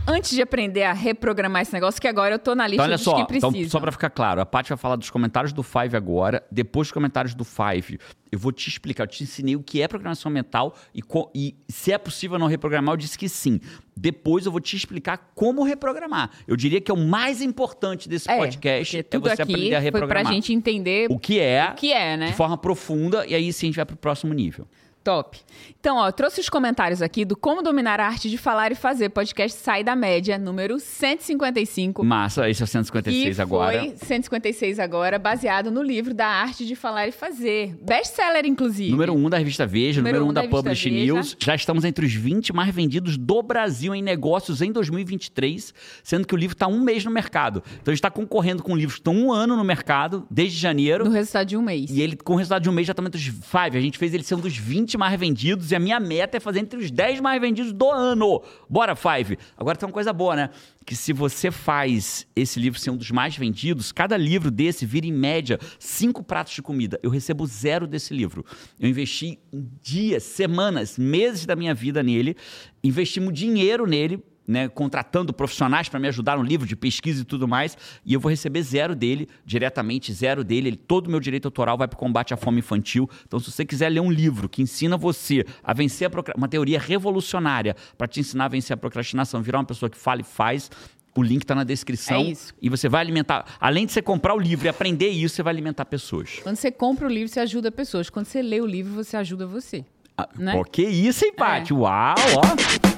Antes 0.08 0.32
de 0.32 0.42
aprender 0.42 0.84
a 0.84 0.94
reprogramar 0.94 1.64
esse 1.64 1.74
negócio, 1.74 2.00
que 2.00 2.08
agora 2.08 2.36
eu 2.36 2.40
tô 2.40 2.54
na 2.54 2.68
lista 2.68 2.84
então, 2.84 2.86
olha 2.86 2.96
dos 2.96 3.04
só, 3.04 3.16
que 3.16 3.28
precisam. 3.28 3.50
Então, 3.50 3.70
só 3.70 3.80
pra 3.80 3.92
ficar 3.92 4.10
claro, 4.12 4.40
a 4.40 4.46
Paty 4.46 4.70
vai 4.70 4.78
falar 4.78 4.96
dos 4.96 5.10
comentários 5.10 5.52
do 5.52 5.64
Five 5.64 5.96
agora. 5.96 6.44
Depois 6.52 6.88
dos 6.88 6.94
comentários 6.94 7.34
do 7.34 7.44
Five, 7.44 8.00
eu 8.32 8.38
vou 8.38 8.52
te 8.52 8.70
explicar. 8.70 9.04
Eu 9.04 9.08
te 9.08 9.24
ensinei 9.24 9.56
o 9.56 9.64
que 9.64 9.82
é 9.82 9.88
programação 9.88 10.32
mental 10.32 10.76
e, 10.94 11.02
e 11.34 11.56
se 11.68 11.92
é 11.92 11.98
possível 11.98 12.38
não 12.38 12.48
reprogramar, 12.48 12.94
eu 12.94 12.98
disse 12.98 13.18
que 13.18 13.28
sim. 13.28 13.60
Depois 13.98 14.46
eu 14.46 14.52
vou 14.52 14.62
te 14.62 14.76
explicar 14.76 15.32
como 15.34 15.64
reprogramar. 15.64 16.30
Eu 16.48 16.56
diria 16.56 16.80
que 16.80 16.92
é 16.92 16.94
o 16.94 16.98
mais 16.98 17.42
importante 17.42 18.08
desse 18.08 18.30
é, 18.30 18.38
podcast 18.38 18.98
é 18.98 19.20
você 19.20 19.42
aprender 19.42 19.76
a 19.76 19.80
reprogramar. 19.80 20.18
Foi 20.18 20.24
pra 20.24 20.34
gente 20.34 20.54
entender 20.54 21.08
o 21.10 21.18
que 21.18 21.40
é, 21.40 21.70
o 21.72 21.76
que 21.76 21.92
é, 21.92 22.16
né? 22.16 22.28
De 22.28 22.34
forma 22.34 22.58
profunda, 22.58 23.26
e 23.26 23.34
aí 23.34 23.52
sim 23.52 23.68
a 23.68 23.70
gente 23.70 23.76
vai 23.78 23.86
pro 23.86 23.98
próximo 23.98 24.34
nível. 24.34 24.68
Top. 25.06 25.38
Então, 25.80 25.98
ó, 25.98 26.12
trouxe 26.12 26.42
os 26.42 26.50
comentários 26.50 27.00
aqui 27.00 27.24
do 27.24 27.38
Como 27.38 27.62
Dominar 27.62 28.00
a 28.00 28.08
Arte 28.08 28.28
de 28.28 28.40
Falar 28.40 28.72
e 28.72 28.76
Fazer, 28.76 29.10
podcast 29.10 29.56
Sai 29.62 29.84
da 29.84 29.96
Média, 29.96 30.36
número 30.36 30.80
155. 30.80 32.04
Massa, 32.04 32.50
esse 32.50 32.64
é 32.64 32.66
o 32.66 32.68
156 32.68 33.40
agora. 33.40 33.82
Foi 33.82 33.96
156 33.96 34.80
agora, 34.80 35.20
baseado 35.20 35.70
no 35.70 35.84
livro 35.84 36.12
da 36.12 36.26
Arte 36.26 36.66
de 36.66 36.76
Falar 36.76 37.08
e 37.08 37.12
Fazer. 37.12 37.78
Best-seller, 37.80 38.48
inclusive. 38.48 38.90
Número 38.90 39.14
1 39.14 39.26
um 39.26 39.30
da 39.30 39.38
revista 39.38 39.68
Veja, 39.68 40.02
número 40.02 40.26
1 40.26 40.30
um 40.30 40.34
da, 40.34 40.42
da 40.42 40.48
Publish 40.48 40.90
Veja. 40.90 41.14
News. 41.14 41.38
Já 41.40 41.54
estamos 41.54 41.86
entre 41.86 42.04
os 42.04 42.14
20 42.16 42.52
mais 42.52 42.74
vendidos 42.74 43.16
do 43.16 43.44
Brasil 43.44 43.94
em 43.94 44.02
negócios 44.02 44.64
em 44.64 44.72
2023, 44.72 45.72
sendo 46.04 46.26
que 46.26 46.34
o 46.34 46.38
livro 46.38 46.56
está 46.56 46.66
um 46.66 46.82
mês 46.82 47.06
no 47.06 47.12
mercado. 47.12 47.62
Então, 47.68 47.92
a 47.92 47.94
gente 47.94 48.00
está 48.00 48.10
concorrendo 48.10 48.64
com 48.64 48.76
livros 48.76 48.96
que 48.96 49.02
estão 49.02 49.14
um 49.14 49.32
ano 49.32 49.56
no 49.56 49.64
mercado, 49.64 50.26
desde 50.32 50.58
janeiro. 50.58 51.06
No 51.06 51.12
resultado 51.12 51.46
de 51.46 51.56
um 51.56 51.62
mês. 51.62 51.92
E 51.92 52.02
ele, 52.02 52.16
com 52.16 52.34
o 52.34 52.38
resultado 52.38 52.64
de 52.64 52.70
um 52.72 52.74
mês, 52.74 52.88
já 52.88 52.92
está 52.92 53.04
entre 53.04 53.20
os 53.20 53.24
5. 53.24 53.46
A 53.54 53.80
gente 53.80 54.00
fez 54.00 54.12
ele 54.12 54.24
ser 54.24 54.34
um 54.34 54.40
dos 54.40 54.58
20 54.58 54.95
mais 54.98 55.20
vendidos 55.20 55.72
e 55.72 55.76
a 55.76 55.80
minha 55.80 56.00
meta 56.00 56.38
é 56.38 56.40
fazer 56.40 56.60
entre 56.60 56.80
os 56.80 56.92
10 56.92 57.20
mais 57.20 57.40
vendidos 57.42 57.74
do 57.74 57.90
ano. 57.90 58.42
Bora, 58.70 58.96
Five! 58.96 59.38
Agora 59.58 59.78
tem 59.78 59.88
uma 59.88 59.94
coisa 59.94 60.14
boa, 60.14 60.36
né? 60.36 60.50
Que 60.86 60.96
se 60.96 61.14
você 61.14 61.52
faz 61.52 62.28
esse 62.36 62.60
livro 62.60 62.80
ser 62.80 62.92
um 62.92 62.98
dos 62.98 63.12
mais 63.12 63.36
vendidos, 63.36 63.92
cada 63.92 64.18
livro 64.18 64.52
desse 64.52 64.86
vira 64.86 65.06
em 65.06 65.12
média 65.12 65.60
cinco 65.80 66.24
pratos 66.24 66.54
de 66.54 66.62
comida. 66.62 67.00
Eu 67.02 67.10
recebo 67.10 67.46
zero 67.46 67.88
desse 67.88 68.14
livro. 68.14 68.46
Eu 68.80 68.88
investi 68.90 69.40
dias, 69.82 70.24
semanas, 70.24 70.98
meses 70.98 71.46
da 71.46 71.56
minha 71.56 71.74
vida 71.74 72.04
nele, 72.04 72.36
investimos 72.84 73.34
dinheiro 73.34 73.86
nele 73.88 74.24
né, 74.48 74.68
contratando 74.68 75.34
profissionais 75.34 75.90
para 75.90 76.00
me 76.00 76.08
ajudar 76.08 76.38
no 76.38 76.44
livro 76.44 76.68
de 76.68 76.76
pesquisa 76.76 77.22
e 77.22 77.26
tudo 77.26 77.48
mais, 77.48 77.78
e 78.06 78.14
eu 78.14 78.20
vou 78.20 78.30
receber 78.30 78.62
zero 78.62 78.96
dele, 78.96 79.28
diretamente 79.46 80.14
zero 80.14 80.44
dele. 80.44 80.70
Ele, 80.70 80.78
todo 80.78 81.08
o 81.08 81.12
meu 81.12 81.20
direito 81.20 81.46
autoral 81.46 81.78
vai 81.78 81.88
para 81.88 81.96
o 81.96 82.00
combate 82.00 82.34
à 82.34 82.38
fome 82.38 82.60
infantil. 82.60 83.10
Então, 83.28 83.40
se 83.40 83.52
você 83.52 83.66
quiser 83.66 83.90
ler 83.90 84.00
um 84.00 84.12
livro 84.12 84.48
que 84.48 84.62
ensina 84.62 84.98
você 84.98 85.46
a 85.64 85.74
vencer 85.74 86.10
a 86.10 86.38
uma 86.38 86.48
teoria 86.48 86.80
revolucionária 86.80 87.76
para 87.98 88.08
te 88.08 88.20
ensinar 88.20 88.46
a 88.46 88.50
vencer 88.50 88.74
a 88.74 88.78
procrastinação, 88.78 89.42
virar 89.42 89.60
uma 89.60 89.66
pessoa 89.66 89.90
que 89.90 89.98
fala 89.98 90.22
e 90.22 90.24
faz, 90.24 90.70
o 91.16 91.24
link 91.24 91.44
está 91.44 91.56
na 91.56 91.64
descrição. 91.64 92.18
É 92.18 92.24
isso. 92.24 92.54
E 92.62 92.70
você 92.70 92.90
vai 92.90 93.02
alimentar. 93.02 93.46
Além 93.60 93.86
de 93.86 93.94
você 93.94 94.02
comprar 94.02 94.36
o 94.36 94.40
livro 94.40 94.66
e 94.66 94.70
aprender 94.70 95.10
isso, 95.10 95.36
você 95.36 95.44
vai 95.44 95.54
alimentar 95.54 95.86
pessoas. 95.86 96.40
Quando 96.44 96.58
você 96.58 96.72
compra 96.72 97.08
o 97.08 97.10
livro, 97.10 97.30
você 97.30 97.40
ajuda 97.40 97.72
pessoas. 97.72 98.10
Quando 98.10 98.26
você 98.26 98.42
lê 98.42 98.60
o 98.60 98.66
livro, 98.66 98.94
você 98.94 99.16
ajuda 99.16 99.48
você. 99.48 99.86
Ah, 100.18 100.30
né? 100.38 100.62
Que 100.72 100.84
isso, 100.84 101.26
hein, 101.26 101.34
Paty? 101.34 101.74
É. 101.74 101.76
Uau, 101.76 102.16
ó. 102.38 102.95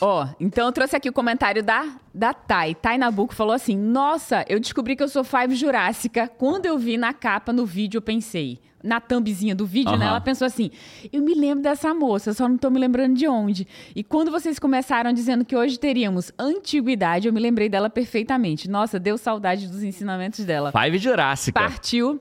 Ó, 0.00 0.24
oh, 0.24 0.28
então 0.38 0.66
eu 0.66 0.72
trouxe 0.72 0.94
aqui 0.94 1.08
o 1.08 1.12
comentário 1.12 1.62
da, 1.62 1.86
da 2.14 2.32
Thay. 2.32 2.74
Thay 2.74 2.98
Nabuco 2.98 3.34
falou 3.34 3.52
assim: 3.52 3.76
Nossa, 3.76 4.44
eu 4.48 4.60
descobri 4.60 4.94
que 4.94 5.02
eu 5.02 5.08
sou 5.08 5.24
Five 5.24 5.54
Jurássica. 5.54 6.28
Quando 6.28 6.66
eu 6.66 6.78
vi 6.78 6.96
na 6.96 7.12
capa, 7.12 7.52
no 7.52 7.66
vídeo, 7.66 7.98
eu 7.98 8.02
pensei. 8.02 8.60
Na 8.80 9.00
thumbzinha 9.00 9.56
do 9.56 9.66
vídeo, 9.66 9.90
uhum. 9.90 9.98
né? 9.98 10.06
Ela 10.06 10.20
pensou 10.20 10.46
assim: 10.46 10.70
Eu 11.12 11.20
me 11.20 11.34
lembro 11.34 11.64
dessa 11.64 11.92
moça, 11.92 12.32
só 12.32 12.48
não 12.48 12.56
tô 12.56 12.70
me 12.70 12.78
lembrando 12.78 13.16
de 13.16 13.26
onde. 13.26 13.66
E 13.94 14.04
quando 14.04 14.30
vocês 14.30 14.56
começaram 14.56 15.12
dizendo 15.12 15.44
que 15.44 15.56
hoje 15.56 15.76
teríamos 15.80 16.30
antiguidade, 16.38 17.26
eu 17.26 17.32
me 17.32 17.40
lembrei 17.40 17.68
dela 17.68 17.90
perfeitamente. 17.90 18.70
Nossa, 18.70 19.00
deu 19.00 19.18
saudade 19.18 19.66
dos 19.66 19.82
ensinamentos 19.82 20.44
dela. 20.44 20.70
Five 20.70 20.96
Jurássica. 20.98 21.58
Partiu 21.58 22.20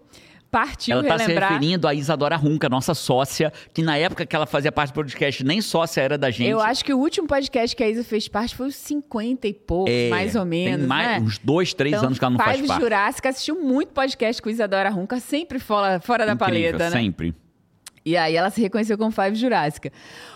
partiu 0.51 0.93
ela 0.93 1.01
está 1.03 1.19
se 1.19 1.33
referindo 1.33 1.87
a 1.87 1.93
Isadora 1.93 2.35
Runca, 2.35 2.69
nossa 2.69 2.93
sócia, 2.93 3.51
que 3.73 3.81
na 3.81 3.97
época 3.97 4.25
que 4.25 4.35
ela 4.35 4.45
fazia 4.45 4.71
parte 4.71 4.91
do 4.91 4.95
podcast, 4.95 5.43
nem 5.43 5.61
sócia 5.61 6.01
era 6.01 6.17
da 6.17 6.29
gente. 6.29 6.49
Eu 6.49 6.59
acho 6.59 6.83
que 6.83 6.93
o 6.93 6.97
último 6.97 7.27
podcast 7.27 7.75
que 7.75 7.83
a 7.83 7.89
Isa 7.89 8.03
fez 8.03 8.27
parte 8.27 8.55
foi 8.55 8.67
os 8.67 8.75
50 8.75 9.47
e 9.47 9.53
poucos, 9.53 9.93
é, 9.93 10.09
mais 10.09 10.35
ou 10.35 10.45
menos. 10.45 10.79
Tem 10.79 10.87
mais, 10.87 11.07
né? 11.07 11.19
uns 11.19 11.37
dois, 11.37 11.73
três 11.73 11.93
então, 11.93 12.07
anos 12.07 12.19
que 12.19 12.25
ela 12.25 12.31
não 12.31 12.39
faz 12.39 12.61
parte. 12.61 12.81
Jurássica 12.81 13.29
assistiu 13.29 13.61
muito 13.61 13.89
podcast 13.89 14.41
com 14.41 14.49
Isadora 14.49 14.89
Runca, 14.89 15.19
sempre 15.19 15.59
fora, 15.59 15.99
fora 15.99 16.25
da 16.25 16.33
Incrível, 16.33 16.71
paleta, 16.71 16.89
né? 16.89 17.01
Sempre. 17.01 17.35
E 18.07 18.15
aí 18.15 18.37
ela 18.37 18.49
se 18.49 18.61
reconheceu 18.61 18.97
como 18.97 19.11
Five 19.11 19.35
Jurássica. 19.35 19.91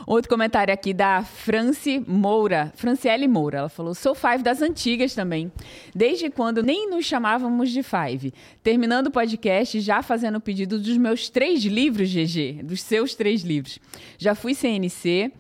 Outro 0.06 0.28
comentário 0.28 0.74
aqui 0.74 0.94
da 0.94 1.24
Franci 1.24 2.04
Moura, 2.06 2.70
Franciele 2.76 3.30
Moura. 3.30 3.60
Ela 3.60 3.70
falou: 3.70 3.96
sou 3.96 4.14
Five 4.14 4.44
das 4.44 4.62
antigas 4.62 5.16
também. 5.16 5.50
Desde 5.96 6.30
quando 6.30 6.62
nem 6.62 6.90
nos 6.90 7.06
chamávamos 7.06 7.72
de 7.72 7.82
Five. 7.82 8.34
Terminando 8.62 9.08
o 9.08 9.12
podcast, 9.12 9.80
já 9.80 10.04
fazendo 10.04 10.36
o 10.36 10.42
pedido 10.42 10.78
dos 10.78 10.98
meus 10.98 11.30
três 11.30 11.64
livros, 11.64 12.10
GG, 12.10 12.62
dos 12.62 12.82
seus 12.82 13.16
três 13.16 13.42
livros. 13.42 13.80
Já 14.18 14.36
fui 14.36 14.54
CNC, 14.54 15.32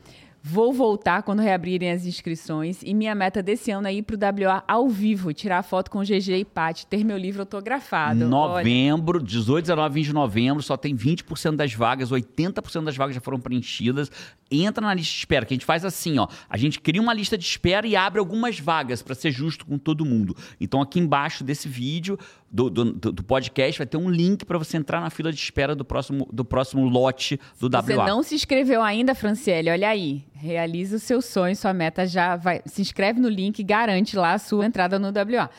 Vou 0.43 0.73
voltar 0.73 1.21
quando 1.21 1.39
reabrirem 1.39 1.91
as 1.91 2.03
inscrições 2.03 2.81
e 2.83 2.95
minha 2.95 3.13
meta 3.13 3.43
desse 3.43 3.69
ano 3.69 3.87
é 3.87 3.93
ir 3.93 4.01
pro 4.01 4.17
WA 4.17 4.63
ao 4.67 4.89
vivo, 4.89 5.31
tirar 5.31 5.61
foto 5.61 5.91
com 5.91 5.99
o 5.99 6.03
GG 6.03 6.39
e 6.39 6.45
Paty, 6.45 6.87
ter 6.87 7.03
meu 7.03 7.15
livro 7.15 7.41
autografado. 7.43 8.27
Novembro, 8.27 9.19
Olha. 9.19 9.27
18, 9.27 9.65
19, 9.65 9.93
20 9.93 10.05
de 10.07 10.13
novembro, 10.13 10.63
só 10.63 10.75
tem 10.75 10.95
20% 10.95 11.55
das 11.55 11.73
vagas, 11.75 12.09
80% 12.09 12.83
das 12.83 12.97
vagas 12.97 13.13
já 13.13 13.21
foram 13.21 13.39
preenchidas. 13.39 14.11
Entra 14.49 14.85
na 14.85 14.93
lista 14.95 15.13
de 15.13 15.19
espera, 15.19 15.45
que 15.45 15.53
a 15.53 15.55
gente 15.55 15.65
faz 15.65 15.85
assim, 15.85 16.17
ó. 16.17 16.27
A 16.49 16.57
gente 16.57 16.79
cria 16.79 17.01
uma 17.01 17.13
lista 17.13 17.37
de 17.37 17.45
espera 17.45 17.85
e 17.85 17.95
abre 17.95 18.19
algumas 18.19 18.59
vagas 18.59 19.03
para 19.03 19.13
ser 19.13 19.31
justo 19.31 19.65
com 19.65 19.77
todo 19.77 20.03
mundo. 20.03 20.35
Então 20.59 20.81
aqui 20.81 20.99
embaixo 20.99 21.43
desse 21.43 21.69
vídeo 21.69 22.17
do, 22.51 22.69
do, 22.69 23.11
do, 23.11 23.23
podcast, 23.23 23.77
vai 23.77 23.87
ter 23.87 23.97
um 23.97 24.09
link 24.09 24.43
para 24.43 24.57
você 24.57 24.75
entrar 24.75 24.99
na 24.99 25.09
fila 25.09 25.31
de 25.31 25.39
espera 25.39 25.73
do 25.73 25.85
próximo, 25.85 26.27
do 26.31 26.43
próximo 26.43 26.83
lote 26.83 27.39
do 27.59 27.67
WA. 27.67 27.81
Você 27.81 27.95
não 27.95 28.21
se 28.21 28.35
inscreveu 28.35 28.81
ainda, 28.81 29.15
Franciele? 29.15 29.69
Olha 29.69 29.89
aí. 29.89 30.25
Realiza 30.33 30.97
o 30.97 30.99
seu 30.99 31.21
sonho, 31.21 31.55
sua 31.55 31.73
meta 31.73 32.05
já 32.05 32.35
vai. 32.35 32.61
Se 32.65 32.81
inscreve 32.81 33.19
no 33.19 33.29
link 33.29 33.59
e 33.59 33.63
garante 33.63 34.17
lá 34.17 34.33
a 34.33 34.39
sua 34.39 34.65
entrada 34.65 34.99
no 34.99 35.07
WA. 35.07 35.49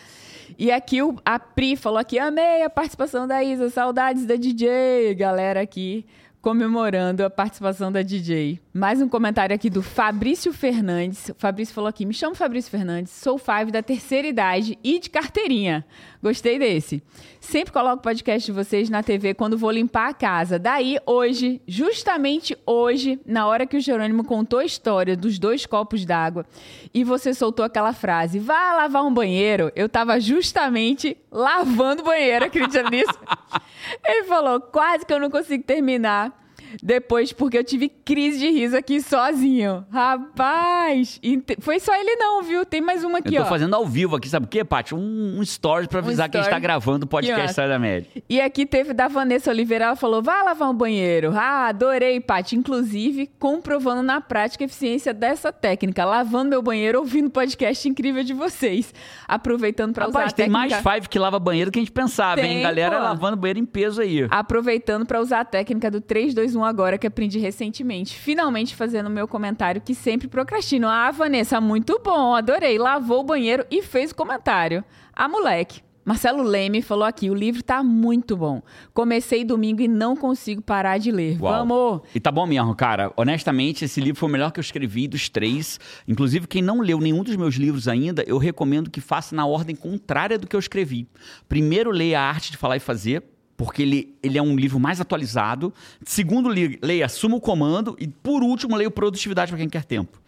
E 0.59 0.71
aqui 0.71 1.01
o, 1.03 1.17
a 1.25 1.39
Pri 1.39 1.77
falou 1.77 1.99
aqui: 1.99 2.19
amei 2.19 2.63
a 2.63 2.69
participação 2.69 3.27
da 3.27 3.43
Isa, 3.43 3.71
saudades 3.71 4.27
da 4.27 4.37
DJ, 4.37 5.15
galera 5.15 5.63
aqui 5.63 6.05
comemorando 6.43 7.25
a 7.25 7.31
participação 7.31 7.93
da 7.93 8.03
DJ. 8.03 8.61
Mais 8.75 9.01
um 9.01 9.09
comentário 9.09 9.55
aqui 9.55 9.71
do 9.71 9.81
Fabrício 9.81 10.53
Fernandes. 10.53 11.29
O 11.29 11.35
Fabrício 11.39 11.73
falou 11.73 11.89
aqui: 11.89 12.05
me 12.05 12.13
chamo 12.13 12.35
Fabrício 12.35 12.69
Fernandes, 12.69 13.13
sou 13.13 13.39
Five 13.39 13.71
da 13.71 13.81
terceira 13.81 14.27
idade 14.27 14.77
e 14.83 14.99
de 14.99 15.09
carteirinha. 15.09 15.87
Gostei 16.23 16.57
desse. 16.57 17.03
Sempre 17.41 17.73
coloco 17.73 17.97
o 17.97 18.03
podcast 18.03 18.47
de 18.47 18.53
vocês 18.53 18.89
na 18.89 19.03
TV 19.03 19.35
quando 19.35 19.59
vou 19.59 19.73
limpar 19.73 20.11
a 20.11 20.15
casa. 20.15 20.57
Daí, 20.57 20.97
hoje, 21.05 21.61
justamente 21.67 22.57
hoje, 22.65 23.19
na 23.27 23.47
hora 23.49 23.67
que 23.67 23.77
o 23.77 23.81
Jerônimo 23.81 24.23
contou 24.23 24.61
a 24.61 24.65
história 24.65 25.17
dos 25.17 25.37
dois 25.41 25.67
copos 25.67 26.05
d'água 26.05 26.47
e 26.95 27.03
você 27.03 27.35
soltou 27.35 27.65
aquela 27.65 27.93
frase: 27.93 28.39
vá 28.39 28.73
lavar 28.75 29.05
um 29.05 29.13
banheiro, 29.13 29.73
eu 29.75 29.89
tava 29.89 30.21
justamente 30.21 31.17
lavando 31.29 32.03
o 32.03 32.05
banheiro, 32.05 32.45
acredita 32.45 32.89
nisso? 32.89 33.19
Ele 34.07 34.23
falou: 34.23 34.61
quase 34.61 35.05
que 35.05 35.13
eu 35.13 35.19
não 35.19 35.29
consigo 35.29 35.65
terminar 35.65 36.42
depois, 36.83 37.33
porque 37.33 37.59
eu 37.59 37.65
tive 37.65 37.89
crise 37.89 38.39
de 38.39 38.49
riso 38.49 38.77
aqui 38.77 39.01
sozinho. 39.01 39.85
Rapaz! 39.91 41.21
Foi 41.61 41.81
só 41.81 41.95
ele 41.95 42.17
não, 42.17 42.43
viu? 42.43 42.65
Tem 42.65 42.81
mais 42.81 43.05
uma 43.05 43.19
aqui, 43.19 43.37
ó. 43.37 43.41
Eu 43.41 43.43
tô 43.43 43.47
ó. 43.47 43.49
fazendo 43.49 43.75
ao 43.75 43.87
vivo 43.87 44.17
aqui, 44.17 44.29
sabe 44.29 44.47
o 44.47 44.49
quê, 44.49 44.65
Paty? 44.65 44.95
Um, 44.95 45.39
um 45.39 45.43
story 45.43 45.89
pra 45.89 45.99
avisar 45.99 46.29
um 46.29 46.31
que 46.31 46.37
a 46.37 46.43
gente 46.43 46.51
tá 46.51 46.59
gravando 46.59 47.05
o 47.05 47.09
podcast 47.09 47.55
Sai 47.55 47.69
da 47.69 47.79
Média. 47.79 48.09
E 48.29 48.41
aqui 48.41 48.65
teve 48.65 48.93
da 48.93 49.09
Vanessa 49.09 49.51
Oliveira, 49.51 49.87
ela 49.87 49.97
falou, 49.97 50.23
vai 50.23 50.43
lavar 50.45 50.71
um 50.71 50.75
banheiro. 50.75 51.33
Ah, 51.35 51.69
adorei, 51.69 52.21
Paty. 52.21 52.57
Inclusive, 52.57 53.31
comprovando 53.39 54.03
na 54.03 54.21
prática 54.21 54.65
a 54.65 54.67
eficiência 54.67 55.13
dessa 55.13 55.53
técnica. 55.53 56.05
Lavando 56.05 56.51
meu 56.51 56.63
banheiro, 56.63 56.99
ouvindo 56.99 57.27
o 57.27 57.31
podcast 57.31 57.89
incrível 57.89 58.23
de 58.23 58.33
vocês. 58.33 58.93
Aproveitando 59.27 59.93
pra 59.93 60.07
Rapaz, 60.07 60.27
usar 60.27 60.33
a 60.33 60.37
tem 60.37 60.47
técnica... 60.51 60.83
mais 60.83 60.97
five 60.97 61.09
que 61.09 61.19
lava 61.19 61.39
banheiro 61.39 61.71
que 61.71 61.79
a 61.79 61.83
gente 61.83 61.93
pensava, 61.93 62.41
tem, 62.41 62.59
hein? 62.59 62.63
Galera 62.63 62.97
pô. 62.97 63.03
lavando 63.03 63.37
banheiro 63.37 63.59
em 63.59 63.67
peso 63.67 64.01
aí. 64.01 64.27
Aproveitando 64.31 65.07
pra 65.07 65.21
usar 65.21 65.41
a 65.41 65.45
técnica 65.45 65.91
do 65.91 66.01
3, 66.01 66.35
2, 66.35 66.57
1 66.57 66.62
agora 66.65 66.99
que 66.99 67.07
aprendi 67.07 67.39
recentemente. 67.39 68.17
Finalmente 68.17 68.75
fazendo 68.75 69.07
o 69.07 69.11
meu 69.11 69.27
comentário 69.29 69.81
que 69.81 69.95
sempre 69.95 70.29
procrastino. 70.29 70.89
Ah, 70.89 71.11
Vanessa, 71.11 71.61
muito 71.61 72.01
bom, 72.03 72.35
adorei. 72.35 72.79
Lavou 72.79 73.21
o 73.21 73.25
banheiro 73.25 73.65
e 73.71 73.83
fez 73.83 74.11
o 74.11 74.15
comentário. 74.15 74.85
A 75.13 75.29
moleque. 75.29 75.83
Marcelo 76.05 76.43
Leme 76.43 76.83
falou 76.83 77.05
aqui: 77.05 77.31
o 77.31 77.35
livro 77.35 77.63
tá 77.63 77.83
muito 77.83 78.37
bom. 78.37 78.61
Comecei 78.93 79.45
domingo 79.45 79.81
e 79.81 79.89
não 79.89 80.17
consigo 80.17 80.61
parar 80.61 80.99
de 80.99 81.13
ler. 81.13 81.41
Uau. 81.41 81.53
Vamos! 81.53 82.03
E 82.15 82.21
tá 82.21 82.31
bom 82.31 82.47
mesmo, 82.47 82.75
cara. 82.75 83.13
Honestamente, 83.17 83.85
esse 83.85 84.01
livro 84.01 84.19
foi 84.19 84.29
o 84.29 84.33
melhor 84.33 84.51
que 84.51 84.59
eu 84.59 84.63
escrevi 84.63 85.07
dos 85.07 85.29
três. 85.29 85.79
Inclusive, 86.07 86.49
quem 86.49 86.61
não 86.61 86.81
leu 86.81 86.99
nenhum 86.99 87.23
dos 87.23 87.37
meus 87.37 87.55
livros 87.55 87.87
ainda, 87.87 88.25
eu 88.27 88.37
recomendo 88.37 88.91
que 88.91 89.01
faça 89.01 89.35
na 89.35 89.47
ordem 89.47 89.77
contrária 89.77 90.39
do 90.39 90.47
que 90.47 90.57
eu 90.57 90.61
escrevi. 90.61 91.07
Primeiro, 91.49 91.91
leia 91.91 92.21
a 92.21 92.29
arte 92.29 92.51
de 92.51 92.57
falar 92.57 92.77
e 92.77 92.81
fazer, 92.81 93.23
porque 93.57 93.83
ele, 93.83 94.17
ele 94.23 94.39
é 94.39 94.43
um 94.43 94.57
livro 94.57 94.79
mais 94.81 95.01
atualizado. 95.01 95.73
Segundo, 96.05 96.49
leia 96.49 97.07
Assuma 97.07 97.37
o 97.37 97.41
Comando. 97.41 97.97
E, 97.99 98.07
por 98.09 98.43
último, 98.43 98.77
leia 98.77 98.91
Produtividade 98.91 99.51
para 99.51 99.59
quem 99.59 99.69
quer 99.69 99.85
tempo. 99.85 100.21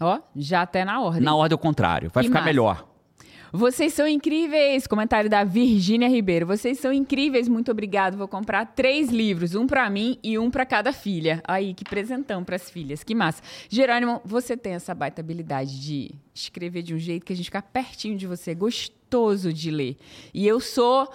Ó, 0.00 0.18
já 0.34 0.62
até 0.62 0.84
na 0.84 1.00
ordem. 1.00 1.22
Na 1.22 1.34
ordem 1.34 1.54
ao 1.54 1.58
contrário. 1.58 2.10
Vai 2.12 2.22
que 2.22 2.28
ficar 2.28 2.40
massa. 2.40 2.50
melhor. 2.50 2.91
Vocês 3.54 3.92
são 3.92 4.08
incríveis! 4.08 4.86
Comentário 4.86 5.28
da 5.28 5.44
Virgínia 5.44 6.08
Ribeiro. 6.08 6.46
Vocês 6.46 6.78
são 6.78 6.90
incríveis, 6.90 7.46
muito 7.48 7.70
obrigado. 7.70 8.16
Vou 8.16 8.26
comprar 8.26 8.64
três 8.64 9.10
livros, 9.10 9.54
um 9.54 9.66
para 9.66 9.90
mim 9.90 10.18
e 10.22 10.38
um 10.38 10.50
para 10.50 10.64
cada 10.64 10.90
filha. 10.90 11.42
Aí, 11.46 11.74
que 11.74 11.84
presentão 11.84 12.42
para 12.42 12.56
as 12.56 12.70
filhas, 12.70 13.04
que 13.04 13.14
massa. 13.14 13.42
Jerônimo, 13.68 14.22
você 14.24 14.56
tem 14.56 14.72
essa 14.72 14.94
baita 14.94 15.20
habilidade 15.20 15.78
de 15.78 16.12
escrever 16.34 16.80
de 16.80 16.94
um 16.94 16.98
jeito 16.98 17.26
que 17.26 17.32
a 17.34 17.36
gente 17.36 17.44
fica 17.44 17.60
pertinho 17.60 18.16
de 18.16 18.26
você, 18.26 18.54
gostoso 18.54 19.52
de 19.52 19.70
ler. 19.70 19.98
E 20.32 20.46
eu 20.46 20.58
sou 20.58 21.12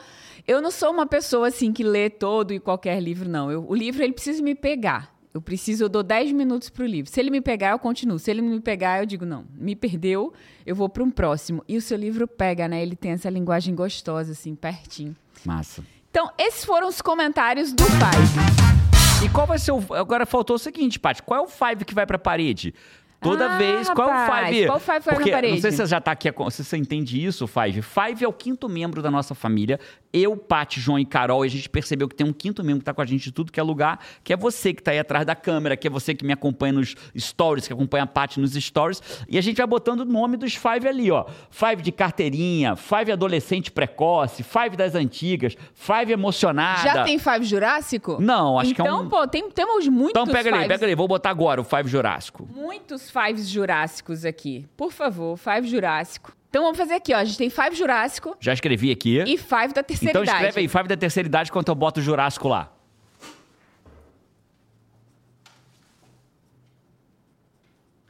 eu 0.48 0.62
não 0.62 0.70
sou 0.70 0.92
uma 0.92 1.08
pessoa 1.08 1.48
assim 1.48 1.74
que 1.74 1.84
lê 1.84 2.08
todo 2.08 2.54
e 2.54 2.60
qualquer 2.60 3.02
livro, 3.02 3.28
não. 3.28 3.52
Eu, 3.52 3.66
o 3.68 3.74
livro 3.74 4.04
ele 4.04 4.14
precisa 4.14 4.44
me 4.44 4.54
pegar. 4.54 5.17
Eu 5.38 5.42
preciso, 5.42 5.84
eu 5.84 5.90
dou 5.90 6.02
10 6.02 6.32
minutos 6.32 6.68
para 6.68 6.84
o 6.84 6.88
livro. 6.88 7.12
Se 7.12 7.20
ele 7.20 7.30
me 7.30 7.40
pegar, 7.42 7.70
eu 7.70 7.78
continuo. 7.78 8.18
Se 8.18 8.32
ele 8.32 8.42
não 8.42 8.50
me 8.50 8.60
pegar, 8.60 9.02
eu 9.02 9.06
digo, 9.06 9.24
não, 9.24 9.46
me 9.54 9.76
perdeu, 9.76 10.34
eu 10.66 10.76
vou 10.76 10.90
para 10.90 11.04
um 11.04 11.12
próximo. 11.12 11.64
E 11.68 11.78
o 11.78 11.82
seu 11.82 11.96
livro 11.96 12.28
pega, 12.28 12.68
né? 12.68 12.82
Ele 12.82 12.96
tem 12.96 13.12
essa 13.12 13.30
linguagem 13.30 13.76
gostosa, 13.76 14.32
assim, 14.32 14.56
pertinho. 14.56 15.16
Massa. 15.46 15.84
Então, 16.10 16.32
esses 16.40 16.66
foram 16.66 16.88
os 16.88 17.04
comentários 17.04 17.72
do 17.72 17.84
Five. 17.84 19.24
E 19.24 19.30
qual 19.30 19.46
vai 19.46 19.60
ser 19.60 19.74
o. 19.74 19.94
Agora 19.94 20.26
faltou 20.26 20.56
o 20.56 20.60
seguinte, 20.60 21.00
Paty: 21.00 21.22
qual 21.22 21.42
é 21.42 21.44
o 21.44 21.48
Five 21.48 21.86
que 21.86 21.94
vai 21.94 22.08
para 22.08 22.16
a 22.16 22.20
parede? 22.20 22.74
Toda 23.20 23.56
ah, 23.56 23.58
vez. 23.58 23.90
Qual 23.90 24.08
rapaz, 24.08 24.46
é 24.46 24.50
o 24.50 24.54
Five? 24.54 24.68
Qual 24.68 24.80
Five 24.80 25.02
foi 25.02 25.14
Porque, 25.14 25.32
na 25.32 25.38
parede? 25.38 25.54
Não 25.56 25.62
sei 25.62 25.72
se 25.72 25.78
você 25.78 25.86
já 25.88 26.00
tá 26.00 26.12
aqui, 26.12 26.30
se 26.52 26.64
você 26.64 26.78
entende 26.78 27.24
isso, 27.24 27.48
Five. 27.48 27.82
Five 27.82 28.24
é 28.24 28.28
o 28.28 28.34
quinto 28.34 28.70
membro 28.70 29.02
da 29.02 29.10
nossa 29.10 29.34
família. 29.34 29.80
Eu, 30.14 30.38
Paty, 30.38 30.80
João 30.80 31.00
e 31.00 31.06
Carol, 31.06 31.44
e 31.44 31.48
a 31.48 31.52
gente 31.52 31.70
percebeu 31.70 32.08
que 32.08 32.16
tem 32.16 32.26
um 32.26 32.34
quinto 32.34 32.64
membro 32.64 32.80
que 32.80 32.86
tá 32.86 32.94
com 32.94 33.02
a 33.02 33.06
gente 33.06 33.24
de 33.24 33.32
tudo 33.32 33.52
que 33.52 33.60
é 33.60 33.64
lugar, 33.64 34.00
que 34.24 34.32
é 34.32 34.38
você 34.38 34.74
que 34.74 34.82
tá 34.82 34.92
aí 34.92 35.00
atrás 35.00 35.26
da 35.26 35.36
câmera, 35.36 35.76
que 35.76 35.88
é 35.88 35.90
você 35.90 36.14
que 36.14 36.26
me 36.26 36.32
acompanha 36.32 36.74
nos 36.74 36.96
stories, 37.18 37.68
que 37.68 37.74
acompanha 37.74 38.04
a 38.04 38.08
Paty 38.08 38.40
nos 38.40 38.54
stories. 38.54 39.02
E 39.28 39.38
a 39.38 39.42
gente 39.42 39.58
vai 39.58 39.68
botando 39.68 40.02
o 40.02 40.06
nome 40.06 40.38
dos 40.38 40.56
Five 40.56 40.88
ali, 40.88 41.12
ó. 41.12 41.26
Five 41.50 41.82
de 41.82 41.92
carteirinha, 41.92 42.76
Five 42.76 43.12
adolescente 43.12 43.72
precoce, 43.72 44.44
Five 44.44 44.78
das 44.78 44.96
antigas, 44.96 45.56
Five 45.74 46.12
emocionada. 46.12 46.84
Já 46.84 47.04
tem 47.04 47.18
Five 47.18 47.44
Jurássico? 47.44 48.18
Não, 48.20 48.60
acho 48.60 48.72
então, 48.72 48.86
que 48.86 48.90
é 48.90 48.94
um... 48.94 48.98
Então, 48.98 49.10
pô, 49.10 49.28
tem, 49.28 49.50
temos 49.50 49.88
muitos 49.88 50.22
Então 50.22 50.28
pega 50.28 50.56
ali, 50.56 50.68
pega 50.68 50.86
ali. 50.86 50.96
Vou 50.96 51.08
botar 51.08 51.32
agora 51.32 51.60
o 51.60 51.64
Five 51.64 51.90
Jurássico. 51.90 52.48
Muitos 52.54 53.07
Fives 53.10 53.48
Jurássicos 53.48 54.26
aqui. 54.26 54.68
Por 54.76 54.92
favor, 54.92 55.38
Five 55.38 55.68
Jurássico. 55.68 56.36
Então 56.50 56.64
vamos 56.64 56.78
fazer 56.78 56.94
aqui, 56.96 57.14
ó. 57.14 57.18
A 57.18 57.26
gente 57.26 57.38
tem 57.38 57.50
Five 57.50 57.76
Jurássico. 57.76 58.36
Já 58.40 58.54
escrevi 58.54 58.92
aqui. 58.92 59.20
E 59.20 59.38
Five 59.38 59.74
da 59.74 59.84
terceira 59.84 60.12
então, 60.12 60.24
idade. 60.24 60.38
Então 60.38 60.50
escreve 60.50 60.60
aí, 60.60 60.68
Five 60.68 60.88
da 60.88 60.98
terceira 60.98 61.28
idade, 61.28 61.52
quanto 61.52 61.70
eu 61.70 61.76
boto 61.76 62.00
o 62.00 62.04
Jurássico 62.04 62.48
lá. 62.48 62.74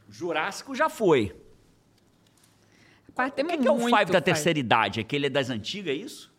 Jurássico 0.09 0.73
já 0.73 0.89
foi. 0.89 1.35
Rapaz, 3.09 3.31
o 3.31 3.35
que, 3.35 3.57
que 3.57 3.67
é 3.67 3.71
o 3.71 3.79
Five 3.79 4.11
da 4.11 4.21
terceira 4.21 4.57
idade? 4.57 4.99
Aquele 4.99 5.27
é 5.27 5.29
das 5.29 5.49
antigas, 5.49 5.93
é 5.93 5.97
isso? 5.97 6.31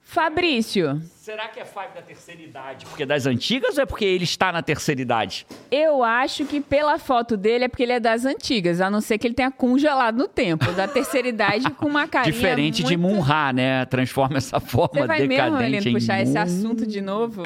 Fabrício. 0.00 1.00
Será 1.24 1.48
que 1.48 1.58
é 1.58 1.64
Five 1.64 1.94
da 1.94 2.02
terceira 2.02 2.42
idade? 2.42 2.84
Porque 2.84 3.02
é 3.02 3.06
das 3.06 3.24
antigas 3.24 3.78
ou 3.78 3.82
é 3.82 3.86
porque 3.86 4.04
ele 4.04 4.24
está 4.24 4.52
na 4.52 4.60
terceira 4.60 5.00
idade? 5.00 5.46
Eu 5.70 6.04
acho 6.04 6.44
que 6.44 6.60
pela 6.60 6.98
foto 6.98 7.34
dele 7.34 7.64
é 7.64 7.68
porque 7.68 7.82
ele 7.82 7.92
é 7.92 7.98
das 7.98 8.26
antigas, 8.26 8.78
a 8.78 8.90
não 8.90 9.00
ser 9.00 9.16
que 9.16 9.26
ele 9.26 9.32
tenha 9.32 9.50
congelado 9.50 10.18
no 10.18 10.28
tempo. 10.28 10.70
Da 10.72 10.86
terceira 10.86 11.26
idade 11.26 11.70
com 11.70 11.86
uma 11.86 12.06
carinha 12.06 12.30
Diferente 12.30 12.82
muito... 12.82 12.90
de 12.90 12.96
Munra, 12.98 13.54
né? 13.54 13.86
Transforma 13.86 14.36
essa 14.36 14.60
forma 14.60 15.00
você 15.00 15.06
vai 15.06 15.26
decadente 15.26 15.62
mesmo, 15.62 15.76
Helena, 15.76 15.98
puxar 15.98 16.20
esse 16.20 16.36
assunto 16.36 16.86
de 16.86 17.00
novo? 17.00 17.42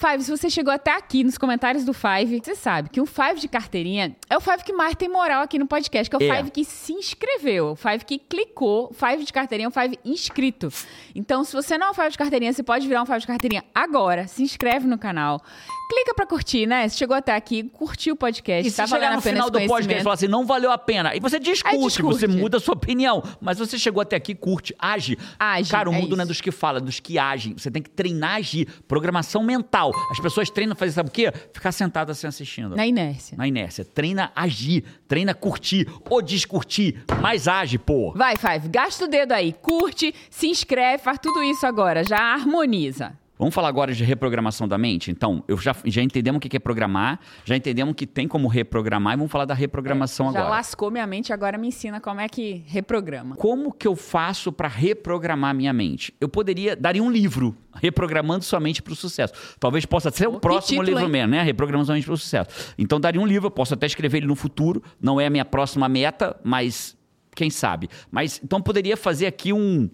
Five, 0.00 0.24
se 0.24 0.30
você 0.32 0.50
chegou 0.50 0.74
até 0.74 0.96
aqui 0.96 1.22
nos 1.22 1.38
comentários 1.38 1.84
do 1.84 1.92
Five, 1.92 2.40
você 2.42 2.56
sabe 2.56 2.88
que 2.88 3.00
o 3.00 3.06
Five 3.06 3.38
de 3.38 3.46
carteirinha 3.46 4.16
é 4.28 4.36
o 4.36 4.40
Five 4.40 4.64
que 4.64 4.72
mais 4.72 4.96
tem 4.96 5.08
moral 5.08 5.44
aqui 5.44 5.56
no 5.56 5.68
podcast, 5.68 6.10
que 6.10 6.16
é 6.16 6.18
o 6.18 6.32
é. 6.32 6.36
Five 6.36 6.50
que 6.50 6.64
se 6.64 6.94
inscreveu, 6.94 7.66
o 7.68 7.76
Five 7.76 8.04
que 8.04 8.18
clicou, 8.18 8.92
Five 8.92 9.24
de 9.24 9.32
carteirinha 9.32 9.66
é 9.66 9.68
o 9.68 9.70
Five 9.70 10.00
inscrito. 10.04 10.68
Então, 11.14 11.44
se 11.44 11.52
você 11.52 11.78
não 11.78 11.86
é 11.86 11.90
um 11.92 11.94
Five 11.94 12.10
de 12.10 12.18
carteirinha, 12.18 12.52
você 12.52 12.64
pode 12.64 12.88
virar 12.88 13.04
um 13.04 13.06
Five 13.06 13.19
de 13.20 13.26
carteirinha 13.26 13.64
agora. 13.74 14.26
Se 14.26 14.42
inscreve 14.42 14.86
no 14.86 14.98
canal. 14.98 15.42
Clica 15.90 16.14
pra 16.14 16.24
curtir, 16.24 16.66
né? 16.66 16.88
Se 16.88 16.96
chegou 16.96 17.16
até 17.16 17.34
aqui, 17.34 17.64
curtiu 17.64 18.14
o 18.14 18.16
podcast. 18.16 18.64
E 18.64 18.70
se 18.70 18.76
tá 18.76 18.86
chegar 18.86 19.12
no 19.12 19.20
final 19.20 19.50
do 19.50 19.58
podcast 19.66 20.00
e 20.00 20.04
falar 20.04 20.14
assim, 20.14 20.28
não 20.28 20.46
valeu 20.46 20.70
a 20.70 20.78
pena. 20.78 21.16
E 21.16 21.18
você 21.18 21.40
discute, 21.40 21.76
discute, 21.76 22.02
você 22.02 22.28
muda 22.28 22.58
a 22.58 22.60
sua 22.60 22.74
opinião. 22.74 23.20
Mas 23.40 23.58
você 23.58 23.76
chegou 23.76 24.00
até 24.00 24.14
aqui, 24.14 24.32
curte, 24.32 24.72
age. 24.78 25.18
Age, 25.36 25.68
Cara, 25.68 25.90
o 25.90 25.92
é 25.92 25.96
mundo 25.98 26.14
não 26.14 26.22
é 26.22 26.26
dos 26.26 26.40
que 26.40 26.52
falam, 26.52 26.80
dos 26.80 27.00
que 27.00 27.18
agem. 27.18 27.54
Você 27.58 27.72
tem 27.72 27.82
que 27.82 27.90
treinar 27.90 28.36
agir. 28.36 28.68
Programação 28.86 29.42
mental. 29.42 29.90
As 30.12 30.20
pessoas 30.20 30.48
treinam 30.48 30.76
fazer, 30.76 30.92
sabe 30.92 31.08
o 31.08 31.12
quê? 31.12 31.32
Ficar 31.52 31.72
sentado 31.72 32.12
assim 32.12 32.28
assistindo. 32.28 32.76
Na 32.76 32.86
inércia. 32.86 33.36
Na 33.36 33.48
inércia. 33.48 33.84
Treina 33.84 34.30
agir, 34.36 34.84
treina 35.08 35.34
curtir 35.34 35.88
ou 36.08 36.22
descurtir. 36.22 37.04
Mas 37.20 37.48
age, 37.48 37.78
pô. 37.78 38.12
Vai, 38.12 38.36
Five, 38.36 38.68
gasta 38.68 39.06
o 39.06 39.08
dedo 39.08 39.32
aí. 39.32 39.52
Curte, 39.52 40.14
se 40.30 40.46
inscreve, 40.46 41.02
faz 41.02 41.18
tudo 41.20 41.42
isso 41.42 41.66
agora. 41.66 42.04
Já 42.04 42.16
harmoniza. 42.32 43.18
Vamos 43.40 43.54
falar 43.54 43.68
agora 43.68 43.94
de 43.94 44.04
reprogramação 44.04 44.68
da 44.68 44.76
mente? 44.76 45.10
Então, 45.10 45.42
eu 45.48 45.56
já, 45.56 45.74
já 45.86 46.02
entendemos 46.02 46.36
o 46.36 46.40
que 46.40 46.54
é 46.54 46.60
programar, 46.60 47.18
já 47.42 47.56
entendemos 47.56 47.94
que 47.94 48.06
tem 48.06 48.28
como 48.28 48.46
reprogramar 48.46 49.14
e 49.14 49.16
vamos 49.16 49.32
falar 49.32 49.46
da 49.46 49.54
reprogramação 49.54 50.28
é, 50.28 50.32
já 50.32 50.38
agora. 50.40 50.50
Já 50.50 50.56
lascou 50.58 50.90
minha 50.90 51.06
mente, 51.06 51.32
agora 51.32 51.56
me 51.56 51.68
ensina 51.68 52.02
como 52.02 52.20
é 52.20 52.28
que 52.28 52.62
reprograma. 52.66 53.36
Como 53.36 53.72
que 53.72 53.88
eu 53.88 53.96
faço 53.96 54.52
para 54.52 54.68
reprogramar 54.68 55.54
minha 55.54 55.72
mente? 55.72 56.12
Eu 56.20 56.28
poderia 56.28 56.76
daria 56.76 57.02
um 57.02 57.10
livro, 57.10 57.56
Reprogramando 57.76 58.44
Sua 58.44 58.60
Mente 58.60 58.82
para 58.82 58.92
o 58.92 58.96
Sucesso. 58.96 59.32
Talvez 59.58 59.86
possa 59.86 60.10
ser 60.10 60.28
o 60.28 60.38
próximo 60.38 60.82
título, 60.82 60.98
livro 60.98 61.04
hein? 61.04 61.10
mesmo, 61.10 61.30
né? 61.30 61.42
Reprogramando 61.42 61.86
Sua 61.86 61.94
Mente 61.94 62.04
para 62.04 62.12
o 62.12 62.18
Sucesso. 62.18 62.74
Então, 62.76 63.00
daria 63.00 63.22
um 63.22 63.26
livro, 63.26 63.46
eu 63.46 63.50
posso 63.50 63.72
até 63.72 63.86
escrever 63.86 64.18
ele 64.18 64.26
no 64.26 64.36
futuro, 64.36 64.82
não 65.00 65.18
é 65.18 65.24
a 65.24 65.30
minha 65.30 65.46
próxima 65.46 65.88
meta, 65.88 66.38
mas 66.44 66.94
quem 67.34 67.48
sabe. 67.48 67.88
Mas 68.10 68.38
então 68.44 68.60
poderia 68.60 68.98
fazer 68.98 69.26
aqui 69.26 69.50
um 69.50 69.88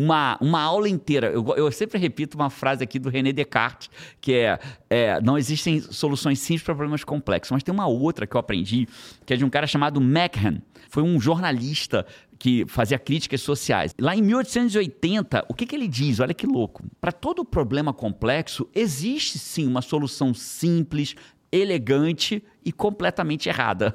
uma, 0.00 0.38
uma 0.40 0.62
aula 0.62 0.88
inteira. 0.88 1.26
Eu, 1.26 1.46
eu, 1.56 1.70
sempre 1.70 1.98
repito 1.98 2.38
uma 2.38 2.48
frase 2.48 2.82
aqui 2.82 2.98
do 2.98 3.10
René 3.10 3.32
Descartes, 3.32 3.90
que 4.18 4.32
é, 4.32 4.58
é 4.88 5.20
não 5.20 5.36
existem 5.36 5.78
soluções 5.78 6.38
simples 6.38 6.62
para 6.62 6.74
problemas 6.74 7.04
complexos. 7.04 7.52
Mas 7.52 7.62
tem 7.62 7.74
uma 7.74 7.86
outra 7.86 8.26
que 8.26 8.34
eu 8.34 8.40
aprendi, 8.40 8.88
que 9.26 9.34
é 9.34 9.36
de 9.36 9.44
um 9.44 9.50
cara 9.50 9.66
chamado 9.66 10.00
McHan. 10.00 10.62
Foi 10.88 11.02
um 11.02 11.20
jornalista 11.20 12.06
que 12.38 12.64
fazia 12.66 12.98
críticas 12.98 13.42
sociais. 13.42 13.94
Lá 14.00 14.16
em 14.16 14.22
1880, 14.22 15.44
o 15.46 15.52
que, 15.52 15.66
que 15.66 15.76
ele 15.76 15.86
diz? 15.86 16.18
Olha 16.18 16.32
que 16.32 16.46
louco. 16.46 16.82
Para 16.98 17.12
todo 17.12 17.44
problema 17.44 17.92
complexo, 17.92 18.66
existe 18.74 19.38
sim 19.38 19.66
uma 19.66 19.82
solução 19.82 20.32
simples, 20.32 21.14
elegante 21.52 22.42
e 22.64 22.72
completamente 22.72 23.48
errada. 23.48 23.94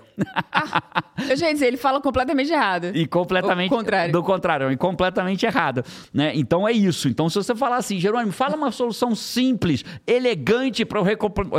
Ah, 0.52 1.04
eu 1.30 1.36
já 1.36 1.48
ia 1.48 1.54
dizer, 1.54 1.68
ele 1.68 1.78
fala 1.78 2.02
completamente 2.02 2.52
errado. 2.52 2.92
E 2.94 3.06
completamente. 3.06 3.72
O 3.72 3.78
contrário. 3.78 4.12
Do 4.12 4.24
contrário, 4.24 4.72
e 4.72 4.78
completamente 4.78 5.46
errado. 5.46 5.84
Né? 6.14 6.32
Então 6.36 6.68
é 6.68 6.72
isso. 6.72 7.08
Então, 7.08 7.30
se 7.30 7.36
você 7.36 7.56
falar 7.56 7.78
assim, 7.78 8.00
Jerônimo, 8.00 8.32
fala 8.32 8.56
uma 8.56 8.72
solução 8.72 9.14
simples, 9.16 9.84
elegante 10.08 10.86
para 10.86 11.00
eu, 11.00 11.06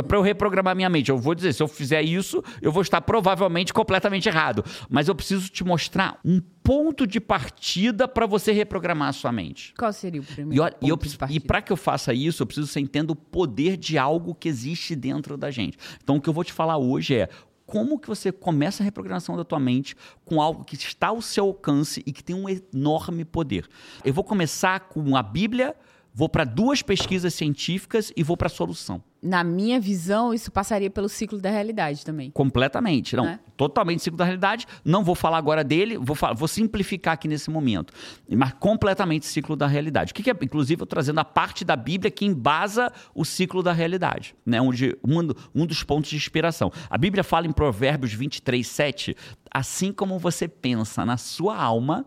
eu 0.09 0.21
reprogramar 0.21 0.75
minha 0.75 0.89
mente. 0.89 1.09
Eu 1.09 1.17
vou 1.17 1.35
dizer, 1.35 1.53
se 1.53 1.61
eu 1.61 1.67
fizer 1.67 2.01
isso, 2.01 2.43
eu 2.61 2.71
vou 2.71 2.81
estar 2.81 3.01
provavelmente 3.01 3.73
completamente 3.73 4.27
errado. 4.27 4.63
Mas 4.89 5.07
eu 5.07 5.15
preciso 5.15 5.49
te 5.49 5.63
mostrar 5.63 6.19
um 6.25 6.41
ponto 6.67 7.07
de 7.07 7.21
partida 7.21 8.09
para 8.09 8.25
você 8.25 8.51
reprogramar 8.51 9.07
a 9.07 9.13
sua 9.13 9.31
mente. 9.31 9.73
Qual 9.77 9.93
seria 9.93 10.19
o 10.19 10.23
primeiro? 10.23 10.69
E, 10.81 10.89
eu, 10.89 10.99
e 11.29 11.39
para 11.39 11.61
que 11.61 11.71
eu 11.71 11.77
faça 11.77 12.13
isso, 12.13 12.43
eu 12.43 12.47
preciso 12.47 12.67
que 12.67 12.73
você 12.73 12.81
entenda 12.81 13.13
o 13.13 13.15
poder 13.15 13.77
de 13.77 13.97
algo 13.97 14.35
que 14.35 14.49
existe 14.49 14.93
dentro 14.93 15.37
da 15.37 15.49
gente. 15.49 15.77
Então, 16.03 16.17
o 16.17 16.21
que 16.21 16.27
eu 16.27 16.33
vou 16.33 16.43
te 16.43 16.51
falar 16.51 16.77
hoje 16.77 16.96
hoje 16.97 17.15
é 17.15 17.29
como 17.65 17.99
que 17.99 18.07
você 18.07 18.31
começa 18.31 18.81
a 18.81 18.85
reprogramação 18.85 19.35
da 19.35 19.43
tua 19.43 19.59
mente 19.59 19.95
com 20.23 20.41
algo 20.41 20.63
que 20.63 20.75
está 20.75 21.07
ao 21.07 21.21
seu 21.21 21.45
alcance 21.45 22.01
e 22.05 22.13
que 22.13 22.23
tem 22.23 22.35
um 22.35 22.47
enorme 22.47 23.25
poder. 23.25 23.67
Eu 24.05 24.13
vou 24.13 24.23
começar 24.23 24.79
com 24.81 25.15
a 25.17 25.21
Bíblia, 25.21 25.75
vou 26.17 26.27
para 26.27 26.43
duas 26.43 26.81
pesquisas 26.81 27.31
científicas 27.35 28.11
e 28.17 28.23
vou 28.23 28.35
para 28.35 28.47
a 28.47 28.49
solução 28.49 29.03
na 29.21 29.43
minha 29.43 29.79
visão, 29.79 30.33
isso 30.33 30.51
passaria 30.51 30.89
pelo 30.89 31.09
ciclo 31.09 31.39
da 31.39 31.49
realidade 31.49 32.05
também. 32.05 32.31
Completamente, 32.31 33.15
não. 33.15 33.27
É? 33.27 33.39
Totalmente 33.55 34.03
ciclo 34.03 34.17
da 34.17 34.23
realidade. 34.23 34.65
Não 34.85 35.03
vou 35.03 35.15
falar 35.15 35.37
agora 35.37 35.63
dele, 35.63 35.97
vou, 35.97 36.15
falar, 36.15 36.33
vou 36.33 36.47
simplificar 36.47 37.15
aqui 37.15 37.27
nesse 37.27 37.49
momento. 37.49 37.91
Mas 38.29 38.53
completamente 38.53 39.25
ciclo 39.25 39.55
da 39.55 39.67
realidade. 39.67 40.11
O 40.11 40.15
que, 40.15 40.23
que 40.23 40.31
é, 40.31 40.35
inclusive, 40.41 40.81
eu 40.81 40.85
trazendo 40.85 41.19
a 41.19 41.25
parte 41.25 41.65
da 41.65 41.75
Bíblia 41.75 42.11
que 42.11 42.25
embasa 42.25 42.91
o 43.13 43.25
ciclo 43.25 43.63
da 43.63 43.73
realidade, 43.73 44.35
né? 44.45 44.61
Onde 44.61 44.97
um, 45.03 45.33
um 45.53 45.65
dos 45.65 45.83
pontos 45.83 46.09
de 46.09 46.15
inspiração. 46.15 46.71
A 46.89 46.97
Bíblia 46.97 47.23
fala 47.23 47.47
em 47.47 47.51
Provérbios 47.51 48.13
23, 48.13 48.65
7, 48.65 49.15
assim 49.51 49.91
como 49.91 50.19
você 50.19 50.47
pensa 50.47 51.05
na 51.05 51.17
sua 51.17 51.57
alma, 51.57 52.05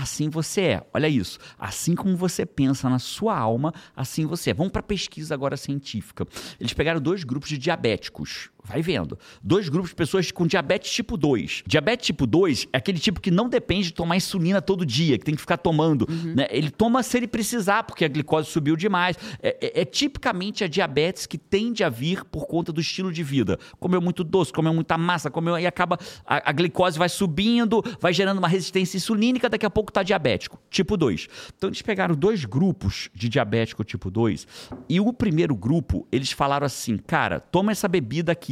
assim 0.00 0.28
você 0.28 0.60
é. 0.62 0.86
Olha 0.92 1.08
isso. 1.08 1.38
Assim 1.58 1.94
como 1.94 2.16
você 2.16 2.44
pensa 2.46 2.88
na 2.88 2.98
sua 2.98 3.36
alma, 3.36 3.72
assim 3.94 4.26
você 4.26 4.50
é. 4.50 4.54
Vamos 4.54 4.72
para 4.72 4.80
a 4.80 4.84
pesquisa 4.84 5.34
agora 5.34 5.56
científica. 5.56 6.26
Eles 6.58 6.72
pegaram 6.72 7.00
dois 7.00 7.24
grupos 7.24 7.48
de 7.48 7.58
diabéticos. 7.58 8.50
Vai 8.64 8.82
vendo. 8.82 9.18
Dois 9.42 9.68
grupos 9.68 9.90
de 9.90 9.96
pessoas 9.96 10.30
com 10.30 10.46
diabetes 10.46 10.90
tipo 10.90 11.16
2. 11.16 11.64
Diabetes 11.66 12.06
tipo 12.06 12.26
2 12.26 12.68
é 12.72 12.78
aquele 12.78 12.98
tipo 12.98 13.20
que 13.20 13.30
não 13.30 13.48
depende 13.48 13.84
de 13.84 13.94
tomar 13.94 14.16
insulina 14.16 14.60
todo 14.60 14.84
dia, 14.84 15.18
que 15.18 15.24
tem 15.24 15.34
que 15.34 15.40
ficar 15.40 15.56
tomando. 15.56 16.06
Uhum. 16.08 16.34
Né? 16.34 16.46
Ele 16.50 16.70
toma 16.70 17.02
se 17.02 17.16
ele 17.16 17.26
precisar, 17.26 17.84
porque 17.84 18.04
a 18.04 18.08
glicose 18.08 18.50
subiu 18.50 18.76
demais. 18.76 19.16
É, 19.42 19.56
é, 19.60 19.80
é, 19.80 19.84
tipicamente 19.84 20.62
a 20.62 20.68
diabetes 20.68 21.26
que 21.26 21.38
tende 21.38 21.82
a 21.82 21.88
vir 21.88 22.24
por 22.24 22.46
conta 22.46 22.72
do 22.72 22.80
estilo 22.80 23.12
de 23.12 23.22
vida. 23.22 23.58
Comeu 23.78 24.00
muito 24.00 24.22
doce, 24.22 24.52
comeu 24.52 24.74
muita 24.74 24.98
massa, 24.98 25.30
comeu 25.30 25.58
e 25.58 25.66
acaba. 25.66 25.98
A, 26.26 26.50
a 26.50 26.52
glicose 26.52 26.98
vai 26.98 27.08
subindo, 27.08 27.82
vai 28.00 28.12
gerando 28.12 28.38
uma 28.38 28.48
resistência 28.48 28.96
insulínica, 28.96 29.48
daqui 29.48 29.66
a 29.66 29.70
pouco 29.70 29.92
tá 29.92 30.02
diabético. 30.02 30.60
Tipo 30.70 30.96
2. 30.96 31.28
Então 31.56 31.68
eles 31.70 31.82
pegaram 31.82 32.14
dois 32.14 32.44
grupos 32.44 33.08
de 33.14 33.28
diabético 33.28 33.84
tipo 33.84 34.10
2 34.10 34.46
e 34.88 35.00
o 35.00 35.12
primeiro 35.12 35.54
grupo, 35.54 36.06
eles 36.10 36.30
falaram 36.30 36.66
assim: 36.66 36.96
cara, 36.96 37.40
toma 37.40 37.72
essa 37.72 37.88
bebida 37.88 38.32
aqui 38.32 38.49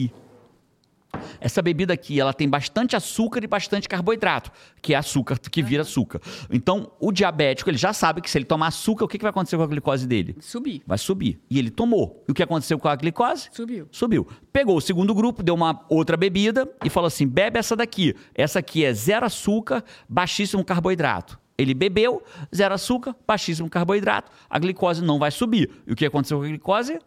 essa 1.41 1.63
bebida 1.63 1.93
aqui, 1.93 2.21
ela 2.21 2.35
tem 2.35 2.49
bastante 2.49 2.95
açúcar 2.95 3.43
e 3.43 3.47
bastante 3.47 3.89
carboidrato, 3.89 4.51
que 4.83 4.95
é 4.95 4.97
açúcar 4.97 5.39
que 5.39 5.63
vira 5.63 5.83
açúcar. 5.83 6.21
Então, 6.51 6.91
o 7.01 7.11
diabético, 7.11 7.71
ele 7.71 7.79
já 7.79 7.93
sabe 7.93 8.21
que 8.21 8.31
se 8.31 8.37
ele 8.37 8.45
tomar 8.45 8.69
açúcar, 8.69 9.05
o 9.05 9.09
que, 9.09 9.19
que 9.19 9.23
vai 9.23 9.31
acontecer 9.31 9.57
com 9.57 9.63
a 9.63 9.67
glicose 9.67 10.07
dele? 10.07 10.37
Subir. 10.41 10.83
Vai 10.87 10.99
subir. 10.99 11.41
E 11.49 11.59
ele 11.59 11.71
tomou. 11.71 12.25
E 12.29 12.33
o 12.33 12.35
que 12.35 12.43
aconteceu 12.43 12.79
com 12.79 12.89
a 12.89 12.97
glicose? 12.97 13.49
Subiu. 13.53 13.89
Subiu. 13.91 14.29
Pegou 14.53 14.77
o 14.77 14.81
segundo 14.81 15.15
grupo, 15.15 15.43
deu 15.43 15.55
uma 15.55 15.85
outra 15.89 16.17
bebida 16.17 16.69
e 16.85 16.91
falou 16.91 17.07
assim: 17.07 17.27
bebe 17.27 17.59
essa 17.59 17.75
daqui. 17.75 18.15
Essa 18.35 18.59
aqui 18.59 18.85
é 18.85 18.93
zero 18.93 19.25
açúcar, 19.25 19.83
baixíssimo 20.09 20.65
carboidrato. 20.65 21.39
Ele 21.57 21.75
bebeu, 21.75 22.23
zero 22.55 22.75
açúcar, 22.75 23.17
baixíssimo 23.27 23.69
carboidrato, 23.69 24.31
a 24.49 24.59
glicose 24.61 25.03
não 25.03 25.19
vai 25.19 25.31
subir. 25.33 25.69
E 25.87 25.93
o 25.93 25.97
que 25.97 26.07
aconteceu 26.07 26.39
com 26.39 26.45
a 26.45 26.49
glicose? 26.49 27.01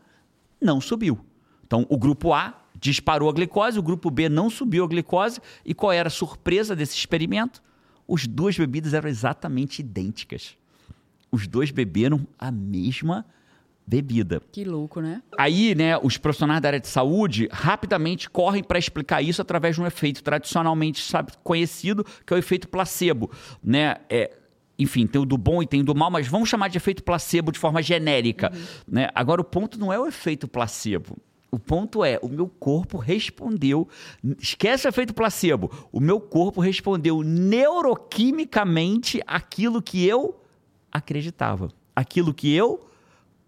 Não 0.59 0.81
subiu. 0.81 1.19
Então, 1.65 1.85
o 1.87 1.97
grupo 1.97 2.33
A 2.33 2.60
disparou 2.81 3.29
a 3.29 3.33
glicose, 3.33 3.79
o 3.79 3.83
grupo 3.83 4.09
B 4.09 4.27
não 4.27 4.49
subiu 4.49 4.83
a 4.83 4.87
glicose. 4.87 5.39
E 5.63 5.73
qual 5.73 5.93
era 5.93 6.07
a 6.07 6.11
surpresa 6.11 6.75
desse 6.75 6.97
experimento? 6.97 7.61
As 8.11 8.27
duas 8.27 8.57
bebidas 8.57 8.93
eram 8.93 9.07
exatamente 9.07 9.79
idênticas. 9.79 10.57
Os 11.31 11.47
dois 11.47 11.71
beberam 11.71 12.27
a 12.37 12.51
mesma 12.51 13.25
bebida. 13.87 14.41
Que 14.51 14.65
louco, 14.65 14.99
né? 14.99 15.21
Aí, 15.37 15.75
né, 15.75 15.97
os 15.97 16.17
profissionais 16.17 16.61
da 16.61 16.69
área 16.69 16.79
de 16.79 16.87
saúde 16.87 17.47
rapidamente 17.51 18.29
correm 18.29 18.63
para 18.63 18.79
explicar 18.79 19.21
isso 19.21 19.41
através 19.41 19.75
de 19.75 19.81
um 19.81 19.85
efeito 19.85 20.23
tradicionalmente 20.23 21.01
sabe, 21.01 21.31
conhecido, 21.43 22.03
que 22.25 22.33
é 22.33 22.35
o 22.35 22.39
efeito 22.39 22.67
placebo, 22.67 23.31
né? 23.63 23.97
É, 24.09 24.37
enfim, 24.77 25.05
tem 25.05 25.21
o 25.21 25.25
do 25.25 25.37
bom 25.37 25.61
e 25.61 25.67
tem 25.67 25.81
o 25.81 25.83
do 25.83 25.93
mal, 25.93 26.09
mas 26.09 26.27
vamos 26.27 26.49
chamar 26.49 26.67
de 26.67 26.77
efeito 26.77 27.03
placebo 27.03 27.51
de 27.51 27.59
forma 27.59 27.81
genérica. 27.81 28.51
Uhum. 28.53 28.61
Né? 28.87 29.09
Agora, 29.13 29.39
o 29.39 29.43
ponto 29.43 29.79
não 29.79 29.93
é 29.93 29.99
o 29.99 30.07
efeito 30.07 30.47
placebo. 30.47 31.17
O 31.51 31.59
ponto 31.59 32.03
é, 32.03 32.17
o 32.21 32.29
meu 32.29 32.47
corpo 32.47 32.97
respondeu. 32.97 33.87
Esquece 34.39 34.87
o 34.87 34.89
efeito 34.89 35.13
placebo. 35.13 35.69
O 35.91 35.99
meu 35.99 36.21
corpo 36.21 36.61
respondeu 36.61 37.21
neuroquimicamente 37.21 39.21
aquilo 39.27 39.81
que 39.81 40.07
eu 40.07 40.39
acreditava, 40.89 41.69
aquilo 41.93 42.33
que 42.33 42.53
eu 42.53 42.87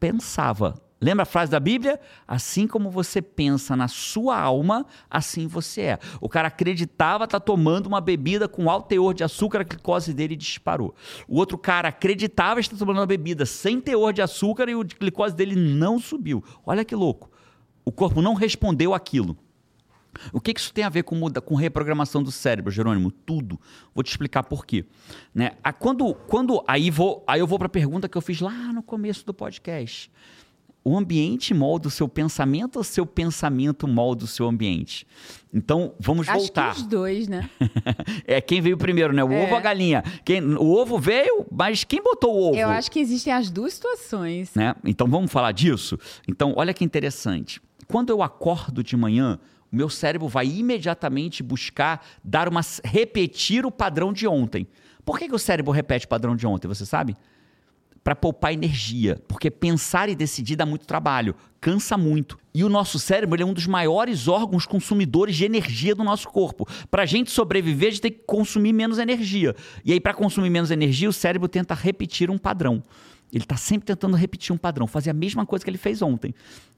pensava. 0.02 0.76
Lembra 1.00 1.24
a 1.24 1.26
frase 1.26 1.52
da 1.52 1.60
Bíblia? 1.60 2.00
Assim 2.26 2.66
como 2.66 2.90
você 2.90 3.22
pensa 3.22 3.76
na 3.76 3.90
sua 3.90 4.40
alma, 4.40 4.86
assim 5.10 5.48
você 5.48 5.82
é. 5.82 6.00
O 6.22 6.30
cara 6.30 6.48
acreditava 6.48 7.26
estar 7.26 7.42
tá 7.42 7.46
tomando 7.46 7.88
uma 7.88 8.00
bebida 8.00 8.48
com 8.48 8.70
alto 8.70 8.88
teor 8.88 9.14
de 9.14 9.22
açúcar, 9.22 9.62
a 9.62 9.64
glicose 9.64 10.14
dele 10.14 10.36
disparou. 10.36 10.96
O 11.28 11.38
outro 11.38 11.58
cara 11.58 11.90
acreditava 11.90 12.62
estar 12.62 12.78
tomando 12.78 13.00
uma 13.00 13.06
bebida 13.06 13.46
sem 13.46 13.82
teor 13.82 14.14
de 14.14 14.22
açúcar 14.22 14.70
e 14.70 14.76
o 14.76 14.84
glicose 14.84 15.36
dele 15.36 15.58
não 15.58 16.00
subiu. 16.00 16.42
Olha 16.66 16.86
que 16.86 16.96
louco. 16.96 17.33
O 17.86 17.92
corpo 17.92 18.22
não 18.22 18.34
respondeu 18.34 18.94
aquilo. 18.94 19.38
O 20.32 20.40
que, 20.40 20.54
isso 20.56 20.74
tem 20.74 20.84
a 20.84 20.90
ver 20.90 21.04
com, 21.04 21.16
muda, 21.16 21.42
com 21.42 21.56
reprogramação 21.56 22.22
do 22.22 22.32
cérebro, 22.32 22.72
Jerônimo? 22.72 23.12
Tudo. 23.12 23.60
Vou 23.94 24.04
te 24.04 24.12
explicar 24.12 24.44
por 24.44 24.66
quê. 24.66 24.86
Né? 25.34 25.54
Quando, 25.80 26.14
quando, 26.14 26.64
aí, 26.68 26.92
vou, 26.92 27.24
aí 27.26 27.40
eu 27.40 27.48
vou 27.48 27.58
para 27.58 27.66
a 27.66 27.70
pergunta 27.70 28.08
que 28.08 28.18
eu 28.18 28.22
fiz 28.22 28.40
lá 28.40 28.52
no 28.52 28.84
começo 28.84 29.26
do 29.26 29.34
podcast. 29.34 30.12
O 30.86 30.98
ambiente 30.98 31.54
molda 31.54 31.88
o 31.88 31.92
seu 31.92 32.10
pensamento 32.10 32.76
ou 32.76 32.84
seu 32.84 33.06
pensamento 33.06 33.88
molda 33.88 34.26
o 34.26 34.28
seu 34.28 34.48
ambiente? 34.48 35.08
Então, 35.54 35.94
vamos 35.98 36.28
Acho 36.28 36.40
voltar. 36.40 36.70
Acho 36.70 36.76
que 36.76 36.82
os 36.82 36.88
dois, 36.88 37.28
né? 37.30 37.50
é 38.28 38.42
quem 38.42 38.60
veio 38.60 38.78
primeiro, 38.78 39.14
né? 39.14 39.24
O 39.24 39.32
é. 39.32 39.44
ovo 39.44 39.52
ou 39.52 39.58
a 39.58 39.62
galinha? 39.62 40.04
Quem, 40.26 40.44
o 40.44 40.72
ovo 40.74 41.00
veio, 41.00 41.46
mas 41.50 41.86
quem 41.86 42.02
botou 42.04 42.36
o 42.36 42.50
ovo? 42.50 42.58
Eu 42.58 42.68
acho 42.68 42.92
que 42.92 43.00
existem 43.00 43.32
as 43.32 43.50
duas 43.50 43.76
situações. 43.76 44.54
Né? 44.56 44.76
Então, 44.84 45.08
vamos 45.08 45.32
falar 45.32 45.54
disso? 45.54 45.98
Então, 46.28 46.54
olha 46.58 46.74
que 46.74 46.84
interessante. 46.84 47.62
Quando 47.88 48.10
eu 48.10 48.22
acordo 48.22 48.84
de 48.84 48.98
manhã, 48.98 49.40
o 49.72 49.76
meu 49.76 49.90
cérebro 49.90 50.28
vai 50.28 50.48
imediatamente 50.48 51.42
buscar 51.42 52.06
dar 52.22 52.50
uma 52.50 52.62
repetir 52.84 53.66
o 53.66 53.72
padrão 53.72 54.12
de 54.12 54.28
ontem. 54.28 54.68
Por 55.06 55.18
que, 55.18 55.30
que 55.30 55.36
o 55.36 55.40
cérebro 55.40 55.72
repete 55.72 56.06
o 56.06 56.10
padrão 56.10 56.36
de 56.36 56.46
ontem, 56.46 56.68
você 56.68 56.86
sabe? 56.86 57.16
Para 58.04 58.16
poupar 58.16 58.52
energia, 58.52 59.22
porque 59.28 59.50
pensar 59.50 60.10
e 60.10 60.16
decidir 60.16 60.58
dá 60.58 60.66
muito 60.66 60.86
trabalho, 60.86 61.36
cansa 61.62 61.98
muito. 61.98 62.38
E 62.54 62.64
o 62.64 62.70
nosso 62.70 63.00
cérebro 63.00 63.42
é 63.42 63.46
um 63.46 63.54
dos 63.54 63.66
maiores 63.66 64.28
órgãos 64.28 64.66
consumidores 64.66 65.36
de 65.36 65.46
energia 65.46 65.96
do 65.96 66.04
nosso 66.04 66.28
corpo. 66.28 66.68
Para 66.92 67.04
a 67.04 67.06
gente 67.06 67.32
sobreviver, 67.32 67.88
a 67.88 67.92
gente 67.92 68.02
tem 68.02 68.12
que 68.12 68.24
consumir 68.28 68.74
menos 68.74 69.00
energia. 69.00 69.56
E 69.86 69.94
aí, 69.94 70.00
para 70.02 70.14
consumir 70.14 70.50
menos 70.50 70.70
energia, 70.70 71.08
o 71.08 71.14
cérebro 71.14 71.48
tenta 71.48 71.74
repetir 71.74 72.30
um 72.30 72.38
padrão. 72.38 72.84
Ele 73.34 73.44
está 73.44 73.58
sempre 73.58 73.88
tentando 73.88 74.16
repetir 74.16 74.54
um 74.54 74.58
padrão, 74.58 74.86
fazer 74.86 75.10
a 75.10 75.14
mesma 75.14 75.46
coisa 75.46 75.66
que 75.66 75.70
ele 75.70 75.78
fez 75.78 76.02
ontem. 76.04 76.36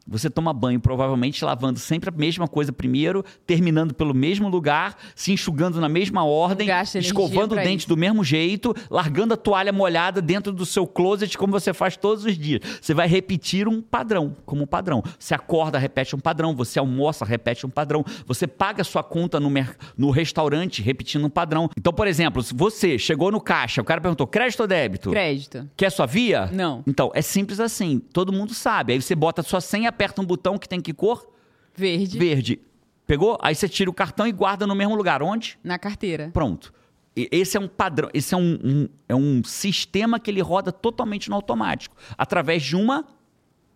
Você 0.07 0.29
toma 0.29 0.53
banho, 0.53 0.79
provavelmente 0.79 1.43
lavando 1.43 1.79
sempre 1.79 2.09
a 2.09 2.13
mesma 2.13 2.47
coisa 2.47 2.71
primeiro, 2.71 3.25
terminando 3.45 3.91
pelo 3.91 4.13
mesmo 4.13 4.47
lugar, 4.47 4.95
se 5.15 5.31
enxugando 5.31 5.81
na 5.81 5.89
mesma 5.89 6.23
ordem, 6.23 6.67
escovando 6.99 7.53
o 7.53 7.55
dente 7.55 7.79
isso. 7.79 7.89
do 7.89 7.97
mesmo 7.97 8.23
jeito, 8.23 8.75
largando 8.89 9.33
a 9.33 9.37
toalha 9.37 9.73
molhada 9.73 10.21
dentro 10.21 10.53
do 10.53 10.63
seu 10.63 10.85
closet, 10.85 11.35
como 11.35 11.51
você 11.51 11.73
faz 11.73 11.97
todos 11.97 12.23
os 12.23 12.37
dias. 12.37 12.61
Você 12.79 12.93
vai 12.93 13.07
repetir 13.07 13.67
um 13.67 13.81
padrão, 13.81 14.37
como 14.45 14.63
um 14.63 14.67
padrão. 14.67 15.03
Você 15.17 15.33
acorda, 15.33 15.79
repete 15.79 16.15
um 16.15 16.19
padrão. 16.19 16.55
Você 16.55 16.77
almoça, 16.77 17.25
repete 17.25 17.65
um 17.65 17.69
padrão. 17.69 18.05
Você 18.27 18.45
paga 18.45 18.83
sua 18.83 19.03
conta 19.03 19.39
no, 19.39 19.51
no 19.97 20.11
restaurante, 20.11 20.83
repetindo 20.83 21.25
um 21.25 21.31
padrão. 21.31 21.67
Então, 21.75 21.91
por 21.91 22.05
exemplo, 22.05 22.43
se 22.43 22.53
você 22.53 22.99
chegou 22.99 23.31
no 23.31 23.41
caixa, 23.41 23.81
o 23.81 23.85
cara 23.85 23.99
perguntou: 23.99 24.27
crédito 24.27 24.59
ou 24.59 24.67
débito? 24.67 25.09
Crédito. 25.09 25.67
Quer 25.75 25.89
sua 25.89 26.05
via? 26.05 26.44
Não. 26.51 26.83
Então, 26.87 27.11
é 27.13 27.21
simples 27.21 27.59
assim. 27.59 27.99
Todo 27.99 28.31
mundo 28.33 28.53
sabe. 28.53 28.93
Aí 28.93 29.01
você 29.01 29.15
bota 29.15 29.41
a 29.41 29.43
sua 29.43 29.61
senha 29.61 29.89
aperta 29.89 30.21
um 30.21 30.25
botão 30.25 30.57
que 30.57 30.67
tem 30.67 30.81
que 30.81 30.93
cor? 30.93 31.27
Verde. 31.75 32.17
Verde. 32.17 32.59
Pegou? 33.05 33.37
Aí 33.41 33.53
você 33.53 33.69
tira 33.69 33.89
o 33.89 33.93
cartão 33.93 34.25
e 34.25 34.31
guarda 34.31 34.65
no 34.65 34.75
mesmo 34.75 34.95
lugar. 34.95 35.21
Onde? 35.21 35.59
Na 35.63 35.77
carteira. 35.77 36.29
Pronto. 36.33 36.73
Esse 37.15 37.55
é 37.55 37.59
um 37.59 37.67
padrão, 37.67 38.09
esse 38.13 38.33
é 38.33 38.37
um, 38.37 38.59
um, 38.61 38.89
é 39.07 39.15
um 39.15 39.41
sistema 39.41 40.19
que 40.19 40.29
ele 40.29 40.41
roda 40.41 40.69
totalmente 40.69 41.29
no 41.29 41.35
automático, 41.37 41.95
através 42.17 42.61
de 42.61 42.75
uma 42.75 43.05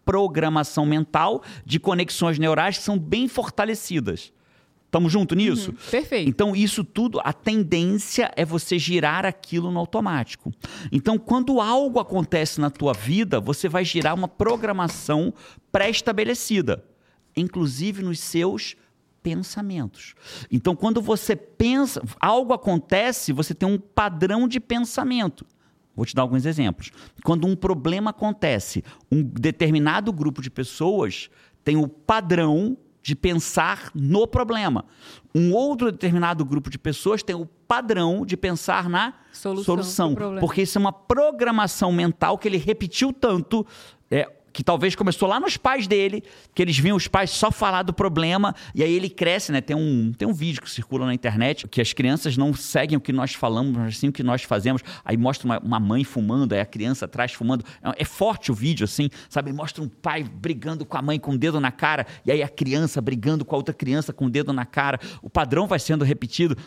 programação 0.04 0.86
mental 0.86 1.42
de 1.66 1.80
conexões 1.80 2.38
neurais 2.38 2.78
que 2.78 2.84
são 2.84 3.00
bem 3.00 3.30
fortalecidas. 3.30 4.34
Estamos 4.90 5.12
juntos 5.12 5.38
nisso? 5.38 5.70
Uhum, 5.70 5.78
perfeito. 5.92 6.28
Então, 6.28 6.56
isso 6.56 6.84
tudo, 6.84 7.22
a 7.24 7.32
tendência 7.32 8.32
é 8.36 8.44
você 8.44 8.80
girar 8.80 9.24
aquilo 9.24 9.70
no 9.70 9.78
automático. 9.78 10.52
Então, 10.92 11.16
quando 11.16 11.62
algo 11.62 12.00
acontece 12.00 12.60
na 12.60 12.72
tua 12.72 12.92
vida, 12.92 13.40
você 13.40 13.70
vai 13.70 13.86
girar 13.86 14.16
uma 14.16 14.28
programação 14.28 15.32
pré-estabelecida, 15.72 16.84
inclusive 17.38 18.02
nos 18.02 18.20
seus 18.20 18.76
pensamentos. 19.22 20.16
Então, 20.52 20.76
quando 20.76 21.04
você 21.04 21.36
pensa, 21.36 22.02
algo 22.20 22.52
acontece, 22.52 23.32
você 23.32 23.54
tem 23.54 23.70
um 23.70 23.78
padrão 23.78 24.48
de 24.48 24.60
pensamento. 24.60 25.46
Vou 25.96 26.04
te 26.04 26.16
dar 26.16 26.24
alguns 26.24 26.48
exemplos. 26.48 26.90
Quando 27.24 27.46
um 27.46 27.56
problema 27.56 28.10
acontece, 28.10 28.84
um 29.12 29.22
determinado 29.22 30.12
grupo 30.12 30.42
de 30.42 30.50
pessoas 30.50 31.30
tem 31.64 31.78
o 31.78 31.88
padrão 31.88 32.76
de 33.02 33.16
pensar 33.16 33.92
no 33.94 34.28
problema. 34.28 34.86
Um 35.34 35.54
outro 35.54 35.92
determinado 35.92 36.44
grupo 36.44 36.70
de 36.70 36.78
pessoas 36.78 37.24
tem 37.24 37.36
o 37.36 37.46
padrão 37.46 38.26
de 38.26 38.36
pensar 38.36 38.90
na 38.90 39.14
solução, 39.32 39.64
solução 39.64 40.16
porque 40.40 40.64
isso 40.64 40.78
é 40.78 40.82
uma 40.82 40.92
programação 40.92 41.92
mental 41.92 42.38
que 42.38 42.48
ele 42.48 42.58
repetiu 42.58 43.14
tanto 43.14 43.66
é, 44.10 44.28
que 44.52 44.64
talvez 44.64 44.96
começou 44.96 45.28
lá 45.28 45.40
nos 45.40 45.58
pais 45.58 45.88
dele, 45.88 46.24
que 46.54 46.62
eles 46.62 46.78
viam 46.78 46.96
os 46.96 47.08
pais 47.08 47.30
só 47.32 47.52
falar 47.52 47.84
do 47.84 47.94
problema, 47.94 48.56
e 48.74 48.84
aí 48.84 48.94
ele 48.94 49.10
cresce, 49.10 49.52
né? 49.52 49.62
Tem 49.62 49.76
um, 49.76 50.12
tem 50.18 50.28
um 50.28 50.34
vídeo 50.34 50.62
que 50.62 50.70
circula 50.70 51.06
na 51.06 51.14
internet 51.14 51.68
que 51.68 51.82
as 51.82 51.94
crianças 51.94 52.38
não 52.38 52.54
seguem 52.54 52.98
o 52.98 53.02
que 53.02 53.12
nós 53.12 53.34
falamos, 53.34 53.76
mas 53.76 53.98
sim 53.98 54.10
o 54.10 54.12
que 54.12 54.24
nós 54.24 54.44
fazemos. 54.44 54.82
Aí 55.04 55.18
mostra 55.18 55.46
uma, 55.46 55.60
uma 55.60 55.80
mãe 55.80 56.04
fumando, 56.04 56.54
aí 56.54 56.60
a 56.60 56.66
criança 56.66 57.06
atrás 57.06 57.34
fumando. 57.34 57.64
É, 57.84 58.02
é 58.02 58.06
forte 58.06 58.52
o 58.52 58.56
vídeo, 58.56 58.84
assim, 58.84 59.10
sabe? 59.30 59.52
Mostra 59.54 59.84
um 59.84 59.88
pai 59.88 60.24
brigando 60.24 60.86
com 60.86 60.98
a 60.98 61.02
mãe 61.02 61.20
com 61.20 61.32
o 61.32 61.38
dedo 61.38 61.60
na 61.60 61.72
cara, 61.72 62.06
e 62.26 62.32
aí 62.32 62.44
a 62.44 62.50
criança 62.50 63.02
brigando 63.02 63.46
com 63.46 63.56
a 63.56 63.58
outra 63.58 63.74
criança 63.74 64.12
com 64.12 64.26
o 64.26 64.30
dedo 64.30 64.54
na 64.54 64.66
cara. 64.66 65.00
O 65.22 65.30
padrão 65.30 65.68
vai 65.68 65.80
sendo 65.80 66.04
repetido 66.04 66.58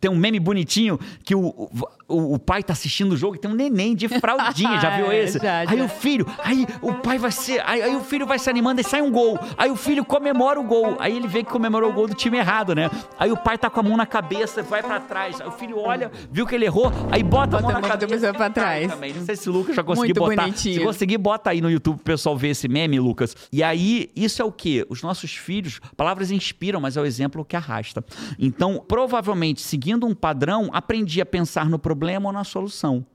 tem 0.00 0.10
um 0.10 0.16
meme 0.16 0.40
bonitinho 0.40 0.98
que 1.24 1.34
o, 1.34 1.46
o, 1.46 1.70
o, 2.06 2.38
pai 2.38 2.62
tá 2.62 2.72
assistindo 2.72 3.12
o 3.12 3.16
jogo 3.16 3.36
e 3.36 3.38
tem 3.38 3.50
um 3.50 3.54
neném 3.54 3.94
de 3.94 4.08
fraldinha, 4.08 4.78
já 4.78 4.96
viu 4.96 5.10
esse? 5.12 5.38
já, 5.38 5.64
já. 5.64 5.70
Aí 5.70 5.80
o 5.80 5.88
filho, 5.88 6.26
aí 6.42 6.66
o 6.82 6.94
pai 6.94 7.18
vai 7.18 7.32
ser, 7.32 7.62
aí, 7.64 7.82
aí, 7.82 7.96
o 7.96 8.00
filho 8.00 8.26
vai 8.26 8.38
se 8.38 8.50
animando 8.50 8.80
e 8.80 8.84
sai 8.84 9.00
um 9.00 9.10
gol. 9.10 9.38
Aí 9.56 9.70
o 9.70 9.76
filho 9.76 10.04
comemora 10.04 10.60
o 10.60 10.64
gol. 10.64 10.96
Aí 10.98 11.16
ele 11.16 11.26
vê 11.26 11.42
que 11.42 11.50
comemorou 11.50 11.90
o 11.90 11.92
gol 11.92 12.06
do 12.06 12.14
time 12.14 12.38
errado, 12.38 12.74
né? 12.74 12.90
Aí 13.18 13.32
o 13.32 13.36
pai 13.36 13.56
tá 13.56 13.70
com 13.70 13.80
a 13.80 13.82
mão 13.82 13.96
na 13.96 14.06
cabeça, 14.06 14.62
vai 14.62 14.82
para 14.82 15.00
trás. 15.00 15.40
Aí 15.40 15.48
o 15.48 15.52
filho 15.52 15.78
olha, 15.78 16.10
viu 16.30 16.46
que 16.46 16.54
ele 16.54 16.66
errou, 16.66 16.92
aí 17.10 17.22
bota, 17.22 17.56
bota 17.56 17.68
a 17.68 17.72
mão 17.72 17.80
na 17.80 17.88
cabeça 17.88 18.32
pra 18.34 18.50
trás. 18.50 18.92
Também. 18.92 19.14
Não 19.14 19.24
sei 19.24 19.36
se 19.36 19.48
o 19.48 19.52
Lucas 19.52 19.74
já 19.74 19.82
conseguiu 19.82 20.14
botar. 20.14 20.42
Bonitinho. 20.42 20.80
Se 20.80 20.84
conseguir, 20.84 21.18
bota 21.18 21.50
aí 21.50 21.60
no 21.60 21.70
YouTube 21.70 21.96
pro 21.96 22.04
pessoal 22.04 22.36
ver 22.36 22.48
esse 22.48 22.68
meme, 22.68 23.00
Lucas. 23.00 23.34
E 23.50 23.62
aí, 23.62 24.10
isso 24.14 24.42
é 24.42 24.44
o 24.44 24.52
quê? 24.52 24.84
Os 24.88 25.02
nossos 25.02 25.34
filhos, 25.34 25.80
palavras 25.96 26.30
inspiram, 26.30 26.80
mas 26.80 26.96
é 26.96 27.00
o 27.00 27.06
exemplo 27.06 27.44
que 27.44 27.56
arrasta. 27.56 28.04
Então, 28.38 28.84
provavelmente, 28.86 29.62
seguindo 29.62 30.06
um 30.06 30.14
padrão, 30.14 30.70
aprendi 30.72 31.20
a 31.20 31.26
pensar 31.26 31.68
no 31.68 31.78
problema 31.78 31.93
ou 32.28 32.32
na 32.32 32.44
solução. 32.44 33.06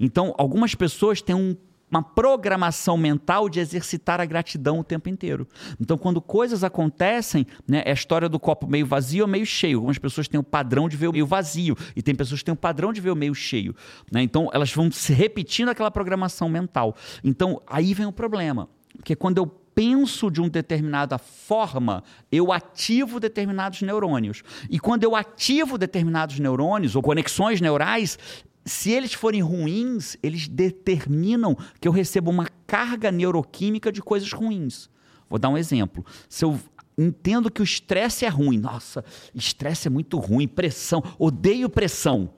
Então, 0.00 0.34
algumas 0.38 0.74
pessoas 0.74 1.20
têm 1.20 1.34
um 1.34 1.56
uma 1.94 2.02
programação 2.02 2.96
mental 2.96 3.48
de 3.48 3.60
exercitar 3.60 4.20
a 4.20 4.24
gratidão 4.24 4.80
o 4.80 4.84
tempo 4.84 5.08
inteiro. 5.08 5.46
Então, 5.80 5.96
quando 5.96 6.20
coisas 6.20 6.64
acontecem, 6.64 7.46
né, 7.68 7.82
é 7.84 7.90
a 7.90 7.94
história 7.94 8.28
do 8.28 8.40
copo 8.40 8.66
meio 8.66 8.84
vazio 8.84 9.24
ou 9.24 9.28
meio 9.28 9.46
cheio. 9.46 9.78
Algumas 9.78 9.98
pessoas 9.98 10.26
têm 10.26 10.40
o 10.40 10.42
padrão 10.42 10.88
de 10.88 10.96
ver 10.96 11.06
o 11.08 11.12
meio 11.12 11.26
vazio 11.26 11.76
e 11.94 12.02
tem 12.02 12.14
pessoas 12.14 12.40
que 12.40 12.46
têm 12.46 12.54
o 12.54 12.56
padrão 12.56 12.92
de 12.92 13.00
ver 13.00 13.10
o 13.10 13.16
meio 13.16 13.34
cheio. 13.34 13.76
Né? 14.10 14.22
Então, 14.22 14.50
elas 14.52 14.72
vão 14.72 14.90
se 14.90 15.12
repetindo 15.12 15.68
aquela 15.68 15.90
programação 15.90 16.48
mental. 16.48 16.96
Então, 17.22 17.62
aí 17.66 17.94
vem 17.94 18.06
o 18.06 18.12
problema. 18.12 18.68
Porque 18.96 19.14
quando 19.14 19.38
eu 19.38 19.46
penso 19.74 20.30
de 20.30 20.40
uma 20.40 20.48
determinada 20.48 21.18
forma, 21.18 22.04
eu 22.30 22.52
ativo 22.52 23.18
determinados 23.18 23.82
neurônios. 23.82 24.42
E 24.70 24.78
quando 24.78 25.04
eu 25.04 25.16
ativo 25.16 25.76
determinados 25.76 26.38
neurônios 26.38 26.94
ou 26.94 27.02
conexões 27.02 27.60
neurais, 27.60 28.18
se 28.64 28.90
eles 28.90 29.12
forem 29.12 29.42
ruins, 29.42 30.16
eles 30.22 30.48
determinam 30.48 31.56
que 31.80 31.86
eu 31.86 31.92
recebo 31.92 32.30
uma 32.30 32.48
carga 32.66 33.10
neuroquímica 33.10 33.92
de 33.92 34.00
coisas 34.00 34.32
ruins. 34.32 34.88
Vou 35.28 35.38
dar 35.38 35.48
um 35.48 35.58
exemplo. 35.58 36.04
Se 36.28 36.44
eu 36.44 36.58
entendo 36.96 37.50
que 37.50 37.60
o 37.60 37.64
estresse 37.64 38.24
é 38.24 38.28
ruim, 38.28 38.58
nossa, 38.58 39.04
estresse 39.34 39.88
é 39.88 39.90
muito 39.90 40.18
ruim, 40.18 40.46
pressão, 40.46 41.02
odeio 41.18 41.68
pressão. 41.68 42.30